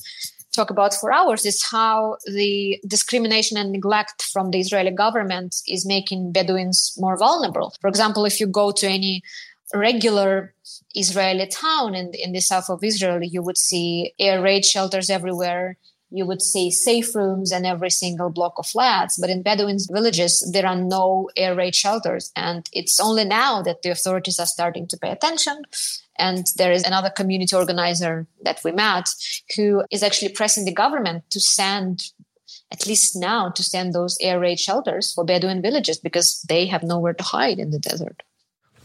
talk 0.56 0.70
about 0.70 0.94
for 0.94 1.12
hours 1.12 1.46
is 1.46 1.64
how 1.70 2.18
the 2.26 2.80
discrimination 2.88 3.58
and 3.58 3.72
neglect 3.72 4.22
from 4.24 4.52
the 4.52 4.60
Israeli 4.60 4.92
government 4.92 5.56
is 5.68 5.86
making 5.86 6.32
Bedouins 6.32 6.94
more 6.98 7.18
vulnerable. 7.18 7.74
For 7.82 7.88
example, 7.88 8.26
if 8.26 8.40
you 8.40 8.48
go 8.48 8.72
to 8.72 8.88
any 8.88 9.22
regular 9.74 10.54
Israeli 10.96 11.48
town 11.48 11.96
in, 11.96 12.12
in 12.14 12.32
the 12.32 12.42
south 12.42 12.70
of 12.70 12.84
Israel, 12.84 13.20
you 13.24 13.42
would 13.42 13.58
see 13.58 14.14
air 14.20 14.42
raid 14.42 14.66
shelters 14.66 15.10
everywhere 15.10 15.78
you 16.12 16.26
would 16.26 16.42
see 16.42 16.72
safe 16.72 17.14
rooms 17.14 17.52
in 17.52 17.66
every 17.66 17.90
single 17.90 18.30
block 18.30 18.54
of 18.58 18.68
flats. 18.68 19.18
But 19.18 19.30
in 19.30 19.44
Bedouin 19.44 19.78
villages, 19.92 20.48
there 20.52 20.66
are 20.66 20.76
no 20.76 21.30
air 21.38 21.56
raid 21.56 21.76
shelters. 21.76 22.32
And 22.36 22.68
it's 22.74 23.00
only 23.00 23.26
now 23.26 23.62
that 23.62 23.84
the 23.84 23.92
authorities 23.92 24.40
are 24.40 24.46
starting 24.46 24.88
to 24.88 24.98
pay 24.98 25.12
attention. 25.12 25.62
And 26.18 26.46
there 26.58 26.72
is 26.72 26.84
another 26.84 27.10
community 27.10 27.56
organizer 27.56 28.28
that 28.44 28.62
we 28.64 28.72
met 28.72 29.10
who 29.56 29.84
is 29.92 30.04
actually 30.04 30.34
pressing 30.34 30.66
the 30.66 30.74
government 30.74 31.30
to 31.30 31.40
send 31.40 32.12
at 32.72 32.86
least 32.86 33.16
now 33.16 33.50
to 33.50 33.64
send 33.64 33.94
those 33.94 34.18
air 34.22 34.40
raid 34.40 34.60
shelters 34.60 35.14
for 35.14 35.24
Bedouin 35.24 35.62
villages 35.62 36.00
because 36.00 36.44
they 36.50 36.66
have 36.68 36.84
nowhere 36.84 37.14
to 37.14 37.24
hide 37.24 37.58
in 37.58 37.72
the 37.72 37.80
desert. 37.80 38.22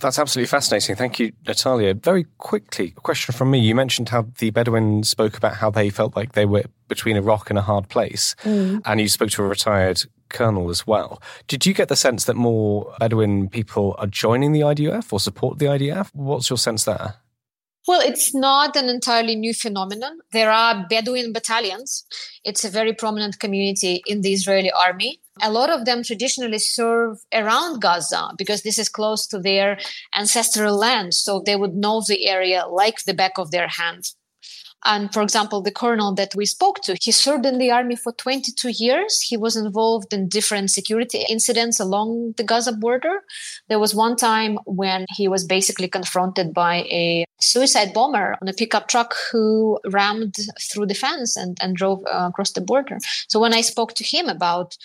That's 0.00 0.18
absolutely 0.18 0.48
fascinating. 0.48 0.96
Thank 0.96 1.18
you, 1.18 1.32
Nataliya. 1.46 2.02
Very 2.02 2.26
quickly, 2.38 2.94
a 2.96 3.00
question 3.00 3.32
from 3.32 3.50
me. 3.50 3.58
You 3.58 3.74
mentioned 3.74 4.10
how 4.10 4.26
the 4.38 4.50
Bedouin 4.50 5.02
spoke 5.02 5.36
about 5.36 5.54
how 5.54 5.70
they 5.70 5.90
felt 5.90 6.16
like 6.16 6.32
they 6.32 6.44
were 6.44 6.64
between 6.88 7.16
a 7.16 7.22
rock 7.22 7.50
and 7.50 7.58
a 7.58 7.62
hard 7.62 7.88
place, 7.88 8.34
mm. 8.42 8.82
and 8.84 9.00
you 9.00 9.08
spoke 9.08 9.30
to 9.30 9.42
a 9.42 9.48
retired 9.48 10.02
colonel 10.28 10.68
as 10.68 10.86
well. 10.86 11.22
Did 11.46 11.64
you 11.64 11.72
get 11.72 11.88
the 11.88 11.96
sense 11.96 12.24
that 12.24 12.36
more 12.36 12.94
Bedouin 12.98 13.48
people 13.48 13.94
are 13.98 14.06
joining 14.06 14.52
the 14.52 14.60
IDF 14.60 15.12
or 15.12 15.20
support 15.20 15.58
the 15.58 15.66
IDF? 15.66 16.10
What's 16.12 16.50
your 16.50 16.58
sense 16.58 16.84
there? 16.84 17.14
Well, 17.86 18.00
it's 18.00 18.34
not 18.34 18.76
an 18.76 18.88
entirely 18.88 19.36
new 19.36 19.52
phenomenon. 19.52 20.18
There 20.32 20.50
are 20.50 20.86
Bedouin 20.88 21.32
battalions. 21.32 22.04
It's 22.42 22.64
a 22.64 22.70
very 22.70 22.94
prominent 22.94 23.38
community 23.38 24.02
in 24.06 24.22
the 24.22 24.32
Israeli 24.32 24.70
army. 24.70 25.20
A 25.42 25.50
lot 25.50 25.68
of 25.68 25.84
them 25.84 26.02
traditionally 26.02 26.58
serve 26.58 27.18
around 27.32 27.80
Gaza 27.80 28.30
because 28.38 28.62
this 28.62 28.78
is 28.78 28.88
close 28.88 29.26
to 29.28 29.38
their 29.38 29.78
ancestral 30.14 30.76
land. 30.76 31.14
So 31.14 31.42
they 31.44 31.56
would 31.56 31.74
know 31.74 32.02
the 32.06 32.26
area 32.26 32.66
like 32.66 33.04
the 33.04 33.14
back 33.14 33.32
of 33.38 33.50
their 33.50 33.68
hand. 33.68 34.04
And 34.84 35.12
for 35.12 35.22
example, 35.22 35.62
the 35.62 35.70
colonel 35.70 36.14
that 36.14 36.34
we 36.34 36.44
spoke 36.44 36.80
to, 36.82 36.96
he 37.00 37.10
served 37.10 37.46
in 37.46 37.58
the 37.58 37.70
army 37.70 37.96
for 37.96 38.12
22 38.12 38.68
years. 38.68 39.20
He 39.22 39.36
was 39.36 39.56
involved 39.56 40.12
in 40.12 40.28
different 40.28 40.70
security 40.70 41.24
incidents 41.28 41.80
along 41.80 42.34
the 42.36 42.44
Gaza 42.44 42.72
border. 42.72 43.22
There 43.68 43.78
was 43.78 43.94
one 43.94 44.16
time 44.16 44.58
when 44.66 45.06
he 45.16 45.26
was 45.26 45.44
basically 45.44 45.88
confronted 45.88 46.52
by 46.52 46.82
a 46.90 47.24
suicide 47.40 47.94
bomber 47.94 48.36
on 48.42 48.48
a 48.48 48.52
pickup 48.52 48.88
truck 48.88 49.14
who 49.32 49.78
rammed 49.86 50.36
through 50.60 50.86
the 50.86 50.94
fence 50.94 51.36
and, 51.36 51.56
and 51.62 51.76
drove 51.76 52.02
uh, 52.06 52.28
across 52.28 52.52
the 52.52 52.60
border. 52.60 52.98
So 53.28 53.40
when 53.40 53.54
I 53.54 53.62
spoke 53.62 53.94
to 53.94 54.04
him 54.04 54.28
about 54.28 54.76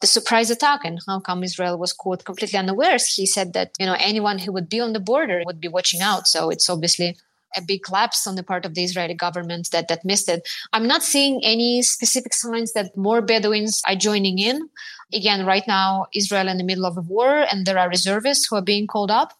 the 0.00 0.06
surprise 0.06 0.50
attack 0.50 0.80
and 0.84 0.98
how 1.06 1.20
come 1.20 1.42
Israel 1.42 1.78
was 1.78 1.92
caught 1.92 2.24
completely 2.24 2.58
unawares, 2.58 3.14
he 3.14 3.26
said 3.26 3.52
that, 3.54 3.70
you 3.78 3.86
know, 3.86 3.96
anyone 3.98 4.38
who 4.38 4.52
would 4.52 4.68
be 4.68 4.80
on 4.80 4.92
the 4.92 5.00
border 5.00 5.42
would 5.46 5.60
be 5.60 5.68
watching 5.68 6.00
out. 6.00 6.26
So 6.26 6.50
it's 6.50 6.68
obviously 6.68 7.16
a 7.56 7.62
big 7.62 7.88
lapse 7.90 8.26
on 8.26 8.34
the 8.34 8.42
part 8.42 8.66
of 8.66 8.74
the 8.74 8.82
Israeli 8.82 9.14
government 9.14 9.70
that 9.70 9.88
that 9.88 10.04
missed 10.04 10.28
it. 10.28 10.46
I'm 10.72 10.86
not 10.86 11.02
seeing 11.02 11.40
any 11.44 11.82
specific 11.82 12.34
signs 12.34 12.72
that 12.72 12.96
more 12.96 13.22
Bedouins 13.22 13.80
are 13.86 13.94
joining 13.94 14.38
in. 14.38 14.68
Again, 15.12 15.46
right 15.46 15.66
now 15.66 16.06
Israel 16.14 16.48
in 16.48 16.58
the 16.58 16.64
middle 16.64 16.86
of 16.86 16.96
a 16.96 17.02
war, 17.02 17.46
and 17.50 17.64
there 17.64 17.78
are 17.78 17.88
reservists 17.88 18.46
who 18.48 18.56
are 18.56 18.62
being 18.62 18.86
called 18.86 19.10
up. 19.10 19.32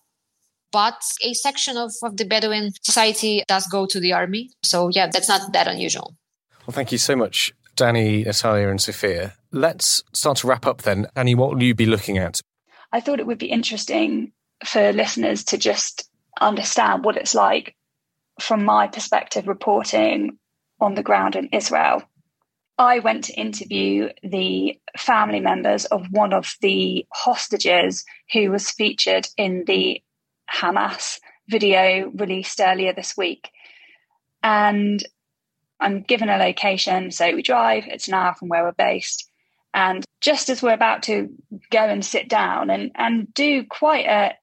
But 0.70 1.00
a 1.22 1.34
section 1.34 1.76
of, 1.76 1.92
of 2.02 2.16
the 2.16 2.24
Bedouin 2.24 2.72
society 2.82 3.44
does 3.46 3.66
go 3.68 3.86
to 3.86 4.00
the 4.00 4.12
army. 4.12 4.50
So 4.62 4.88
yeah, 4.88 5.08
that's 5.12 5.28
not 5.28 5.52
that 5.52 5.68
unusual. 5.68 6.16
Well, 6.66 6.74
thank 6.74 6.90
you 6.90 6.98
so 6.98 7.14
much, 7.14 7.52
Danny, 7.76 8.24
Nataliya, 8.24 8.70
and 8.70 8.80
Sophia. 8.80 9.34
Let's 9.50 10.02
start 10.12 10.38
to 10.38 10.46
wrap 10.46 10.66
up 10.66 10.82
then. 10.82 11.06
Danny, 11.14 11.34
what 11.34 11.50
will 11.50 11.62
you 11.62 11.74
be 11.74 11.86
looking 11.86 12.18
at? 12.18 12.40
I 12.92 13.00
thought 13.00 13.20
it 13.20 13.26
would 13.26 13.38
be 13.38 13.50
interesting 13.50 14.32
for 14.64 14.92
listeners 14.92 15.44
to 15.44 15.58
just 15.58 16.08
understand 16.40 17.04
what 17.04 17.16
it's 17.16 17.34
like 17.34 17.74
from 18.40 18.64
my 18.64 18.88
perspective, 18.88 19.46
reporting 19.46 20.38
on 20.80 20.94
the 20.94 21.02
ground 21.02 21.36
in 21.36 21.48
Israel. 21.52 22.02
I 22.76 22.98
went 22.98 23.24
to 23.24 23.34
interview 23.34 24.08
the 24.22 24.78
family 24.98 25.40
members 25.40 25.84
of 25.84 26.06
one 26.10 26.32
of 26.32 26.56
the 26.60 27.06
hostages 27.12 28.04
who 28.32 28.50
was 28.50 28.70
featured 28.70 29.28
in 29.36 29.64
the 29.66 30.02
Hamas 30.52 31.20
video 31.48 32.10
released 32.10 32.60
earlier 32.60 32.92
this 32.92 33.16
week. 33.16 33.50
And 34.42 35.02
I'm 35.80 36.02
given 36.02 36.28
a 36.28 36.36
location, 36.36 37.10
so 37.10 37.34
we 37.34 37.42
drive, 37.42 37.84
it's 37.86 38.08
an 38.08 38.14
hour 38.14 38.34
from 38.34 38.48
where 38.48 38.64
we're 38.64 38.72
based. 38.72 39.28
And 39.72 40.04
just 40.20 40.48
as 40.48 40.62
we're 40.62 40.72
about 40.72 41.02
to 41.04 41.28
go 41.70 41.80
and 41.80 42.04
sit 42.04 42.28
down 42.28 42.70
and, 42.70 42.92
and 42.94 43.32
do 43.34 43.64
quite 43.64 44.06
a 44.06 44.34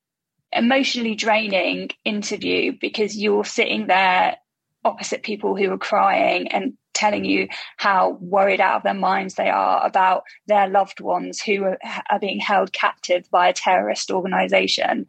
emotionally 0.54 1.16
draining 1.16 1.90
interview 2.04 2.74
because 2.80 3.16
you're 3.16 3.46
sitting 3.46 3.88
there 3.88 4.36
opposite 4.84 5.24
people 5.24 5.56
who 5.56 5.72
are 5.72 5.78
crying 5.78 6.48
and 6.50 6.74
telling 6.94 7.24
you 7.24 7.48
how 7.78 8.18
worried 8.20 8.60
out 8.60 8.78
of 8.78 8.84
their 8.84 8.94
minds 8.94 9.36
they 9.36 9.50
are 9.50 9.86
about 9.86 10.24
their 10.48 10.68
loved 10.68 11.00
ones 11.00 11.42
who 11.42 11.64
are, 11.64 11.78
are 12.10 12.20
being 12.20 12.40
held 12.40 12.74
captive 12.74 13.30
by 13.32 13.48
a 13.48 13.54
terrorist 13.54 14.12
organization. 14.12 15.06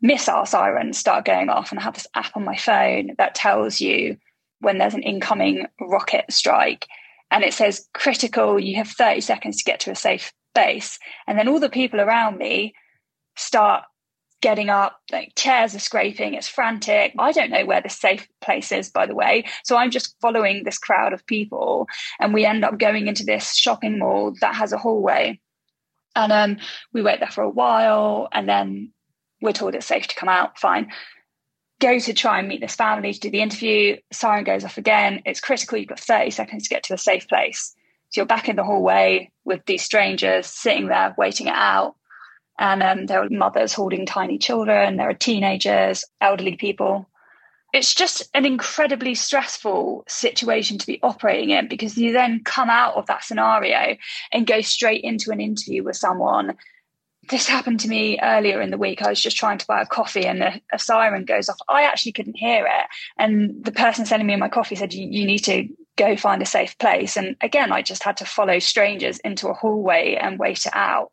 Missile 0.00 0.46
sirens 0.46 0.98
start 0.98 1.24
going 1.24 1.48
off, 1.48 1.70
and 1.70 1.78
I 1.78 1.84
have 1.84 1.94
this 1.94 2.06
app 2.14 2.36
on 2.36 2.44
my 2.44 2.56
phone 2.56 3.14
that 3.18 3.34
tells 3.34 3.80
you 3.80 4.16
when 4.60 4.78
there's 4.78 4.94
an 4.94 5.02
incoming 5.02 5.66
rocket 5.80 6.24
strike. 6.30 6.86
And 7.30 7.44
it 7.44 7.54
says 7.54 7.88
critical, 7.92 8.58
you 8.58 8.76
have 8.76 8.88
30 8.88 9.20
seconds 9.20 9.58
to 9.58 9.64
get 9.64 9.80
to 9.80 9.90
a 9.90 9.96
safe 9.96 10.32
base. 10.54 10.98
And 11.26 11.38
then 11.38 11.48
all 11.48 11.60
the 11.60 11.68
people 11.68 12.00
around 12.00 12.38
me 12.38 12.74
start 13.36 13.84
getting 14.42 14.70
up, 14.70 15.00
like 15.10 15.32
chairs 15.36 15.74
are 15.74 15.80
scraping, 15.80 16.34
it's 16.34 16.48
frantic. 16.48 17.14
I 17.18 17.32
don't 17.32 17.50
know 17.50 17.64
where 17.64 17.80
the 17.80 17.88
safe 17.88 18.28
place 18.40 18.70
is, 18.70 18.90
by 18.90 19.06
the 19.06 19.14
way. 19.14 19.44
So 19.64 19.76
I'm 19.76 19.90
just 19.90 20.14
following 20.20 20.64
this 20.64 20.78
crowd 20.78 21.12
of 21.12 21.26
people. 21.26 21.86
And 22.20 22.32
we 22.32 22.44
end 22.44 22.64
up 22.64 22.78
going 22.78 23.08
into 23.08 23.24
this 23.24 23.54
shopping 23.56 23.98
mall 23.98 24.34
that 24.40 24.54
has 24.54 24.72
a 24.72 24.78
hallway. 24.78 25.40
And 26.14 26.32
um, 26.32 26.56
we 26.92 27.02
wait 27.02 27.20
there 27.20 27.28
for 27.28 27.42
a 27.42 27.50
while. 27.50 28.28
And 28.32 28.48
then 28.48 28.92
we're 29.42 29.52
told 29.52 29.74
it's 29.74 29.86
safe 29.86 30.06
to 30.08 30.16
come 30.16 30.28
out. 30.28 30.58
Fine. 30.58 30.92
Go 31.80 31.98
to 31.98 32.12
try 32.14 32.38
and 32.38 32.48
meet 32.48 32.60
this 32.60 32.74
family 32.74 33.12
to 33.12 33.20
do 33.20 33.30
the 33.30 33.42
interview. 33.42 33.96
Siren 34.12 34.44
goes 34.44 34.64
off 34.64 34.78
again. 34.78 35.22
It's 35.26 35.40
critical. 35.40 35.78
You've 35.78 35.88
got 35.88 36.00
30 36.00 36.30
seconds 36.30 36.64
to 36.64 36.68
get 36.70 36.84
to 36.84 36.94
a 36.94 36.98
safe 36.98 37.28
place. 37.28 37.74
So 38.10 38.20
you're 38.20 38.26
back 38.26 38.48
in 38.48 38.56
the 38.56 38.64
hallway 38.64 39.30
with 39.44 39.64
these 39.66 39.82
strangers 39.82 40.46
sitting 40.46 40.86
there 40.86 41.14
waiting 41.18 41.48
it 41.48 41.54
out 41.54 41.96
and 42.58 42.82
um, 42.82 43.06
there 43.06 43.22
are 43.22 43.28
mothers 43.30 43.74
holding 43.74 44.06
tiny 44.06 44.38
children, 44.38 44.96
there 44.96 45.10
are 45.10 45.14
teenagers, 45.14 46.04
elderly 46.20 46.56
people. 46.56 47.08
It's 47.72 47.94
just 47.94 48.22
an 48.32 48.46
incredibly 48.46 49.14
stressful 49.14 50.04
situation 50.08 50.78
to 50.78 50.86
be 50.86 51.00
operating 51.02 51.50
in 51.50 51.68
because 51.68 51.98
you 51.98 52.12
then 52.12 52.42
come 52.44 52.70
out 52.70 52.94
of 52.94 53.06
that 53.06 53.24
scenario 53.24 53.96
and 54.32 54.46
go 54.46 54.62
straight 54.62 55.04
into 55.04 55.30
an 55.30 55.40
interview 55.40 55.82
with 55.82 55.96
someone. 55.96 56.56
This 57.28 57.48
happened 57.48 57.80
to 57.80 57.88
me 57.88 58.18
earlier 58.22 58.60
in 58.60 58.70
the 58.70 58.78
week. 58.78 59.02
I 59.02 59.08
was 59.08 59.20
just 59.20 59.36
trying 59.36 59.58
to 59.58 59.66
buy 59.66 59.82
a 59.82 59.86
coffee 59.86 60.26
and 60.26 60.42
a, 60.42 60.60
a 60.72 60.78
siren 60.78 61.24
goes 61.24 61.48
off. 61.48 61.58
I 61.68 61.82
actually 61.82 62.12
couldn't 62.12 62.36
hear 62.36 62.64
it. 62.66 62.86
And 63.18 63.64
the 63.64 63.72
person 63.72 64.06
selling 64.06 64.26
me 64.26 64.36
my 64.36 64.48
coffee 64.48 64.76
said, 64.76 64.92
you, 64.92 65.06
you 65.08 65.26
need 65.26 65.40
to 65.40 65.68
go 65.96 66.16
find 66.16 66.42
a 66.42 66.46
safe 66.46 66.78
place. 66.78 67.16
And 67.16 67.36
again, 67.40 67.72
I 67.72 67.82
just 67.82 68.02
had 68.02 68.16
to 68.18 68.24
follow 68.24 68.58
strangers 68.58 69.18
into 69.20 69.48
a 69.48 69.54
hallway 69.54 70.16
and 70.20 70.38
wait 70.38 70.66
it 70.66 70.72
out. 70.74 71.10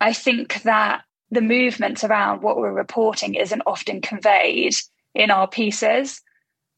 I 0.00 0.12
think 0.12 0.62
that 0.62 1.02
the 1.30 1.40
movements 1.40 2.02
around 2.02 2.42
what 2.42 2.56
we're 2.56 2.72
reporting 2.72 3.34
isn't 3.34 3.62
often 3.66 4.00
conveyed 4.00 4.74
in 5.14 5.30
our 5.30 5.46
pieces. 5.46 6.20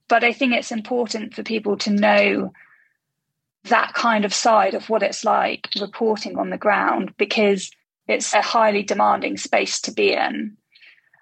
But 0.08 0.24
I 0.24 0.32
think 0.32 0.52
it's 0.52 0.72
important 0.72 1.34
for 1.34 1.42
people 1.42 1.76
to 1.78 1.90
know 1.90 2.52
that 3.64 3.94
kind 3.94 4.24
of 4.24 4.34
side 4.34 4.74
of 4.74 4.90
what 4.90 5.02
it's 5.02 5.24
like 5.24 5.68
reporting 5.80 6.38
on 6.38 6.50
the 6.50 6.58
ground 6.58 7.14
because 7.16 7.70
it's 8.08 8.32
a 8.34 8.42
highly 8.42 8.82
demanding 8.82 9.36
space 9.36 9.80
to 9.82 9.92
be 9.92 10.12
in. 10.12 10.56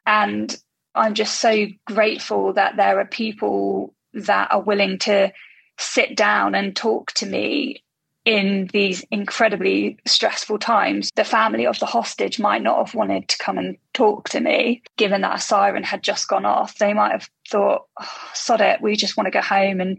And 0.06 0.56
I'm 0.94 1.14
just 1.14 1.40
so 1.40 1.66
grateful 1.86 2.52
that 2.54 2.76
there 2.76 2.98
are 2.98 3.06
people 3.06 3.94
that 4.14 4.52
are 4.52 4.60
willing 4.60 4.98
to 5.00 5.32
sit 5.78 6.16
down 6.16 6.54
and 6.54 6.76
talk 6.76 7.12
to 7.12 7.26
me 7.26 7.82
in 8.24 8.68
these 8.72 9.04
incredibly 9.10 9.98
stressful 10.06 10.58
times, 10.58 11.10
the 11.16 11.24
family 11.24 11.66
of 11.66 11.78
the 11.80 11.86
hostage 11.86 12.38
might 12.38 12.62
not 12.62 12.78
have 12.86 12.94
wanted 12.94 13.28
to 13.28 13.38
come 13.38 13.58
and 13.58 13.76
talk 13.94 14.28
to 14.28 14.40
me, 14.40 14.82
given 14.96 15.22
that 15.22 15.36
a 15.36 15.40
siren 15.40 15.82
had 15.82 16.02
just 16.02 16.28
gone 16.28 16.44
off. 16.44 16.78
They 16.78 16.92
might 16.92 17.12
have 17.12 17.28
thought, 17.48 17.86
oh, 18.00 18.18
sod 18.32 18.60
it, 18.60 18.80
we 18.80 18.94
just 18.94 19.16
want 19.16 19.26
to 19.26 19.32
go 19.32 19.40
home 19.40 19.80
and 19.80 19.98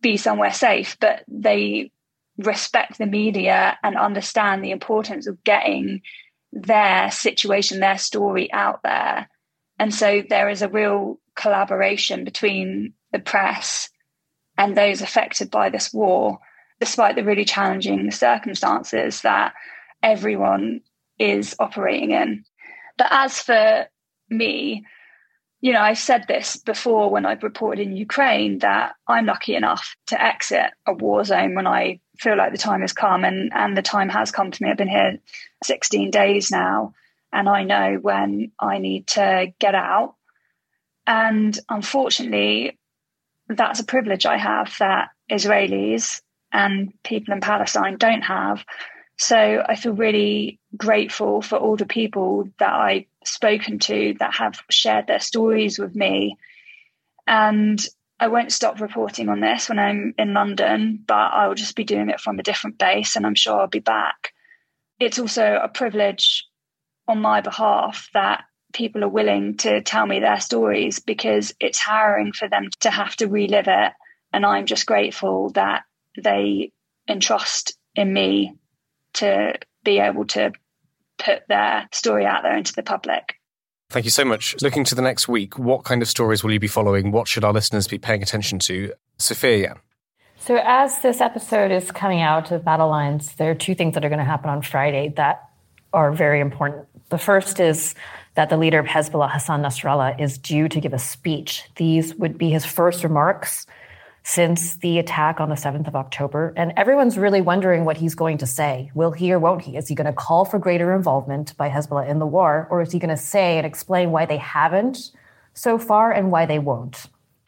be 0.00 0.16
somewhere 0.16 0.52
safe. 0.52 0.96
But 0.98 1.22
they 1.28 1.92
respect 2.46 2.98
the 2.98 3.06
media 3.06 3.78
and 3.82 3.96
understand 3.96 4.62
the 4.62 4.70
importance 4.70 5.26
of 5.26 5.42
getting 5.44 6.02
their 6.52 7.10
situation, 7.10 7.80
their 7.80 7.98
story 7.98 8.52
out 8.52 8.80
there. 8.82 9.28
And 9.78 9.94
so 9.94 10.22
there 10.28 10.48
is 10.48 10.62
a 10.62 10.68
real 10.68 11.18
collaboration 11.34 12.24
between 12.24 12.94
the 13.12 13.18
press 13.18 13.88
and 14.58 14.76
those 14.76 15.00
affected 15.00 15.50
by 15.50 15.70
this 15.70 15.92
war 15.92 16.38
despite 16.80 17.14
the 17.14 17.24
really 17.24 17.44
challenging 17.44 18.10
circumstances 18.10 19.22
that 19.22 19.54
everyone 20.02 20.80
is 21.18 21.54
operating 21.60 22.10
in. 22.10 22.44
But 22.98 23.06
as 23.10 23.40
for 23.40 23.86
me, 24.28 24.84
you 25.60 25.72
know, 25.72 25.80
I 25.80 25.94
said 25.94 26.24
this 26.26 26.56
before 26.56 27.08
when 27.08 27.24
I've 27.24 27.44
reported 27.44 27.86
in 27.86 27.96
Ukraine 27.96 28.58
that 28.58 28.94
I'm 29.06 29.26
lucky 29.26 29.54
enough 29.54 29.94
to 30.08 30.20
exit 30.20 30.72
a 30.86 30.92
war 30.92 31.24
zone 31.24 31.54
when 31.54 31.68
I 31.68 32.00
feel 32.22 32.36
like 32.36 32.52
the 32.52 32.58
time 32.58 32.80
has 32.80 32.92
come, 32.92 33.24
and, 33.24 33.52
and 33.52 33.76
the 33.76 33.82
time 33.82 34.08
has 34.08 34.30
come 34.30 34.50
to 34.50 34.62
me. 34.62 34.70
I've 34.70 34.76
been 34.76 34.88
here 34.88 35.18
16 35.64 36.10
days 36.10 36.50
now, 36.50 36.94
and 37.32 37.48
I 37.48 37.64
know 37.64 37.98
when 38.00 38.52
I 38.58 38.78
need 38.78 39.06
to 39.08 39.52
get 39.58 39.74
out. 39.74 40.14
And 41.06 41.58
unfortunately, 41.68 42.78
that's 43.48 43.80
a 43.80 43.84
privilege 43.84 44.24
I 44.24 44.36
have 44.36 44.74
that 44.78 45.08
Israelis 45.30 46.22
and 46.52 46.92
people 47.02 47.34
in 47.34 47.40
Palestine 47.40 47.96
don't 47.96 48.22
have. 48.22 48.64
So 49.18 49.64
I 49.66 49.76
feel 49.76 49.92
really 49.92 50.60
grateful 50.76 51.42
for 51.42 51.56
all 51.56 51.76
the 51.76 51.86
people 51.86 52.48
that 52.58 52.72
I've 52.72 53.06
spoken 53.24 53.78
to 53.80 54.14
that 54.18 54.34
have 54.34 54.60
shared 54.70 55.06
their 55.06 55.20
stories 55.20 55.78
with 55.78 55.94
me. 55.94 56.36
And 57.26 57.80
I 58.22 58.28
won't 58.28 58.52
stop 58.52 58.80
reporting 58.80 59.28
on 59.28 59.40
this 59.40 59.68
when 59.68 59.80
I'm 59.80 60.14
in 60.16 60.32
London, 60.32 61.02
but 61.04 61.32
I'll 61.32 61.56
just 61.56 61.74
be 61.74 61.82
doing 61.82 62.08
it 62.08 62.20
from 62.20 62.38
a 62.38 62.44
different 62.44 62.78
base 62.78 63.16
and 63.16 63.26
I'm 63.26 63.34
sure 63.34 63.58
I'll 63.58 63.66
be 63.66 63.80
back. 63.80 64.32
It's 65.00 65.18
also 65.18 65.58
a 65.60 65.66
privilege 65.66 66.46
on 67.08 67.20
my 67.20 67.40
behalf 67.40 68.10
that 68.14 68.44
people 68.72 69.02
are 69.02 69.08
willing 69.08 69.56
to 69.56 69.82
tell 69.82 70.06
me 70.06 70.20
their 70.20 70.38
stories 70.38 71.00
because 71.00 71.52
it's 71.58 71.80
harrowing 71.80 72.32
for 72.32 72.48
them 72.48 72.68
to 72.82 72.92
have 72.92 73.16
to 73.16 73.26
relive 73.26 73.66
it. 73.66 73.92
And 74.32 74.46
I'm 74.46 74.66
just 74.66 74.86
grateful 74.86 75.50
that 75.54 75.82
they 76.16 76.70
entrust 77.08 77.76
in 77.96 78.12
me 78.12 78.54
to 79.14 79.54
be 79.82 79.98
able 79.98 80.26
to 80.26 80.52
put 81.18 81.42
their 81.48 81.88
story 81.90 82.24
out 82.24 82.44
there 82.44 82.56
into 82.56 82.72
the 82.72 82.84
public. 82.84 83.34
Thank 83.92 84.06
you 84.06 84.10
so 84.10 84.24
much. 84.24 84.56
Looking 84.62 84.84
to 84.84 84.94
the 84.94 85.02
next 85.02 85.28
week, 85.28 85.58
what 85.58 85.84
kind 85.84 86.00
of 86.00 86.08
stories 86.08 86.42
will 86.42 86.50
you 86.50 86.58
be 86.58 86.66
following? 86.66 87.12
What 87.12 87.28
should 87.28 87.44
our 87.44 87.52
listeners 87.52 87.86
be 87.86 87.98
paying 87.98 88.22
attention 88.22 88.58
to? 88.60 88.94
Sophia 89.18 89.76
So, 90.38 90.58
as 90.64 91.00
this 91.00 91.20
episode 91.20 91.70
is 91.70 91.90
coming 91.90 92.22
out 92.22 92.50
of 92.50 92.64
Battle 92.64 92.88
Lines, 92.88 93.34
there 93.34 93.50
are 93.50 93.54
two 93.54 93.74
things 93.74 93.92
that 93.92 94.02
are 94.02 94.08
going 94.08 94.18
to 94.18 94.24
happen 94.24 94.48
on 94.48 94.62
Friday 94.62 95.12
that 95.16 95.46
are 95.92 96.10
very 96.10 96.40
important. 96.40 96.86
The 97.10 97.18
first 97.18 97.60
is 97.60 97.94
that 98.34 98.48
the 98.48 98.56
leader 98.56 98.78
of 98.78 98.86
Hezbollah, 98.86 99.30
Hassan 99.30 99.62
Nasrallah, 99.62 100.18
is 100.18 100.38
due 100.38 100.70
to 100.70 100.80
give 100.80 100.94
a 100.94 100.98
speech. 100.98 101.64
These 101.76 102.14
would 102.14 102.38
be 102.38 102.48
his 102.48 102.64
first 102.64 103.04
remarks 103.04 103.66
since 104.24 104.76
the 104.76 104.98
attack 104.98 105.40
on 105.40 105.48
the 105.48 105.54
7th 105.56 105.88
of 105.88 105.96
October. 105.96 106.52
And 106.56 106.72
everyone's 106.76 107.18
really 107.18 107.40
wondering 107.40 107.84
what 107.84 107.96
he's 107.96 108.14
going 108.14 108.38
to 108.38 108.46
say. 108.46 108.90
Will 108.94 109.12
he 109.12 109.32
or 109.32 109.38
won't 109.38 109.62
he? 109.62 109.76
Is 109.76 109.88
he 109.88 109.94
going 109.94 110.06
to 110.06 110.12
call 110.12 110.44
for 110.44 110.58
greater 110.58 110.94
involvement 110.94 111.56
by 111.56 111.68
Hezbollah 111.68 112.08
in 112.08 112.18
the 112.18 112.26
war? 112.26 112.68
Or 112.70 112.82
is 112.82 112.92
he 112.92 112.98
going 112.98 113.10
to 113.10 113.16
say 113.16 113.58
and 113.58 113.66
explain 113.66 114.10
why 114.10 114.26
they 114.26 114.36
haven't 114.36 115.10
so 115.54 115.78
far 115.78 116.12
and 116.12 116.30
why 116.30 116.46
they 116.46 116.58
won't? 116.58 117.06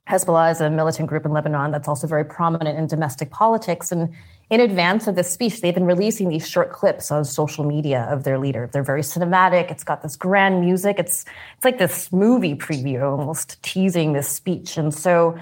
Hezbollah 0.09 0.51
is 0.53 0.61
a 0.61 0.69
militant 0.69 1.09
group 1.09 1.25
in 1.25 1.33
Lebanon 1.33 1.71
that's 1.71 1.89
also 1.89 2.07
very 2.07 2.25
prominent 2.25 2.79
in 2.79 2.87
domestic 2.87 3.31
politics. 3.31 3.91
And 3.91 4.13
in 4.51 4.61
advance 4.61 5.07
of 5.07 5.15
this 5.15 5.31
speech, 5.31 5.61
they've 5.63 5.73
been 5.73 5.87
releasing 5.87 6.29
these 6.29 6.47
short 6.47 6.73
clips 6.73 7.11
on 7.11 7.25
social 7.25 7.65
media 7.65 8.07
of 8.11 8.25
their 8.25 8.39
leader. 8.39 8.69
They're 8.71 8.83
very 8.83 9.01
cinematic. 9.01 9.71
It's 9.71 9.85
got 9.85 10.03
this 10.03 10.17
grand 10.17 10.61
music. 10.61 10.99
It's 10.99 11.25
it's 11.57 11.65
like 11.65 11.79
this 11.79 12.13
movie 12.13 12.55
preview 12.55 13.03
almost 13.03 13.63
teasing 13.63 14.13
this 14.13 14.29
speech. 14.29 14.77
And 14.77 14.93
so 14.93 15.39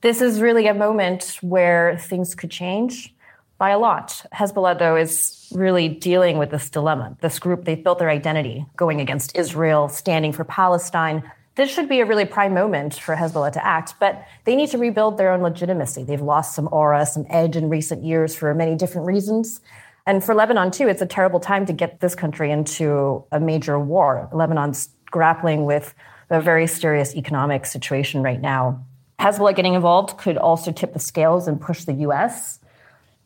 this 0.00 0.20
is 0.20 0.40
really 0.40 0.66
a 0.66 0.74
moment 0.74 1.38
where 1.40 1.98
things 1.98 2.34
could 2.34 2.50
change 2.50 3.14
by 3.58 3.70
a 3.70 3.78
lot. 3.78 4.24
Hezbollah, 4.34 4.78
though, 4.78 4.96
is 4.96 5.50
really 5.54 5.88
dealing 5.88 6.38
with 6.38 6.50
this 6.50 6.68
dilemma. 6.68 7.16
This 7.20 7.38
group, 7.38 7.64
they've 7.64 7.82
built 7.82 7.98
their 7.98 8.10
identity 8.10 8.66
going 8.76 9.00
against 9.00 9.36
Israel, 9.36 9.88
standing 9.88 10.32
for 10.32 10.44
Palestine. 10.44 11.22
This 11.54 11.70
should 11.70 11.88
be 11.88 12.00
a 12.00 12.04
really 12.04 12.26
prime 12.26 12.52
moment 12.52 12.94
for 12.94 13.16
Hezbollah 13.16 13.52
to 13.52 13.66
act, 13.66 13.94
but 13.98 14.26
they 14.44 14.54
need 14.54 14.70
to 14.70 14.78
rebuild 14.78 15.16
their 15.16 15.32
own 15.32 15.40
legitimacy. 15.40 16.04
They've 16.04 16.20
lost 16.20 16.54
some 16.54 16.68
aura, 16.70 17.06
some 17.06 17.24
edge 17.30 17.56
in 17.56 17.70
recent 17.70 18.04
years 18.04 18.36
for 18.36 18.52
many 18.54 18.74
different 18.74 19.06
reasons. 19.06 19.60
And 20.04 20.22
for 20.22 20.34
Lebanon, 20.34 20.70
too, 20.70 20.86
it's 20.86 21.00
a 21.00 21.06
terrible 21.06 21.40
time 21.40 21.64
to 21.66 21.72
get 21.72 22.00
this 22.00 22.14
country 22.14 22.50
into 22.50 23.24
a 23.32 23.40
major 23.40 23.80
war. 23.80 24.28
Lebanon's 24.32 24.90
grappling 25.10 25.64
with 25.64 25.94
a 26.28 26.40
very 26.40 26.66
serious 26.66 27.16
economic 27.16 27.64
situation 27.64 28.22
right 28.22 28.40
now. 28.40 28.84
Hezbollah 29.18 29.56
getting 29.56 29.74
involved 29.74 30.18
could 30.18 30.36
also 30.36 30.72
tip 30.72 30.92
the 30.92 30.98
scales 30.98 31.48
and 31.48 31.60
push 31.60 31.84
the 31.84 31.94
U.S. 31.94 32.60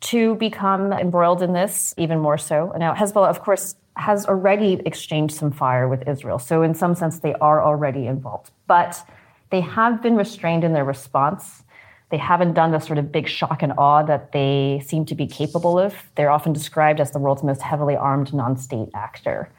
to 0.01 0.35
become 0.35 0.93
embroiled 0.93 1.41
in 1.41 1.53
this 1.53 1.93
even 1.97 2.19
more 2.19 2.37
so. 2.37 2.73
Now, 2.77 2.93
Hezbollah, 2.93 3.29
of 3.29 3.41
course, 3.41 3.75
has 3.97 4.25
already 4.25 4.81
exchanged 4.85 5.35
some 5.35 5.51
fire 5.51 5.87
with 5.87 6.07
Israel. 6.07 6.39
So, 6.39 6.63
in 6.63 6.73
some 6.73 6.95
sense, 6.95 7.19
they 7.19 7.33
are 7.35 7.63
already 7.63 8.07
involved. 8.07 8.51
But 8.67 9.03
they 9.49 9.61
have 9.61 10.01
been 10.01 10.15
restrained 10.15 10.63
in 10.63 10.73
their 10.73 10.85
response. 10.85 11.63
They 12.09 12.17
haven't 12.17 12.53
done 12.53 12.71
the 12.71 12.79
sort 12.79 12.97
of 12.97 13.11
big 13.11 13.27
shock 13.27 13.61
and 13.61 13.73
awe 13.77 14.03
that 14.03 14.31
they 14.31 14.81
seem 14.85 15.05
to 15.05 15.15
be 15.15 15.27
capable 15.27 15.77
of. 15.77 15.93
They're 16.15 16.31
often 16.31 16.53
described 16.53 16.99
as 16.99 17.11
the 17.11 17.19
world's 17.19 17.43
most 17.43 17.61
heavily 17.61 17.95
armed 17.95 18.33
non 18.33 18.57
state 18.57 18.89
actor. 18.93 19.49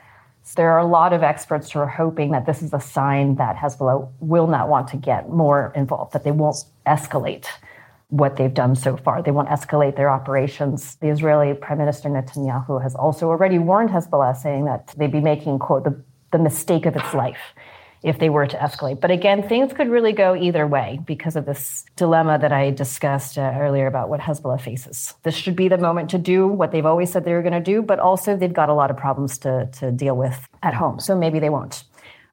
There 0.57 0.73
are 0.73 0.81
a 0.81 0.87
lot 0.87 1.13
of 1.13 1.23
experts 1.23 1.71
who 1.71 1.79
are 1.79 1.87
hoping 1.87 2.33
that 2.33 2.47
this 2.47 2.63
is 2.63 2.73
a 2.73 2.81
sign 2.81 3.37
that 3.37 3.57
Hezbollah 3.57 4.09
will 4.21 4.47
not 4.47 4.69
want 4.69 4.89
to 4.89 4.97
get 4.97 5.29
more 5.31 5.73
involved, 5.75 6.13
that 6.13 6.25
they 6.25 6.33
won't 6.33 6.65
escalate 6.87 7.47
what 8.09 8.37
they've 8.37 8.53
done 8.53 8.75
so 8.75 8.97
far. 8.97 9.23
They 9.23 9.31
won't 9.31 9.49
escalate 9.49 9.97
their 9.97 10.11
operations. 10.11 10.97
The 10.97 11.09
Israeli 11.09 11.55
Prime 11.55 11.79
Minister 11.79 12.11
Netanyahu 12.11 12.83
has 12.83 12.95
also 12.95 13.29
already 13.29 13.59
warned 13.59 13.91
Hezbollah, 13.91 14.37
saying 14.37 14.67
that 14.67 14.89
they'd 14.99 15.13
be 15.13 15.21
making, 15.21 15.59
quote, 15.61 15.85
the, 15.85 16.03
the 16.33 16.39
mistake 16.39 16.85
of 16.85 16.97
its 16.97 17.15
life 17.15 17.55
if 18.03 18.19
they 18.19 18.29
were 18.29 18.47
to 18.47 18.57
escalate. 18.57 19.01
But 19.01 19.11
again, 19.11 19.47
things 19.49 19.73
could 19.73 19.89
really 19.89 20.13
go 20.13 20.35
either 20.35 20.67
way 20.67 20.99
because 21.07 21.37
of 21.37 21.47
this 21.47 21.85
dilemma 21.97 22.39
that 22.39 22.53
I 22.53 22.71
discussed 22.71 23.39
uh, 23.39 23.55
earlier 23.57 23.87
about 23.87 24.09
what 24.09 24.21
Hezbollah 24.21 24.61
faces. 24.61 25.15
This 25.23 25.37
should 25.37 25.55
be 25.55 25.69
the 25.69 25.79
moment 25.79 26.11
to 26.11 26.19
do 26.19 26.49
what 26.49 26.73
they've 26.73 26.87
always 26.87 27.13
said 27.13 27.25
they 27.25 27.33
were 27.33 27.43
going 27.43 27.53
to 27.53 27.61
do, 27.61 27.83
but 27.83 28.01
also 28.01 28.37
they've 28.37 28.53
got 28.53 28.69
a 28.69 28.75
lot 28.75 28.91
of 28.91 28.97
problems 28.97 29.39
to, 29.39 29.69
to 29.79 29.93
deal 29.93 30.17
with 30.17 30.49
at 30.63 30.75
home. 30.75 30.99
So 30.99 31.17
maybe 31.17 31.39
they 31.39 31.51
won't. 31.51 31.85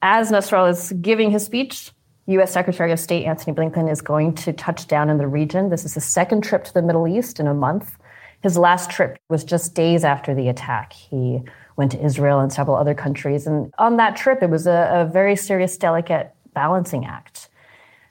As 0.01 0.31
Nasrallah 0.31 0.71
is 0.71 0.91
giving 0.93 1.29
his 1.29 1.45
speech, 1.45 1.91
U.S. 2.27 2.51
Secretary 2.51 2.91
of 2.91 2.99
State 2.99 3.25
Antony 3.25 3.55
Blinken 3.55 3.91
is 3.91 4.01
going 4.01 4.35
to 4.35 4.53
touch 4.53 4.87
down 4.87 5.09
in 5.09 5.17
the 5.17 5.27
region. 5.27 5.69
This 5.69 5.83
is 5.83 5.95
his 5.95 6.05
second 6.05 6.43
trip 6.43 6.63
to 6.65 6.73
the 6.73 6.81
Middle 6.81 7.07
East 7.07 7.39
in 7.39 7.47
a 7.47 7.53
month. 7.53 7.97
His 8.41 8.57
last 8.57 8.89
trip 8.89 9.17
was 9.29 9.43
just 9.43 9.73
days 9.75 10.03
after 10.03 10.33
the 10.33 10.47
attack. 10.47 10.93
He 10.93 11.41
went 11.79 11.93
to 11.93 12.05
Israel 12.05 12.41
and 12.41 12.51
several 12.51 12.75
other 12.75 12.93
countries. 12.93 13.47
And 13.47 13.73
on 13.79 13.95
that 13.95 14.17
trip, 14.17 14.43
it 14.43 14.49
was 14.49 14.67
a, 14.67 14.91
a 14.93 15.05
very 15.05 15.37
serious, 15.37 15.77
delicate 15.77 16.29
balancing 16.53 17.05
act. 17.05 17.47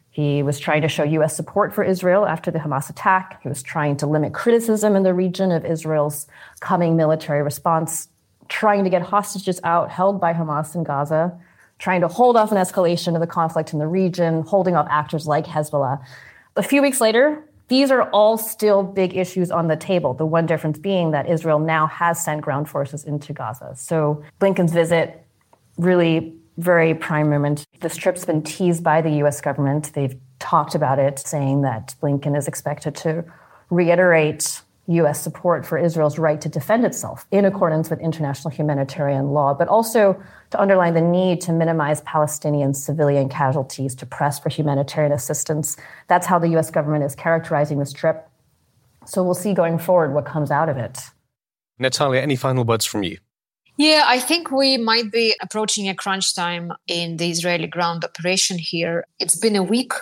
He 0.08 0.42
was 0.42 0.58
trying 0.58 0.80
to 0.80 0.88
show 0.88 1.04
U.S. 1.04 1.36
support 1.36 1.74
for 1.74 1.84
Israel 1.84 2.24
after 2.26 2.50
the 2.50 2.58
Hamas 2.58 2.88
attack. 2.88 3.42
He 3.42 3.48
was 3.48 3.62
trying 3.62 3.98
to 3.98 4.06
limit 4.06 4.32
criticism 4.32 4.96
in 4.96 5.02
the 5.02 5.12
region 5.12 5.52
of 5.52 5.66
Israel's 5.66 6.26
coming 6.60 6.96
military 6.96 7.42
response, 7.42 8.08
trying 8.48 8.84
to 8.84 8.90
get 8.90 9.02
hostages 9.02 9.60
out 9.64 9.90
held 9.90 10.18
by 10.18 10.32
Hamas 10.32 10.74
in 10.74 10.82
Gaza, 10.82 11.38
trying 11.78 12.00
to 12.00 12.08
hold 12.08 12.38
off 12.38 12.50
an 12.50 12.56
escalation 12.56 13.14
of 13.14 13.20
the 13.20 13.26
conflict 13.26 13.74
in 13.74 13.78
the 13.78 13.86
region, 13.86 14.44
holding 14.44 14.76
off 14.76 14.86
actors 14.90 15.26
like 15.26 15.44
Hezbollah. 15.44 16.02
A 16.56 16.62
few 16.62 16.80
weeks 16.80 17.02
later, 17.02 17.44
these 17.68 17.90
are 17.90 18.08
all 18.10 18.38
still 18.38 18.82
big 18.82 19.16
issues 19.16 19.50
on 19.50 19.68
the 19.68 19.76
table. 19.76 20.14
The 20.14 20.26
one 20.26 20.46
difference 20.46 20.78
being 20.78 21.10
that 21.12 21.28
Israel 21.28 21.58
now 21.58 21.86
has 21.86 22.22
sent 22.22 22.42
ground 22.42 22.68
forces 22.68 23.04
into 23.04 23.32
Gaza. 23.32 23.74
So 23.76 24.22
Blinken's 24.40 24.72
visit 24.72 25.24
really 25.76 26.34
very 26.56 26.94
prime 26.94 27.30
moment. 27.30 27.66
This 27.80 27.96
trip's 27.96 28.24
been 28.24 28.42
teased 28.42 28.82
by 28.82 29.00
the 29.00 29.10
US 29.22 29.40
government. 29.40 29.92
They've 29.94 30.18
talked 30.38 30.74
about 30.74 30.98
it, 30.98 31.18
saying 31.18 31.62
that 31.62 31.94
Blinken 32.02 32.36
is 32.36 32.48
expected 32.48 32.94
to 32.96 33.24
reiterate 33.70 34.62
US 34.88 35.22
support 35.22 35.64
for 35.66 35.78
Israel's 35.78 36.18
right 36.18 36.40
to 36.40 36.48
defend 36.48 36.84
itself 36.84 37.26
in 37.30 37.44
accordance 37.44 37.90
with 37.90 38.00
international 38.00 38.50
humanitarian 38.50 39.30
law, 39.30 39.54
but 39.54 39.68
also 39.68 40.20
to 40.50 40.60
underline 40.60 40.94
the 40.94 41.00
need 41.00 41.40
to 41.42 41.52
minimize 41.52 42.00
Palestinian 42.02 42.74
civilian 42.74 43.28
casualties, 43.28 43.94
to 43.96 44.06
press 44.06 44.38
for 44.38 44.48
humanitarian 44.48 45.12
assistance. 45.12 45.76
That's 46.08 46.26
how 46.26 46.38
the 46.38 46.48
US 46.56 46.70
government 46.70 47.04
is 47.04 47.14
characterizing 47.14 47.78
this 47.78 47.92
trip. 47.92 48.28
So 49.04 49.22
we'll 49.22 49.34
see 49.34 49.54
going 49.54 49.78
forward 49.78 50.14
what 50.14 50.24
comes 50.24 50.50
out 50.50 50.68
of 50.68 50.76
it. 50.76 50.98
Nataliya, 51.80 52.20
any 52.20 52.36
final 52.36 52.64
words 52.64 52.84
from 52.84 53.02
you? 53.02 53.18
Yeah, 53.76 54.04
I 54.06 54.18
think 54.18 54.50
we 54.50 54.76
might 54.76 55.12
be 55.12 55.36
approaching 55.40 55.88
a 55.88 55.94
crunch 55.94 56.34
time 56.34 56.72
in 56.88 57.16
the 57.16 57.30
Israeli 57.30 57.68
ground 57.68 58.04
operation 58.04 58.58
here. 58.58 59.06
It's 59.20 59.36
been 59.36 59.54
a 59.54 59.62
week. 59.62 59.92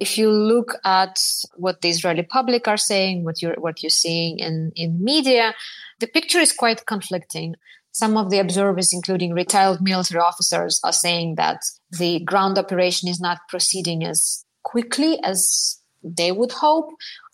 If 0.00 0.16
you 0.18 0.30
look 0.30 0.74
at 0.84 1.20
what 1.56 1.82
the 1.82 1.90
Israeli 1.90 2.22
public 2.22 2.66
are 2.66 2.78
saying, 2.78 3.24
what 3.24 3.40
you're 3.42 3.60
what 3.60 3.82
you're 3.82 3.90
seeing 3.90 4.38
in, 4.38 4.72
in 4.74 5.04
media, 5.04 5.54
the 6.00 6.06
picture 6.06 6.38
is 6.38 6.52
quite 6.52 6.86
conflicting. 6.86 7.54
Some 7.92 8.16
of 8.16 8.30
the 8.30 8.38
observers, 8.38 8.92
including 8.92 9.34
retired 9.34 9.80
military 9.82 10.20
officers, 10.20 10.80
are 10.84 10.92
saying 10.92 11.34
that 11.36 11.60
the 11.90 12.20
ground 12.20 12.56
operation 12.56 13.08
is 13.08 13.20
not 13.20 13.38
proceeding 13.48 14.04
as 14.04 14.44
quickly 14.62 15.18
as 15.22 15.80
they 16.02 16.32
would 16.32 16.52
hope. 16.52 16.90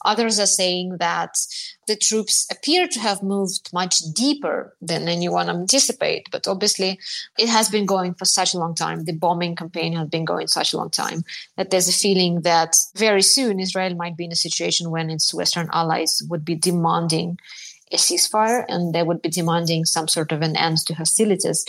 Others 0.06 0.38
are 0.38 0.46
saying 0.46 0.96
that 1.00 1.34
the 1.86 1.96
troops 1.96 2.46
appear 2.50 2.86
to 2.88 3.00
have 3.00 3.22
moved 3.22 3.70
much 3.72 3.98
deeper 4.14 4.74
than 4.80 5.08
anyone 5.08 5.50
anticipated. 5.50 6.28
But 6.30 6.46
obviously, 6.46 6.98
it 7.38 7.48
has 7.48 7.68
been 7.68 7.86
going 7.86 8.14
for 8.14 8.24
such 8.24 8.54
a 8.54 8.58
long 8.58 8.74
time. 8.74 9.04
The 9.04 9.12
bombing 9.12 9.56
campaign 9.56 9.92
has 9.94 10.08
been 10.08 10.24
going 10.24 10.46
such 10.46 10.72
a 10.72 10.76
long 10.76 10.90
time 10.90 11.24
that 11.56 11.70
there's 11.70 11.88
a 11.88 11.92
feeling 11.92 12.42
that 12.42 12.74
very 12.96 13.22
soon 13.22 13.60
Israel 13.60 13.94
might 13.94 14.16
be 14.16 14.24
in 14.24 14.32
a 14.32 14.36
situation 14.36 14.90
when 14.90 15.10
its 15.10 15.34
Western 15.34 15.68
allies 15.72 16.22
would 16.28 16.44
be 16.44 16.54
demanding 16.54 17.38
a 17.92 17.96
ceasefire 17.96 18.64
and 18.68 18.94
they 18.94 19.02
would 19.02 19.22
be 19.22 19.28
demanding 19.28 19.84
some 19.84 20.08
sort 20.08 20.32
of 20.32 20.42
an 20.42 20.56
end 20.56 20.78
to 20.86 20.94
hostilities. 20.94 21.64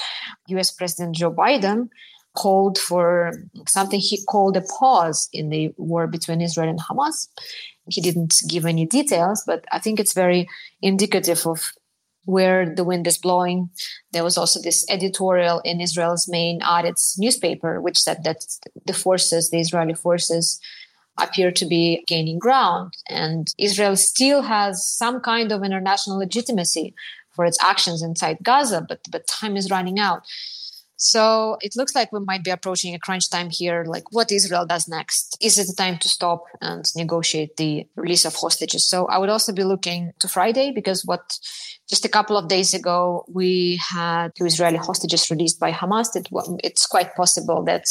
US 0.47 0.71
President 0.71 1.15
Joe 1.15 1.31
Biden 1.31 1.89
called 2.35 2.77
for 2.77 3.33
something 3.67 3.99
he 3.99 4.23
called 4.25 4.55
a 4.57 4.61
pause 4.61 5.27
in 5.33 5.49
the 5.49 5.73
war 5.77 6.07
between 6.07 6.41
Israel 6.41 6.69
and 6.69 6.79
Hamas. 6.79 7.27
He 7.88 8.01
didn't 8.01 8.35
give 8.49 8.65
any 8.65 8.85
details, 8.85 9.43
but 9.45 9.65
I 9.71 9.79
think 9.79 9.99
it's 9.99 10.13
very 10.13 10.47
indicative 10.81 11.45
of 11.45 11.71
where 12.25 12.75
the 12.75 12.83
wind 12.83 13.07
is 13.07 13.17
blowing. 13.17 13.69
There 14.11 14.23
was 14.23 14.38
also 14.38 14.61
this 14.61 14.85
editorial 14.89 15.61
in 15.63 15.79
Israel's 15.79 16.27
main 16.27 16.59
Haaretz 16.59 17.17
newspaper, 17.17 17.81
which 17.81 17.97
said 17.97 18.23
that 18.25 18.43
the 18.85 18.93
forces, 18.93 19.49
the 19.49 19.59
Israeli 19.59 19.93
forces, 19.93 20.59
appear 21.17 21.51
to 21.51 21.65
be 21.65 22.03
gaining 22.05 22.38
ground. 22.38 22.93
And 23.09 23.47
Israel 23.57 23.95
still 23.95 24.41
has 24.43 24.85
some 24.85 25.21
kind 25.21 25.51
of 25.51 25.63
international 25.63 26.19
legitimacy 26.19 26.93
for 27.31 27.45
its 27.45 27.57
actions 27.63 28.03
inside 28.03 28.39
Gaza, 28.43 28.85
but, 28.88 28.99
but 29.09 29.27
time 29.27 29.55
is 29.55 29.71
running 29.71 29.97
out. 29.97 30.23
So 30.97 31.57
it 31.61 31.75
looks 31.75 31.93
like 31.93 32.11
we 32.11 32.19
might 32.19 32.43
be 32.43 32.49
approaching 32.49 32.95
a 32.95 32.99
crunch 32.99 33.29
time 33.29 33.49
here. 33.51 33.85
Like 33.87 34.11
what 34.11 34.31
Israel 34.31 34.65
does 34.65 34.87
next? 34.87 35.37
Is 35.39 35.57
it 35.59 35.67
the 35.67 35.73
time 35.73 35.99
to 35.99 36.09
stop 36.09 36.45
and 36.59 36.83
negotiate 36.95 37.55
the 37.57 37.87
release 37.95 38.25
of 38.25 38.35
hostages? 38.35 38.87
So 38.87 39.05
I 39.05 39.19
would 39.19 39.29
also 39.29 39.53
be 39.53 39.63
looking 39.63 40.11
to 40.19 40.27
Friday 40.27 40.71
because 40.71 41.05
what 41.05 41.37
just 41.87 42.03
a 42.03 42.09
couple 42.09 42.35
of 42.35 42.47
days 42.47 42.73
ago 42.73 43.25
we 43.31 43.79
had 43.89 44.33
two 44.35 44.45
Israeli 44.45 44.77
hostages 44.77 45.29
released 45.29 45.59
by 45.59 45.71
Hamas. 45.71 46.15
It, 46.15 46.27
it's 46.63 46.87
quite 46.87 47.15
possible 47.15 47.63
that 47.65 47.85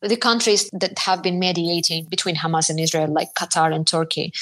the 0.00 0.16
countries 0.16 0.70
that 0.72 0.98
have 1.00 1.22
been 1.22 1.38
mediating 1.38 2.06
between 2.06 2.36
Hamas 2.36 2.70
and 2.70 2.80
Israel, 2.80 3.12
like 3.12 3.28
Qatar 3.38 3.74
and 3.74 3.86
Turkey, 3.86 4.32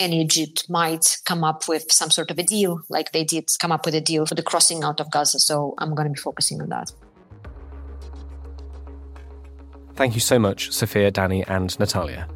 and 0.00 0.14
Egypt 0.14 0.64
might 0.70 1.18
come 1.26 1.44
up 1.44 1.68
with 1.68 1.92
some 1.92 2.10
sort 2.10 2.30
of 2.30 2.38
a 2.38 2.42
deal, 2.42 2.80
like 2.88 3.12
they 3.12 3.24
did 3.24 3.50
come 3.60 3.70
up 3.70 3.84
with 3.84 3.94
a 3.94 4.00
deal 4.00 4.24
for 4.24 4.34
the 4.34 4.42
crossing 4.42 4.82
out 4.82 5.00
of 5.00 5.10
Gaza. 5.10 5.38
So 5.38 5.74
I'm 5.76 5.94
going 5.94 6.08
to 6.08 6.14
be 6.14 6.18
focusing 6.18 6.62
on 6.62 6.70
that. 6.70 6.90
Thank 9.94 10.14
you 10.14 10.20
so 10.20 10.38
much, 10.38 10.72
Sophia, 10.72 11.10
Danny, 11.10 11.44
and 11.44 11.70
Nataliya. 11.78 12.28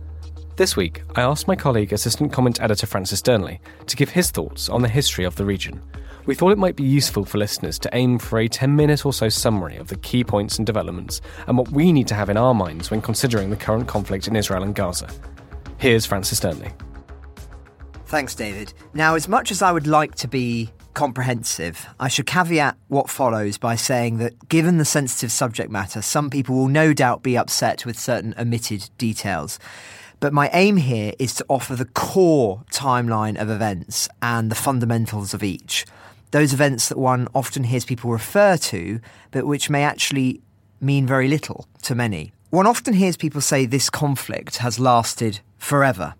This 0.56 0.76
week, 0.76 1.02
I 1.14 1.22
asked 1.22 1.48
my 1.48 1.56
colleague, 1.56 1.92
assistant 1.92 2.32
comment 2.32 2.60
editor 2.60 2.86
Francis 2.86 3.20
Dearnley, 3.22 3.58
to 3.86 3.96
give 3.96 4.10
his 4.10 4.30
thoughts 4.30 4.68
on 4.68 4.82
the 4.82 4.88
history 4.88 5.24
of 5.24 5.36
the 5.36 5.44
region. 5.44 5.82
We 6.26 6.34
thought 6.34 6.50
it 6.50 6.58
might 6.58 6.76
be 6.76 6.84
useful 6.84 7.24
for 7.24 7.38
listeners 7.38 7.78
to 7.80 7.90
aim 7.92 8.18
for 8.18 8.38
a 8.38 8.48
10 8.48 8.74
minute 8.74 9.06
or 9.06 9.12
so 9.12 9.28
summary 9.28 9.76
of 9.76 9.88
the 9.88 9.96
key 9.96 10.24
points 10.24 10.58
and 10.58 10.66
developments 10.66 11.20
and 11.46 11.56
what 11.56 11.70
we 11.70 11.92
need 11.92 12.08
to 12.08 12.14
have 12.14 12.30
in 12.30 12.36
our 12.36 12.54
minds 12.54 12.90
when 12.90 13.00
considering 13.00 13.50
the 13.50 13.56
current 13.56 13.86
conflict 13.86 14.28
in 14.28 14.34
Israel 14.34 14.62
and 14.62 14.74
Gaza. 14.74 15.08
Here's 15.78 16.04
Francis 16.04 16.40
Dearnley. 16.40 16.72
Thanks, 18.06 18.34
David. 18.34 18.72
Now, 18.92 19.14
as 19.14 19.28
much 19.28 19.50
as 19.50 19.62
I 19.62 19.72
would 19.72 19.86
like 19.86 20.14
to 20.16 20.28
be 20.28 20.70
comprehensive, 20.96 21.86
I 22.00 22.08
should 22.08 22.26
caveat 22.26 22.76
what 22.88 23.08
follows 23.08 23.58
by 23.58 23.76
saying 23.76 24.16
that 24.18 24.48
given 24.48 24.78
the 24.78 24.84
sensitive 24.84 25.30
subject 25.30 25.70
matter, 25.70 26.02
some 26.02 26.30
people 26.30 26.56
will 26.56 26.68
no 26.68 26.92
doubt 26.92 27.22
be 27.22 27.36
upset 27.36 27.86
with 27.86 27.98
certain 27.98 28.34
omitted 28.36 28.88
details. 28.98 29.60
But 30.18 30.32
my 30.32 30.48
aim 30.52 30.78
here 30.78 31.12
is 31.18 31.34
to 31.34 31.44
offer 31.48 31.76
the 31.76 31.84
core 31.84 32.64
timeline 32.72 33.40
of 33.40 33.50
events 33.50 34.08
and 34.22 34.50
the 34.50 34.56
fundamentals 34.56 35.34
of 35.34 35.44
each. 35.44 35.84
Those 36.30 36.54
events 36.54 36.88
that 36.88 36.98
one 36.98 37.28
often 37.34 37.64
hears 37.64 37.84
people 37.84 38.10
refer 38.10 38.56
to, 38.56 38.98
but 39.30 39.46
which 39.46 39.68
may 39.68 39.84
actually 39.84 40.40
mean 40.80 41.06
very 41.06 41.28
little 41.28 41.66
to 41.82 41.94
many. 41.94 42.32
One 42.48 42.66
often 42.66 42.94
hears 42.94 43.18
people 43.18 43.42
say 43.42 43.66
this 43.66 43.90
conflict 43.90 44.56
has 44.58 44.80
lasted 44.80 45.40
forever 45.58 46.14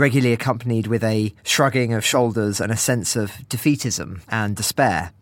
regularly 0.00 0.32
accompanied 0.32 0.86
with 0.86 1.04
a 1.04 1.34
shrugging 1.44 1.92
of 1.92 2.04
shoulders 2.04 2.60
and 2.60 2.72
a 2.72 2.76
sense 2.76 3.14
of 3.14 3.32
defeatism 3.48 4.22
and 4.28 4.56
despair. 4.56 5.12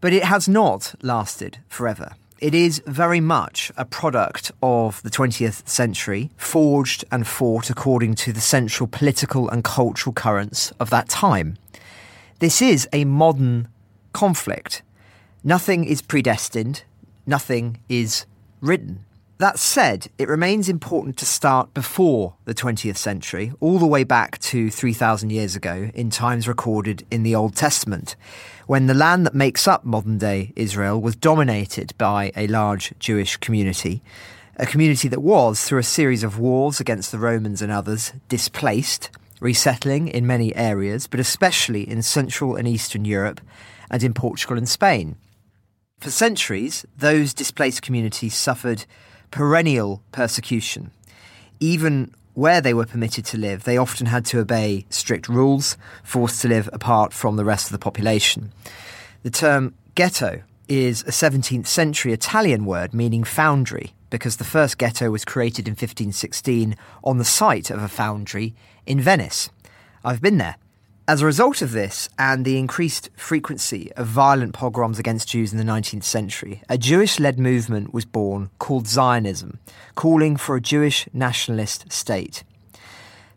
But 0.00 0.12
it 0.12 0.24
has 0.24 0.48
not 0.48 0.94
lasted 1.00 1.58
forever. 1.68 2.12
It 2.40 2.54
is 2.54 2.82
very 2.86 3.20
much 3.20 3.70
a 3.76 3.84
product 3.84 4.50
of 4.62 5.02
the 5.02 5.10
20th 5.10 5.68
century, 5.68 6.30
forged 6.36 7.04
and 7.12 7.26
fought 7.26 7.70
according 7.70 8.14
to 8.16 8.32
the 8.32 8.40
central 8.40 8.86
political 8.86 9.48
and 9.48 9.62
cultural 9.62 10.12
currents 10.12 10.72
of 10.80 10.90
that 10.90 11.08
time. 11.08 11.56
This 12.40 12.60
is 12.60 12.88
a 12.92 13.04
modern 13.04 13.68
conflict. 14.12 14.82
Nothing 15.44 15.84
is 15.84 16.02
predestined, 16.02 16.82
nothing 17.26 17.78
is 17.88 18.26
written. 18.60 19.04
That 19.40 19.58
said, 19.58 20.08
it 20.18 20.28
remains 20.28 20.68
important 20.68 21.16
to 21.16 21.24
start 21.24 21.72
before 21.72 22.34
the 22.44 22.52
20th 22.52 22.98
century, 22.98 23.54
all 23.58 23.78
the 23.78 23.86
way 23.86 24.04
back 24.04 24.38
to 24.40 24.68
3,000 24.68 25.30
years 25.30 25.56
ago, 25.56 25.90
in 25.94 26.10
times 26.10 26.46
recorded 26.46 27.06
in 27.10 27.22
the 27.22 27.34
Old 27.34 27.56
Testament, 27.56 28.16
when 28.66 28.86
the 28.86 28.92
land 28.92 29.24
that 29.24 29.34
makes 29.34 29.66
up 29.66 29.82
modern 29.82 30.18
day 30.18 30.52
Israel 30.56 31.00
was 31.00 31.16
dominated 31.16 31.96
by 31.96 32.32
a 32.36 32.48
large 32.48 32.92
Jewish 32.98 33.38
community, 33.38 34.02
a 34.56 34.66
community 34.66 35.08
that 35.08 35.22
was, 35.22 35.64
through 35.64 35.78
a 35.78 35.84
series 35.84 36.22
of 36.22 36.38
wars 36.38 36.78
against 36.78 37.10
the 37.10 37.18
Romans 37.18 37.62
and 37.62 37.72
others, 37.72 38.12
displaced, 38.28 39.08
resettling 39.40 40.08
in 40.08 40.26
many 40.26 40.54
areas, 40.54 41.06
but 41.06 41.18
especially 41.18 41.88
in 41.88 42.02
Central 42.02 42.56
and 42.56 42.68
Eastern 42.68 43.06
Europe 43.06 43.40
and 43.90 44.02
in 44.02 44.12
Portugal 44.12 44.58
and 44.58 44.68
Spain. 44.68 45.16
For 45.98 46.10
centuries, 46.10 46.84
those 46.94 47.32
displaced 47.32 47.80
communities 47.80 48.34
suffered 48.34 48.84
perennial 49.30 50.02
persecution. 50.12 50.90
Even 51.58 52.14
where 52.34 52.60
they 52.60 52.72
were 52.72 52.86
permitted 52.86 53.24
to 53.26 53.38
live, 53.38 53.64
they 53.64 53.76
often 53.76 54.06
had 54.06 54.24
to 54.26 54.38
obey 54.38 54.86
strict 54.88 55.28
rules, 55.28 55.76
forced 56.02 56.40
to 56.42 56.48
live 56.48 56.68
apart 56.72 57.12
from 57.12 57.36
the 57.36 57.44
rest 57.44 57.66
of 57.66 57.72
the 57.72 57.78
population. 57.78 58.52
The 59.22 59.30
term 59.30 59.74
ghetto 59.94 60.42
is 60.68 61.02
a 61.02 61.10
17th 61.10 61.66
century 61.66 62.12
Italian 62.12 62.64
word 62.64 62.94
meaning 62.94 63.24
foundry, 63.24 63.92
because 64.08 64.36
the 64.36 64.44
first 64.44 64.78
ghetto 64.78 65.10
was 65.10 65.24
created 65.24 65.66
in 65.66 65.72
1516 65.72 66.76
on 67.04 67.18
the 67.18 67.24
site 67.24 67.70
of 67.70 67.82
a 67.82 67.88
foundry 67.88 68.54
in 68.86 69.00
Venice. 69.00 69.50
I've 70.04 70.22
been 70.22 70.38
there. 70.38 70.56
As 71.10 71.22
a 71.22 71.26
result 71.26 71.60
of 71.60 71.72
this 71.72 72.08
and 72.20 72.44
the 72.44 72.56
increased 72.56 73.10
frequency 73.16 73.92
of 73.94 74.06
violent 74.06 74.54
pogroms 74.54 75.00
against 75.00 75.26
Jews 75.26 75.50
in 75.50 75.58
the 75.58 75.64
19th 75.64 76.04
century, 76.04 76.62
a 76.68 76.78
Jewish 76.78 77.18
led 77.18 77.36
movement 77.36 77.92
was 77.92 78.04
born 78.04 78.48
called 78.60 78.86
Zionism, 78.86 79.58
calling 79.96 80.36
for 80.36 80.54
a 80.54 80.60
Jewish 80.60 81.08
nationalist 81.12 81.90
state. 81.92 82.44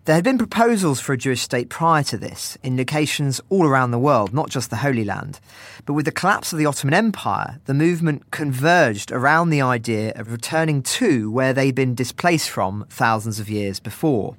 There 0.06 0.14
had 0.14 0.24
been 0.24 0.38
proposals 0.38 1.00
for 1.00 1.14
a 1.14 1.18
Jewish 1.18 1.42
state 1.42 1.70
prior 1.70 2.04
to 2.04 2.18
this, 2.18 2.60
in 2.62 2.78
locations 2.78 3.42
all 3.50 3.66
around 3.66 3.90
the 3.90 3.98
world, 3.98 4.36
not 4.36 4.52
just 4.52 4.70
the 4.70 4.76
Holy 4.76 5.04
Land. 5.04 5.40
But 5.88 5.94
with 5.94 6.06
the 6.06 6.12
collapse 6.12 6.54
of 6.54 6.60
the 6.60 6.68
Ottoman 6.68 6.94
Empire, 6.94 7.60
the 7.66 7.74
movement 7.74 8.30
converged 8.30 9.12
around 9.12 9.50
the 9.50 9.64
idea 9.64 10.14
of 10.16 10.32
returning 10.32 10.84
to 10.84 11.32
where 11.32 11.54
they'd 11.54 11.74
been 11.74 11.96
displaced 11.96 12.52
from 12.52 12.86
thousands 12.92 13.40
of 13.40 13.50
years 13.50 13.80
before. 13.80 14.36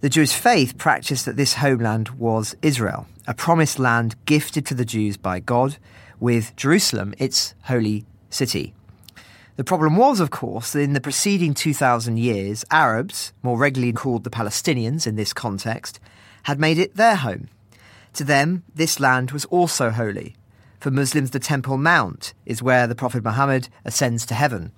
The 0.00 0.08
Jewish 0.08 0.32
faith 0.32 0.78
practiced 0.78 1.26
that 1.26 1.36
this 1.36 1.54
homeland 1.54 2.08
was 2.10 2.56
Israel, 2.62 3.06
a 3.26 3.34
promised 3.34 3.78
land 3.78 4.16
gifted 4.24 4.64
to 4.66 4.74
the 4.74 4.86
Jews 4.86 5.18
by 5.18 5.40
God, 5.40 5.76
with 6.18 6.56
Jerusalem 6.56 7.12
its 7.18 7.54
holy 7.64 8.06
city. 8.30 8.72
The 9.56 9.64
problem 9.64 9.96
was, 9.96 10.18
of 10.18 10.30
course, 10.30 10.72
that 10.72 10.80
in 10.80 10.94
the 10.94 11.02
preceding 11.02 11.52
2,000 11.52 12.18
years, 12.18 12.64
Arabs, 12.70 13.34
more 13.42 13.58
regularly 13.58 13.92
called 13.92 14.24
the 14.24 14.30
Palestinians 14.30 15.06
in 15.06 15.16
this 15.16 15.34
context, 15.34 16.00
had 16.44 16.58
made 16.58 16.78
it 16.78 16.96
their 16.96 17.16
home. 17.16 17.48
To 18.14 18.24
them, 18.24 18.64
this 18.74 19.00
land 19.00 19.32
was 19.32 19.44
also 19.46 19.90
holy. 19.90 20.34
For 20.78 20.90
Muslims, 20.90 21.32
the 21.32 21.38
Temple 21.38 21.76
Mount 21.76 22.32
is 22.46 22.62
where 22.62 22.86
the 22.86 22.94
Prophet 22.94 23.22
Muhammad 23.22 23.68
ascends 23.84 24.24
to 24.26 24.34
heaven. 24.34 24.72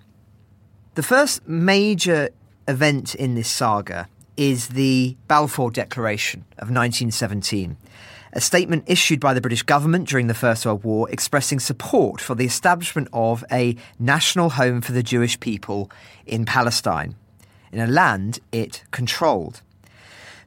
The 0.96 1.04
first 1.04 1.46
major 1.46 2.30
event 2.66 3.14
in 3.14 3.36
this 3.36 3.48
saga 3.48 4.08
is 4.36 4.68
the 4.68 5.16
Balfour 5.28 5.70
Declaration 5.70 6.40
of 6.52 6.68
1917, 6.70 7.76
a 8.32 8.40
statement 8.40 8.84
issued 8.86 9.20
by 9.20 9.34
the 9.34 9.40
British 9.40 9.62
government 9.62 10.08
during 10.08 10.26
the 10.26 10.34
First 10.34 10.64
World 10.64 10.84
War 10.84 11.10
expressing 11.10 11.60
support 11.60 12.20
for 12.20 12.34
the 12.34 12.46
establishment 12.46 13.08
of 13.12 13.44
a 13.52 13.76
national 13.98 14.50
home 14.50 14.80
for 14.80 14.92
the 14.92 15.02
Jewish 15.02 15.38
people 15.38 15.90
in 16.26 16.44
Palestine, 16.44 17.14
in 17.70 17.80
a 17.80 17.86
land 17.86 18.40
it 18.52 18.84
controlled. 18.90 19.60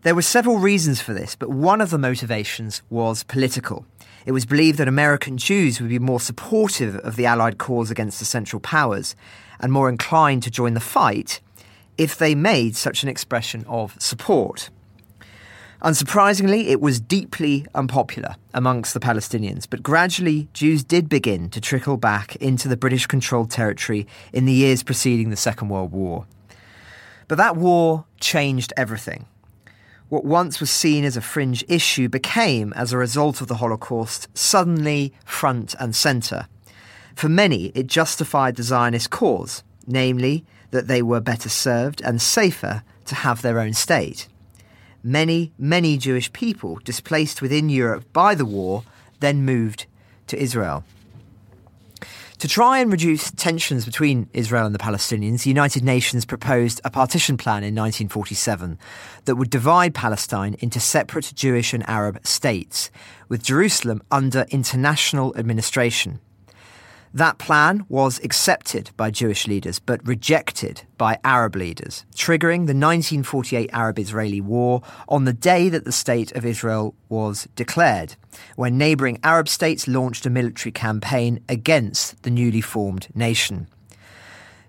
There 0.01 0.15
were 0.15 0.21
several 0.21 0.57
reasons 0.57 1.01
for 1.01 1.13
this, 1.13 1.35
but 1.35 1.49
one 1.49 1.81
of 1.81 1.89
the 1.89 1.97
motivations 1.97 2.81
was 2.89 3.23
political. 3.23 3.85
It 4.25 4.31
was 4.31 4.45
believed 4.45 4.79
that 4.79 4.87
American 4.87 5.37
Jews 5.37 5.79
would 5.79 5.89
be 5.89 5.99
more 5.99 6.19
supportive 6.19 6.95
of 6.97 7.15
the 7.15 7.27
Allied 7.27 7.59
cause 7.59 7.91
against 7.91 8.19
the 8.19 8.25
Central 8.25 8.59
Powers 8.59 9.15
and 9.59 9.71
more 9.71 9.89
inclined 9.89 10.43
to 10.43 10.51
join 10.51 10.73
the 10.73 10.79
fight 10.79 11.41
if 11.97 12.17
they 12.17 12.35
made 12.35 12.75
such 12.75 13.03
an 13.03 13.09
expression 13.09 13.65
of 13.67 13.95
support. 13.99 14.69
Unsurprisingly, 15.81 16.67
it 16.67 16.81
was 16.81 16.99
deeply 16.99 17.65
unpopular 17.75 18.35
amongst 18.53 18.93
the 18.93 18.99
Palestinians, 18.99 19.67
but 19.69 19.83
gradually 19.83 20.47
Jews 20.53 20.83
did 20.83 21.07
begin 21.07 21.49
to 21.51 21.61
trickle 21.61 21.97
back 21.97 22.35
into 22.37 22.67
the 22.67 22.77
British 22.77 23.05
controlled 23.05 23.51
territory 23.51 24.07
in 24.33 24.45
the 24.45 24.53
years 24.53 24.81
preceding 24.83 25.29
the 25.29 25.35
Second 25.35 25.69
World 25.69 25.91
War. 25.91 26.25
But 27.27 27.37
that 27.37 27.55
war 27.55 28.05
changed 28.19 28.73
everything. 28.77 29.25
What 30.09 30.23
once 30.23 30.59
was 30.59 30.69
seen 30.71 31.03
as 31.03 31.17
a 31.17 31.21
fringe 31.21 31.63
issue 31.67 32.09
became, 32.09 32.73
as 32.73 32.93
a 32.93 32.97
result 32.97 33.41
of 33.41 33.47
the 33.47 33.55
Holocaust, 33.55 34.27
suddenly 34.37 35.13
front 35.25 35.75
and 35.79 35.95
centre. 35.95 36.47
For 37.15 37.27
many, 37.27 37.65
it 37.75 37.87
justified 37.87 38.55
the 38.55 38.63
Zionist 38.63 39.09
cause, 39.09 39.63
namely 39.87 40.45
that 40.71 40.87
they 40.87 41.01
were 41.01 41.19
better 41.19 41.49
served 41.49 42.01
and 42.01 42.21
safer 42.21 42.83
to 43.05 43.15
have 43.15 43.41
their 43.41 43.59
own 43.59 43.73
state. 43.73 44.27
Many, 45.03 45.53
many 45.57 45.97
Jewish 45.97 46.33
people 46.33 46.79
displaced 46.83 47.41
within 47.41 47.69
Europe 47.69 48.11
by 48.11 48.33
the 48.35 48.45
war 48.45 48.83
then 49.19 49.45
moved 49.45 49.85
to 50.27 50.37
Israel. 50.37 50.83
To 52.39 52.49
try 52.49 52.79
and 52.79 52.91
reduce 52.91 53.31
tensions 53.31 53.85
between 53.85 54.29
Israel 54.33 54.65
and 54.65 54.75
the 54.75 54.79
Palestinians, 54.79 55.43
the 55.43 55.49
United 55.49 55.83
Nations 55.83 56.25
proposed 56.25 56.81
a 56.83 56.89
partition 56.89 57.37
plan 57.37 57.63
in 57.63 57.73
1947 57.73 58.77
that 59.23 59.35
would 59.35 59.49
divide 59.49 59.95
Palestine 59.95 60.57
into 60.59 60.79
separate 60.79 61.31
Jewish 61.33 61.73
and 61.73 61.87
Arab 61.87 62.19
states, 62.27 62.91
with 63.29 63.41
Jerusalem 63.41 64.03
under 64.11 64.45
international 64.49 65.35
administration. 65.37 66.19
That 67.15 67.37
plan 67.37 67.85
was 67.87 68.19
accepted 68.25 68.91
by 68.97 69.09
Jewish 69.09 69.47
leaders 69.47 69.79
but 69.79 70.05
rejected 70.05 70.81
by 70.97 71.17
Arab 71.23 71.55
leaders, 71.55 72.03
triggering 72.13 72.67
the 72.67 72.75
1948 72.75 73.69
Arab 73.71 73.99
Israeli 73.99 74.41
War 74.41 74.81
on 75.07 75.23
the 75.23 75.31
day 75.31 75.69
that 75.69 75.85
the 75.85 75.93
State 75.93 76.33
of 76.33 76.45
Israel 76.45 76.93
was 77.07 77.47
declared, 77.55 78.17
when 78.57 78.77
neighbouring 78.77 79.21
Arab 79.23 79.47
states 79.47 79.87
launched 79.87 80.25
a 80.25 80.29
military 80.29 80.73
campaign 80.73 81.39
against 81.47 82.21
the 82.23 82.29
newly 82.29 82.59
formed 82.59 83.07
nation. 83.15 83.69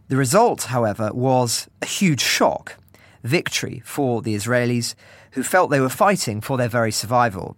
The 0.06 0.16
result, 0.16 0.66
however, 0.66 1.10
was 1.12 1.68
a 1.82 1.86
huge 1.86 2.20
shock 2.20 2.76
victory 3.24 3.82
for 3.84 4.22
the 4.22 4.36
Israelis, 4.36 4.94
who 5.32 5.42
felt 5.42 5.70
they 5.70 5.80
were 5.80 5.88
fighting 5.88 6.40
for 6.40 6.56
their 6.56 6.68
very 6.68 6.92
survival. 6.92 7.56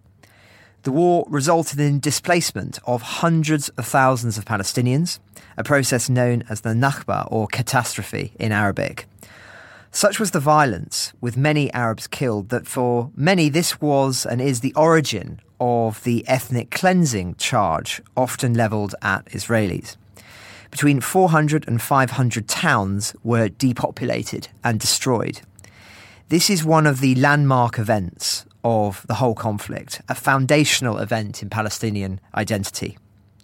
The 0.88 0.92
war 0.92 1.26
resulted 1.28 1.78
in 1.80 2.00
displacement 2.00 2.78
of 2.86 3.02
hundreds 3.02 3.68
of 3.68 3.84
thousands 3.84 4.38
of 4.38 4.46
Palestinians, 4.46 5.18
a 5.58 5.62
process 5.62 6.08
known 6.08 6.44
as 6.48 6.62
the 6.62 6.70
Nakba 6.70 7.28
or 7.30 7.46
catastrophe 7.46 8.32
in 8.40 8.52
Arabic. 8.52 9.06
Such 9.90 10.18
was 10.18 10.30
the 10.30 10.40
violence, 10.40 11.12
with 11.20 11.36
many 11.36 11.70
Arabs 11.74 12.06
killed, 12.06 12.48
that 12.48 12.66
for 12.66 13.10
many 13.14 13.50
this 13.50 13.82
was 13.82 14.24
and 14.24 14.40
is 14.40 14.60
the 14.60 14.72
origin 14.72 15.42
of 15.60 16.02
the 16.04 16.26
ethnic 16.26 16.70
cleansing 16.70 17.34
charge 17.34 18.00
often 18.16 18.54
levelled 18.54 18.94
at 19.02 19.26
Israelis. 19.26 19.98
Between 20.70 21.02
400 21.02 21.68
and 21.68 21.82
500 21.82 22.48
towns 22.48 23.14
were 23.22 23.50
depopulated 23.50 24.48
and 24.64 24.80
destroyed. 24.80 25.42
This 26.30 26.48
is 26.48 26.64
one 26.64 26.86
of 26.86 27.00
the 27.00 27.14
landmark 27.14 27.78
events 27.78 28.46
of 28.64 29.06
the 29.08 29.14
whole 29.14 29.34
conflict, 29.34 30.00
a 30.08 30.14
foundational 30.14 30.98
event 30.98 31.42
in 31.42 31.50
Palestinian 31.50 32.20
identity. 32.34 32.98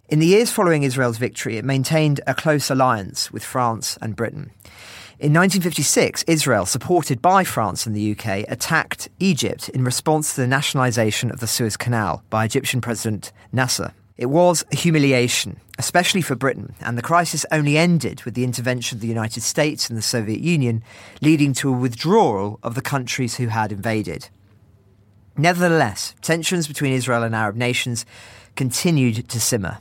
In 0.08 0.18
the 0.18 0.26
years 0.26 0.50
following 0.50 0.82
Israel's 0.82 1.18
victory, 1.18 1.56
it 1.56 1.64
maintained 1.64 2.20
a 2.26 2.34
close 2.34 2.70
alliance 2.70 3.32
with 3.32 3.42
France 3.42 3.96
and 4.02 4.14
Britain. 4.14 4.50
In 5.18 5.32
1956, 5.32 6.24
Israel, 6.24 6.66
supported 6.66 7.22
by 7.22 7.44
France 7.44 7.86
and 7.86 7.96
the 7.96 8.12
UK, 8.12 8.44
attacked 8.48 9.08
Egypt 9.18 9.68
in 9.70 9.84
response 9.84 10.34
to 10.34 10.42
the 10.42 10.46
nationalisation 10.46 11.30
of 11.30 11.40
the 11.40 11.46
Suez 11.46 11.76
Canal 11.76 12.22
by 12.28 12.44
Egyptian 12.44 12.80
President 12.80 13.32
Nasser. 13.52 13.94
It 14.16 14.26
was 14.26 14.64
a 14.70 14.76
humiliation, 14.76 15.60
especially 15.78 16.20
for 16.20 16.34
Britain, 16.34 16.74
and 16.80 16.98
the 16.98 17.02
crisis 17.02 17.46
only 17.50 17.78
ended 17.78 18.22
with 18.24 18.34
the 18.34 18.44
intervention 18.44 18.98
of 18.98 19.00
the 19.00 19.08
United 19.08 19.42
States 19.42 19.88
and 19.88 19.96
the 19.96 20.02
Soviet 20.02 20.40
Union, 20.40 20.82
leading 21.22 21.52
to 21.54 21.68
a 21.68 21.76
withdrawal 21.76 22.58
of 22.62 22.74
the 22.74 22.82
countries 22.82 23.36
who 23.36 23.46
had 23.46 23.72
invaded. 23.72 24.28
Nevertheless, 25.36 26.14
tensions 26.22 26.68
between 26.68 26.92
Israel 26.92 27.24
and 27.24 27.34
Arab 27.34 27.56
nations 27.56 28.06
continued 28.54 29.28
to 29.28 29.40
simmer. 29.40 29.78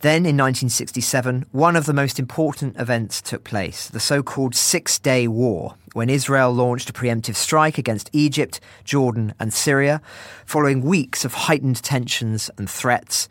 Then, 0.00 0.18
in 0.18 0.36
1967, 0.36 1.46
one 1.50 1.74
of 1.74 1.86
the 1.86 1.92
most 1.92 2.20
important 2.20 2.78
events 2.78 3.20
took 3.20 3.42
place 3.42 3.88
the 3.88 3.98
so 3.98 4.22
called 4.22 4.54
Six 4.54 5.00
Day 5.00 5.26
War, 5.26 5.74
when 5.94 6.08
Israel 6.08 6.52
launched 6.52 6.88
a 6.88 6.92
preemptive 6.92 7.34
strike 7.34 7.78
against 7.78 8.08
Egypt, 8.12 8.60
Jordan, 8.84 9.34
and 9.40 9.52
Syria, 9.52 10.00
following 10.46 10.82
weeks 10.82 11.24
of 11.24 11.34
heightened 11.34 11.82
tensions 11.82 12.48
and 12.56 12.70
threats, 12.70 13.28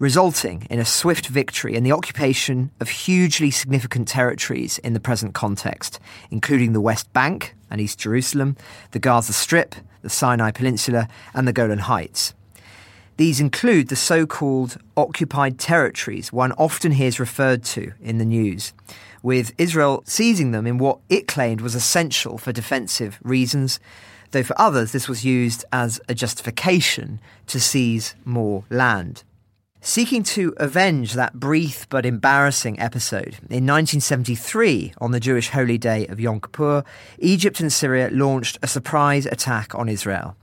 resulting 0.00 0.66
in 0.68 0.80
a 0.80 0.84
swift 0.84 1.28
victory 1.28 1.76
and 1.76 1.86
the 1.86 1.92
occupation 1.92 2.72
of 2.80 2.88
hugely 2.88 3.52
significant 3.52 4.08
territories 4.08 4.78
in 4.78 4.94
the 4.94 5.00
present 5.00 5.34
context, 5.34 6.00
including 6.32 6.72
the 6.72 6.80
West 6.80 7.12
Bank 7.12 7.54
and 7.70 7.80
East 7.80 8.00
Jerusalem, 8.00 8.56
the 8.90 8.98
Gaza 8.98 9.32
Strip, 9.32 9.76
the 10.02 10.10
Sinai 10.10 10.50
Peninsula, 10.50 11.08
and 11.34 11.46
the 11.46 11.52
Golan 11.52 11.80
Heights. 11.80 12.34
These 13.18 13.40
include 13.40 13.88
the 13.88 13.96
so 13.96 14.26
called 14.26 14.78
occupied 14.96 15.58
territories 15.58 16.32
one 16.32 16.52
often 16.52 16.92
hears 16.92 17.18
referred 17.18 17.64
to 17.64 17.92
in 18.00 18.18
the 18.18 18.24
news, 18.24 18.72
with 19.24 19.52
Israel 19.58 20.04
seizing 20.06 20.52
them 20.52 20.66
in 20.66 20.78
what 20.78 21.00
it 21.08 21.26
claimed 21.26 21.60
was 21.60 21.74
essential 21.74 22.38
for 22.38 22.52
defensive 22.52 23.18
reasons, 23.22 23.80
though 24.30 24.44
for 24.44 24.60
others 24.60 24.92
this 24.92 25.08
was 25.08 25.24
used 25.24 25.64
as 25.72 26.00
a 26.08 26.14
justification 26.14 27.18
to 27.48 27.58
seize 27.58 28.14
more 28.24 28.64
land. 28.70 29.24
Seeking 29.80 30.24
to 30.24 30.54
avenge 30.56 31.12
that 31.12 31.34
brief 31.34 31.88
but 31.88 32.04
embarrassing 32.04 32.80
episode, 32.80 33.38
in 33.48 33.64
1973, 33.64 34.94
on 34.98 35.12
the 35.12 35.20
Jewish 35.20 35.50
holy 35.50 35.78
day 35.78 36.04
of 36.08 36.18
Yom 36.18 36.40
Kippur, 36.40 36.82
Egypt 37.20 37.60
and 37.60 37.72
Syria 37.72 38.10
launched 38.10 38.58
a 38.60 38.66
surprise 38.66 39.24
attack 39.24 39.76
on 39.76 39.88
Israel. 39.88 40.36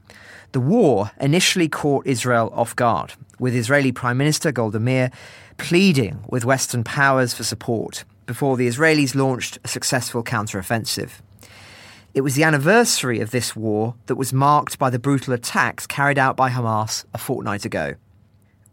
The 0.53 0.61
war 0.61 1.11
initially 1.19 1.67
caught 1.67 2.07
Israel 2.07 2.49
off 2.55 2.77
guard, 2.77 3.13
with 3.37 3.53
Israeli 3.53 3.91
Prime 3.91 4.17
Minister 4.17 4.53
Golda 4.53 4.79
Meir 4.79 5.11
pleading 5.57 6.23
with 6.29 6.45
Western 6.45 6.85
powers 6.85 7.33
for 7.33 7.43
support 7.43 8.05
before 8.25 8.55
the 8.55 8.67
Israelis 8.67 9.15
launched 9.15 9.59
a 9.65 9.67
successful 9.67 10.23
counteroffensive. 10.23 11.11
It 12.13 12.21
was 12.21 12.35
the 12.35 12.43
anniversary 12.43 13.19
of 13.19 13.31
this 13.31 13.53
war 13.53 13.95
that 14.05 14.15
was 14.15 14.31
marked 14.31 14.79
by 14.79 14.89
the 14.89 14.97
brutal 14.99 15.33
attacks 15.33 15.85
carried 15.85 16.17
out 16.17 16.37
by 16.37 16.49
Hamas 16.49 17.03
a 17.13 17.17
fortnight 17.17 17.65
ago. 17.65 17.95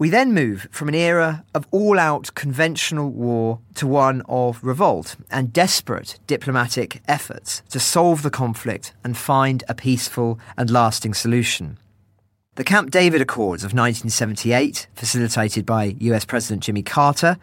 We 0.02 0.10
then 0.10 0.34
move 0.34 0.66
from 0.72 0.88
an 0.88 0.96
era 0.96 1.44
of 1.54 1.68
all 1.70 1.96
out 1.96 2.34
conventional 2.34 3.08
war 3.08 3.60
to 3.76 3.86
one 3.86 4.22
of 4.28 4.58
revolt 4.64 5.14
and 5.30 5.52
desperate 5.52 6.18
diplomatic 6.26 7.00
efforts 7.06 7.62
to 7.68 7.78
solve 7.78 8.22
the 8.22 8.28
conflict 8.28 8.94
and 9.04 9.16
find 9.16 9.62
a 9.68 9.76
peaceful 9.76 10.40
and 10.56 10.68
lasting 10.70 11.14
solution. 11.14 11.78
The 12.56 12.64
Camp 12.64 12.90
David 12.90 13.20
Accords 13.20 13.62
of 13.62 13.74
1978, 13.74 14.88
facilitated 14.96 15.64
by 15.64 15.94
US 16.00 16.24
President 16.24 16.64
Jimmy 16.64 16.82
Carter, 16.82 17.36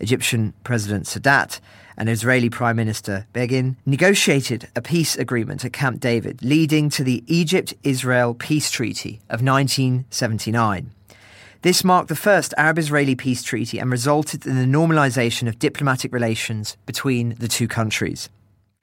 Egyptian 0.00 0.52
President 0.64 1.04
Sadat, 1.04 1.60
and 1.96 2.08
Israeli 2.08 2.50
Prime 2.50 2.74
Minister 2.74 3.28
Begin, 3.32 3.76
negotiated 3.86 4.68
a 4.74 4.82
peace 4.82 5.14
agreement 5.14 5.64
at 5.64 5.72
Camp 5.72 6.00
David, 6.00 6.42
leading 6.42 6.90
to 6.90 7.04
the 7.04 7.22
Egypt 7.28 7.72
Israel 7.84 8.34
Peace 8.34 8.68
Treaty 8.68 9.20
of 9.30 9.42
1979. 9.42 10.90
This 11.62 11.84
marked 11.84 12.08
the 12.08 12.16
first 12.16 12.54
Arab 12.56 12.78
Israeli 12.78 13.14
peace 13.14 13.42
treaty 13.42 13.78
and 13.78 13.90
resulted 13.90 14.46
in 14.46 14.56
the 14.56 14.78
normalization 14.78 15.46
of 15.46 15.58
diplomatic 15.58 16.10
relations 16.10 16.78
between 16.86 17.34
the 17.38 17.48
two 17.48 17.68
countries. 17.68 18.30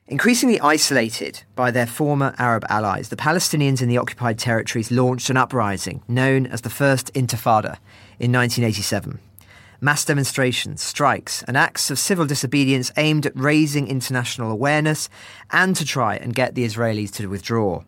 Increasingly 0.06 0.60
isolated 0.60 1.42
by 1.56 1.72
their 1.72 1.88
former 1.88 2.36
Arab 2.38 2.66
allies, 2.70 3.10
the 3.10 3.16
Palestinians 3.16 3.82
in 3.82 3.90
the 3.90 3.98
occupied 3.98 4.38
territories 4.38 4.92
launched 4.92 5.32
an 5.32 5.38
uprising 5.38 6.04
known 6.08 6.46
as 6.46 6.62
the 6.62 6.70
First 6.70 7.12
Intifada 7.16 7.78
in 8.20 8.32
1987. 8.32 9.20
mass 9.82 10.06
demonstrations, 10.06 10.80
strikes, 10.80 11.42
and 11.44 11.58
acts 11.58 11.90
of 11.90 11.98
civil 11.98 12.28
disobedience 12.28 12.92
aimed 12.96 13.26
at 13.26 13.36
raising 13.36 13.88
international 13.88 14.52
awareness 14.52 15.10
and 15.50 15.76
to 15.76 15.84
try 15.84 16.16
and 16.16 16.36
get 16.36 16.54
the 16.54 16.64
Israelis 16.64 17.12
to 17.14 17.28
withdraw. 17.28 17.82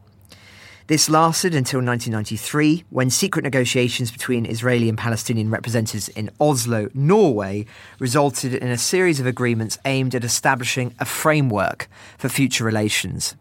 This 0.89 1.07
lasted 1.07 1.53
until 1.53 1.81
1993, 1.81 2.85
when 2.89 3.11
secret 3.11 3.43
negotiations 3.43 4.09
between 4.09 4.47
Israeli 4.47 4.89
and 4.89 4.97
Palestinian 4.97 5.51
representatives 5.51 6.09
in 6.09 6.31
Oslo, 6.39 6.89
Norway, 6.95 7.67
resulted 7.99 8.55
in 8.55 8.69
a 8.69 8.77
series 8.79 9.19
of 9.19 9.27
agreements 9.27 9.77
aimed 9.85 10.15
at 10.15 10.23
establishing 10.23 10.95
a 10.97 11.05
framework 11.05 11.87
for 12.17 12.27
future 12.27 12.63
relations. 12.63 13.35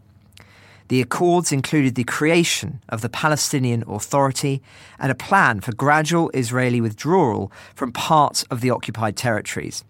The 0.88 1.00
accords 1.00 1.50
included 1.50 1.94
the 1.94 2.04
creation 2.04 2.82
of 2.90 3.00
the 3.00 3.08
Palestinian 3.08 3.82
Authority 3.88 4.60
and 4.98 5.10
a 5.10 5.14
plan 5.14 5.60
for 5.60 5.74
gradual 5.74 6.30
Israeli 6.34 6.82
withdrawal 6.82 7.50
from 7.74 7.92
parts 7.92 8.42
of 8.50 8.60
the 8.60 8.68
occupied 8.68 9.16
territories. 9.16 9.84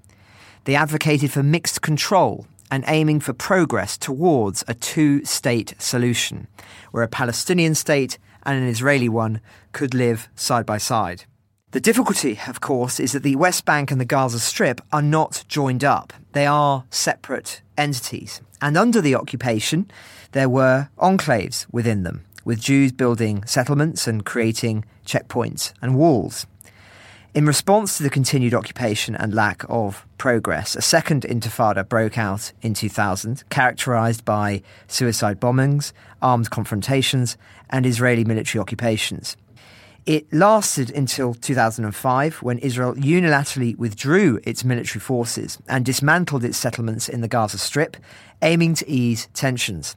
They 0.62 0.76
advocated 0.76 1.32
for 1.32 1.42
mixed 1.42 1.82
control 1.82 2.46
and 2.70 2.84
aiming 2.86 3.20
for 3.20 3.32
progress 3.32 3.96
towards 3.96 4.64
a 4.68 4.74
two 4.74 5.24
state 5.24 5.74
solution, 5.78 6.46
where 6.90 7.02
a 7.02 7.08
Palestinian 7.08 7.74
state 7.74 8.18
and 8.42 8.60
an 8.60 8.68
Israeli 8.68 9.08
one 9.08 9.40
could 9.72 9.94
live 9.94 10.28
side 10.34 10.66
by 10.66 10.78
side. 10.78 11.24
The 11.72 11.80
difficulty, 11.80 12.40
of 12.46 12.60
course, 12.60 12.98
is 12.98 13.12
that 13.12 13.22
the 13.22 13.36
West 13.36 13.66
Bank 13.66 13.90
and 13.90 14.00
the 14.00 14.06
Gaza 14.06 14.38
Strip 14.38 14.80
are 14.90 15.02
not 15.02 15.44
joined 15.48 15.84
up. 15.84 16.14
They 16.32 16.46
are 16.46 16.84
separate 16.90 17.60
entities. 17.76 18.40
And 18.62 18.78
under 18.78 19.02
the 19.02 19.14
occupation, 19.14 19.90
there 20.32 20.48
were 20.48 20.88
enclaves 20.98 21.66
within 21.70 22.04
them, 22.04 22.24
with 22.42 22.60
Jews 22.60 22.92
building 22.92 23.44
settlements 23.44 24.06
and 24.06 24.24
creating 24.24 24.86
checkpoints 25.04 25.74
and 25.82 25.94
walls. 25.94 26.46
In 27.35 27.45
response 27.45 27.99
to 27.99 28.03
the 28.03 28.11
continued 28.11 28.55
occupation 28.55 29.14
and 29.14 29.35
lack 29.35 29.62
of 29.68 30.07
progress, 30.16 30.74
a 30.74 30.81
second 30.81 31.24
intifada 31.24 31.87
broke 31.87 32.16
out 32.16 32.53
in 32.62 32.72
2000, 32.72 33.45
characterized 33.51 34.24
by 34.24 34.62
suicide 34.87 35.39
bombings, 35.39 35.93
armed 36.22 36.49
confrontations, 36.49 37.37
and 37.68 37.85
Israeli 37.85 38.24
military 38.24 38.61
occupations. 38.61 39.37
It 40.07 40.33
lasted 40.33 40.91
until 40.91 41.35
2005 41.35 42.37
when 42.43 42.59
Israel 42.61 42.95
unilaterally 42.95 43.76
withdrew 43.76 44.41
its 44.45 44.64
military 44.64 45.01
forces 45.01 45.59
and 45.68 45.85
dismantled 45.85 46.45
its 46.45 46.57
settlements 46.57 47.11
in 47.11 47.20
the 47.20 47.29
Gaza 47.29 47.59
Strip, 47.59 47.99
aiming 48.41 48.72
to 48.76 48.89
ease 48.89 49.29
tensions. 49.35 49.97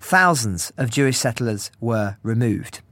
Thousands 0.00 0.72
of 0.76 0.90
Jewish 0.90 1.18
settlers 1.18 1.72
were 1.80 2.18
removed. 2.22 2.82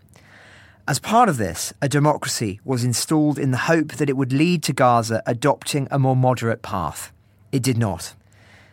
As 0.91 0.99
part 0.99 1.29
of 1.29 1.37
this, 1.37 1.73
a 1.81 1.89
democracy 1.89 2.59
was 2.65 2.83
installed 2.83 3.39
in 3.39 3.53
the 3.53 3.69
hope 3.71 3.93
that 3.93 4.11
it 4.11 4.17
would 4.17 4.33
lead 4.33 4.65
to 4.65 4.73
Gaza 4.73 5.23
adopting 5.25 5.87
a 5.89 6.01
more 6.01 6.17
moderate 6.17 6.63
path. 6.63 7.13
It 7.53 7.63
did 7.63 7.79
not. 7.79 8.17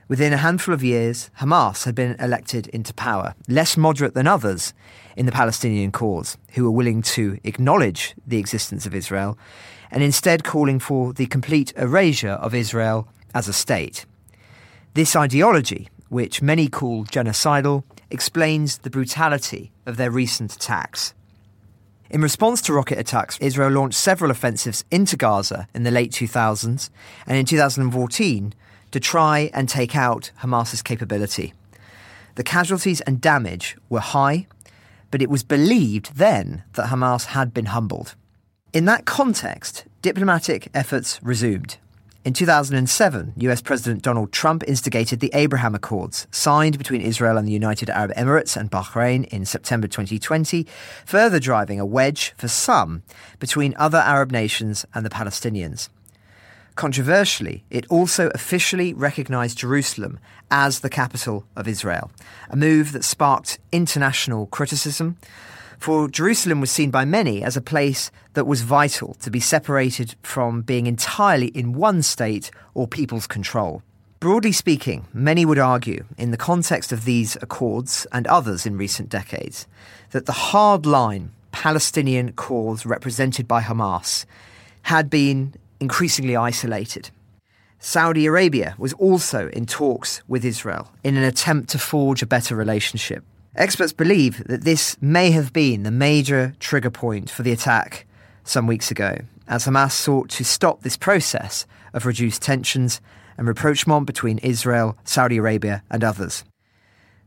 Within 0.08 0.34
a 0.34 0.38
handful 0.38 0.74
of 0.74 0.84
years, 0.84 1.30
Hamas 1.42 1.84
had 1.84 1.94
been 1.94 2.16
elected 2.20 2.70
into 2.70 2.92
power, 2.96 3.36
less 3.48 3.78
moderate 3.78 4.16
than 4.16 4.26
others 4.26 4.74
in 5.16 5.28
the 5.28 5.32
Palestinian 5.32 5.92
cause, 5.92 6.40
who 6.54 6.64
were 6.64 6.72
willing 6.72 7.04
to 7.04 7.38
acknowledge 7.44 8.16
the 8.26 8.40
existence 8.40 8.88
of 8.88 8.96
Israel 8.96 9.38
and 9.92 10.02
instead 10.02 10.44
calling 10.44 10.80
for 10.80 11.14
the 11.14 11.28
complete 11.28 11.72
erasure 11.78 12.40
of 12.42 12.56
Israel 12.56 13.08
as 13.36 13.48
a 13.48 13.54
state. 13.54 14.08
This 14.96 15.16
ideology, 15.16 15.88
which 16.10 16.42
many 16.42 16.68
call 16.68 17.06
genocidal, 17.06 17.84
explains 18.10 18.80
the 18.80 18.90
brutality 18.90 19.72
of 19.86 19.98
their 19.98 20.10
recent 20.10 20.56
attacks. 20.56 21.14
In 22.10 22.22
response 22.22 22.62
to 22.64 22.74
rocket 22.74 22.98
attacks, 22.98 23.38
Israel 23.40 23.72
launched 23.72 23.98
several 23.98 24.32
offensives 24.32 24.86
into 24.90 25.18
Gaza 25.18 25.68
in 25.74 25.84
the 25.84 25.92
late 25.92 26.12
2000s 26.12 26.90
and 27.26 27.38
in 27.38 27.46
2014 27.46 28.54
to 28.92 29.00
try 29.00 29.50
and 29.54 29.68
take 29.68 29.96
out 29.96 30.32
Hamas's 30.42 30.82
capability. 30.82 31.54
The 32.36 32.44
casualties 32.44 33.02
and 33.02 33.20
damage 33.20 33.76
were 33.90 34.00
high, 34.00 34.48
but 35.12 35.22
it 35.22 35.30
was 35.30 35.44
believed 35.44 36.16
then 36.16 36.64
that 36.74 36.88
Hamas 36.90 37.26
had 37.28 37.54
been 37.54 37.68
humbled. 37.68 38.16
In 38.72 38.86
that 38.86 39.06
context, 39.06 39.86
diplomatic 40.02 40.70
efforts 40.74 41.20
resumed. 41.22 41.78
In 42.28 42.34
2007, 42.34 43.36
US 43.38 43.62
President 43.62 44.02
Donald 44.02 44.34
Trump 44.34 44.62
instigated 44.68 45.22
the 45.22 45.32
Abraham 45.34 45.74
Accords, 45.74 46.28
signed 46.30 46.78
between 46.78 47.00
Israel 47.00 47.38
and 47.38 47.48
the 47.48 47.54
United 47.54 47.90
Arab 47.90 48.14
Emirates 48.18 48.58
and 48.58 48.70
Bahrain 48.70 49.26
in 49.30 49.46
September 49.46 49.88
2020, 49.88 50.68
further 51.06 51.40
driving 51.40 51.80
a 51.80 51.86
wedge 51.86 52.34
for 52.36 52.50
some 52.50 53.02
between 53.40 53.74
other 53.78 54.00
Arab 54.00 54.30
nations 54.30 54.86
and 54.94 55.06
the 55.06 55.10
Palestinians. 55.10 55.88
Controversially, 56.76 57.64
it 57.70 57.86
also 57.90 58.30
officially 58.36 58.94
recognized 58.94 59.60
Jerusalem 59.60 60.20
as 60.52 60.82
the 60.82 60.90
capital 60.90 61.46
of 61.56 61.66
Israel, 61.66 62.12
a 62.50 62.58
move 62.58 62.92
that 62.92 63.06
sparked 63.06 63.58
international 63.72 64.48
criticism 64.48 65.16
for 65.78 66.08
Jerusalem 66.10 66.60
was 66.60 66.72
seen 66.72 66.92
by 66.92 67.06
many 67.06 67.44
as 67.44 67.56
a 67.56 67.62
place 67.62 68.12
that 68.34 68.48
was 68.48 68.62
vital 68.62 69.14
to 69.16 69.32
be 69.32 69.40
separated 69.40 70.16
from 70.22 70.62
being 70.62 70.88
entirely 70.88 71.48
in 71.48 71.74
one 71.74 72.02
state 72.02 72.52
or 72.74 72.88
people's 72.88 73.28
control. 73.28 73.84
Broadly 74.20 74.52
speaking, 74.52 75.06
many 75.14 75.46
would 75.46 75.60
argue, 75.60 76.06
in 76.18 76.32
the 76.32 76.38
context 76.38 76.92
of 76.92 77.06
these 77.06 77.36
accords 77.42 78.08
and 78.12 78.26
others 78.28 78.66
in 78.66 78.76
recent 78.76 79.10
decades, 79.10 79.68
that 80.12 80.26
the 80.26 80.34
hardline 80.34 81.30
Palestinian 81.52 82.34
cause 82.34 82.86
represented 82.86 83.48
by 83.48 83.62
Hamas 83.62 84.26
had 84.84 85.10
been 85.10 85.54
increasingly 85.80 86.36
isolated. 86.36 87.12
Saudi 87.80 88.26
Arabia 88.26 88.74
was 88.80 88.94
also 88.94 89.50
in 89.50 89.68
talks 89.68 90.24
with 90.28 90.44
Israel 90.44 90.92
in 91.04 91.16
an 91.16 91.24
attempt 91.24 91.70
to 91.70 91.80
forge 91.80 92.24
a 92.24 92.28
better 92.28 92.56
relationship. 92.56 93.24
Experts 93.58 93.92
believe 93.92 94.44
that 94.44 94.64
this 94.64 94.96
may 95.02 95.32
have 95.32 95.52
been 95.52 95.82
the 95.82 95.90
major 95.90 96.54
trigger 96.60 96.92
point 96.92 97.28
for 97.28 97.42
the 97.42 97.52
attack 97.52 98.06
some 98.44 98.68
weeks 98.68 98.92
ago, 98.92 99.18
as 99.48 99.66
Hamas 99.66 99.94
sought 99.94 100.30
to 100.30 100.46
stop 100.46 100.84
this 100.84 100.96
process 100.96 101.66
of 101.92 102.06
reduced 102.06 102.44
tensions 102.44 103.02
and 103.36 103.48
rapprochement 103.48 104.06
between 104.06 104.38
Israel, 104.40 104.96
Saudi 105.06 105.38
Arabia, 105.38 105.82
and 105.90 106.04
others. 106.04 106.44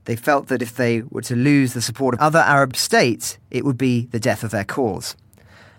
They 0.04 0.14
felt 0.14 0.46
that 0.46 0.62
if 0.62 0.76
they 0.76 1.02
were 1.02 1.22
to 1.22 1.34
lose 1.34 1.74
the 1.74 1.82
support 1.82 2.14
of 2.14 2.20
other 2.20 2.38
Arab 2.38 2.76
states, 2.76 3.36
it 3.50 3.64
would 3.64 3.76
be 3.76 4.06
the 4.06 4.20
death 4.20 4.44
of 4.44 4.52
their 4.52 4.64
cause. 4.64 5.16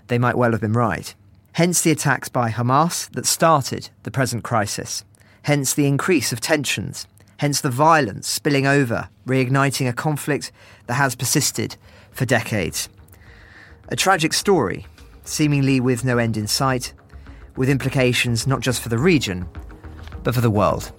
They 0.08 0.20
might 0.20 0.38
well 0.38 0.52
have 0.52 0.62
been 0.62 0.74
right. 0.74 1.16
Hence 1.54 1.82
the 1.82 1.92
attacks 1.92 2.28
by 2.28 2.52
Hamas 2.52 3.10
that 3.12 3.26
started 3.26 3.90
the 4.04 4.12
present 4.12 4.44
crisis. 4.44 5.06
Hence 5.44 5.74
the 5.74 5.88
increase 5.88 6.34
of 6.34 6.42
tensions 6.42 7.08
hence 7.42 7.62
the 7.62 7.72
violence 7.72 8.28
spilling 8.28 8.68
over, 8.68 9.10
reigniting 9.26 9.90
a 9.90 9.94
conflict 9.94 10.52
that 10.86 10.94
has 10.94 11.16
persisted 11.16 11.76
for 12.12 12.24
decades. 12.24 12.88
A 13.88 13.96
tragic 13.96 14.32
story, 14.32 14.86
seemingly 15.24 15.80
with 15.80 16.06
no 16.06 16.20
end 16.20 16.38
in 16.38 16.46
sight, 16.46 16.94
with 17.56 17.68
implications 17.68 18.46
not 18.46 18.60
just 18.60 18.80
for 18.80 18.90
the 18.90 18.98
region, 19.00 19.50
but 20.22 20.36
for 20.36 20.42
the 20.42 20.52
world. 20.52 20.92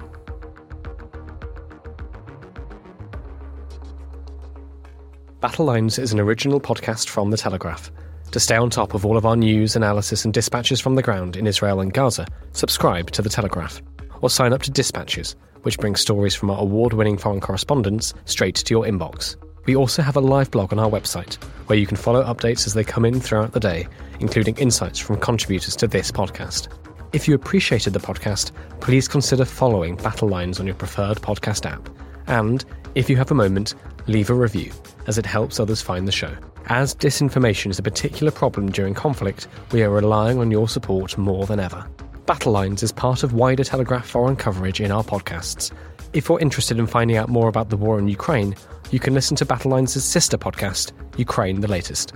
Battle 5.39 5.67
Lines 5.67 5.97
is 5.97 6.13
an 6.13 6.19
original 6.19 6.61
podcast 6.61 7.09
from 7.09 7.31
The 7.31 7.37
Telegraph. 7.37 7.93
To 8.33 8.41
stay 8.41 8.57
on 8.57 8.69
top 8.69 8.95
of 8.95 9.07
all 9.07 9.17
of 9.17 9.25
our 9.25 9.37
news, 9.37 9.77
analysis, 9.77 10.25
and 10.25 10.35
dispatches 10.35 10.81
from 10.81 10.97
the 10.97 11.03
ground 11.03 11.37
in 11.37 11.47
Israel 11.47 11.81
and 11.81 11.93
Gaza, 11.93 12.27
subscribe 12.51 13.13
to 13.13 13.23
The 13.23 13.31
Telegraph 13.31 13.81
or 14.23 14.31
sign 14.31 14.55
up 14.55 14.63
to 14.63 14.71
Dispatches 14.71 15.37
which 15.63 15.79
brings 15.79 16.01
stories 16.01 16.35
from 16.35 16.51
our 16.51 16.61
award 16.61 16.93
winning 16.93 17.17
foreign 17.17 17.41
correspondents 17.41 18.15
straight 18.25 18.57
to 18.57 18.75
your 18.75 18.85
inbox. 18.85 19.37
We 19.65 19.77
also 19.77 20.03
have 20.03 20.17
a 20.17 20.21
live 20.21 20.51
blog 20.51 20.73
on 20.73 20.79
our 20.79 20.91
website 20.91 21.43
where 21.67 21.79
you 21.79 21.87
can 21.87 21.97
follow 21.97 22.23
updates 22.25 22.67
as 22.67 22.75
they 22.75 22.85
come 22.85 23.05
in 23.05 23.21
throughout 23.21 23.53
the 23.53 23.61
day, 23.61 23.87
including 24.21 24.57
insights 24.57 24.99
from 24.99 25.21
contributors 25.21 25.77
to 25.77 25.87
this 25.87 26.11
podcast. 26.11 26.69
If 27.13 27.29
you 27.29 27.35
appreciated 27.35 27.93
the 27.93 28.01
podcast, 28.01 28.53
please 28.81 29.07
consider 29.07 29.45
following 29.45 29.97
Battle 29.97 30.29
Lines 30.29 30.59
on 30.59 30.67
your 30.67 30.75
preferred 30.75 31.19
podcast 31.19 31.71
app. 31.71 31.89
And, 32.27 32.65
if 32.95 33.09
you 33.09 33.17
have 33.17 33.31
a 33.31 33.35
moment, 33.35 33.75
leave 34.07 34.31
a 34.31 34.35
review, 34.35 34.73
as 35.07 35.19
it 35.19 35.27
helps 35.27 35.61
others 35.61 35.83
find 35.83 36.09
the 36.09 36.13
show. 36.13 36.35
As 36.67 36.95
disinformation 36.95 37.71
is 37.71 37.79
a 37.79 37.83
particular 37.83 38.33
problem 38.33 38.71
during 38.71 38.95
conflict, 38.95 39.47
we 39.73 39.83
are 39.83 39.91
relying 39.91 40.39
on 40.39 40.51
your 40.51 40.69
support 40.69 41.19
more 41.19 41.47
than 41.47 41.61
ever. 41.61 41.87
Battle 42.27 42.53
Lines 42.53 42.85
is 42.85 42.93
part 42.93 43.25
of 43.25 43.33
wider 43.33 43.65
Telegraph 43.65 44.09
foreign 44.09 44.37
coverage 44.37 44.81
in 44.81 44.93
our 44.93 45.03
podcasts. 45.03 45.73
If 46.13 46.29
you're 46.29 46.39
interested 46.39 46.79
in 46.79 46.87
finding 46.87 47.17
out 47.17 47.29
more 47.29 47.49
about 47.49 47.69
the 47.69 47.77
war 47.77 47.99
in 47.99 48.07
Ukraine, 48.07 48.55
you 48.93 49.01
can 49.01 49.13
listen 49.13 49.37
to 49.39 49.45
Battle 49.45 49.73
Lines' 49.73 50.05
sister 50.05 50.39
podcast, 50.39 50.93
Ukraine 51.19 51.61
the 51.61 51.69
Latest. 51.69 52.13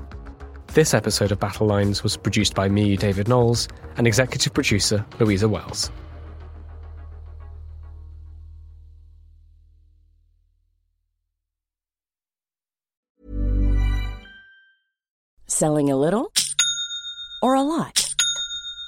This 0.74 0.94
episode 0.94 1.32
of 1.32 1.40
Battle 1.40 1.66
Lines 1.66 2.04
was 2.04 2.16
produced 2.16 2.54
by 2.54 2.68
me, 2.68 2.96
David 2.96 3.26
Knowles, 3.26 3.66
and 3.96 4.06
executive 4.06 4.54
producer 4.54 5.04
Louisa 5.18 5.48
Wells. 5.48 5.90
Selling 15.48 15.90
a 15.90 15.96
little 15.96 16.32
or 17.42 17.54
a 17.54 17.62
lot? 17.62 18.15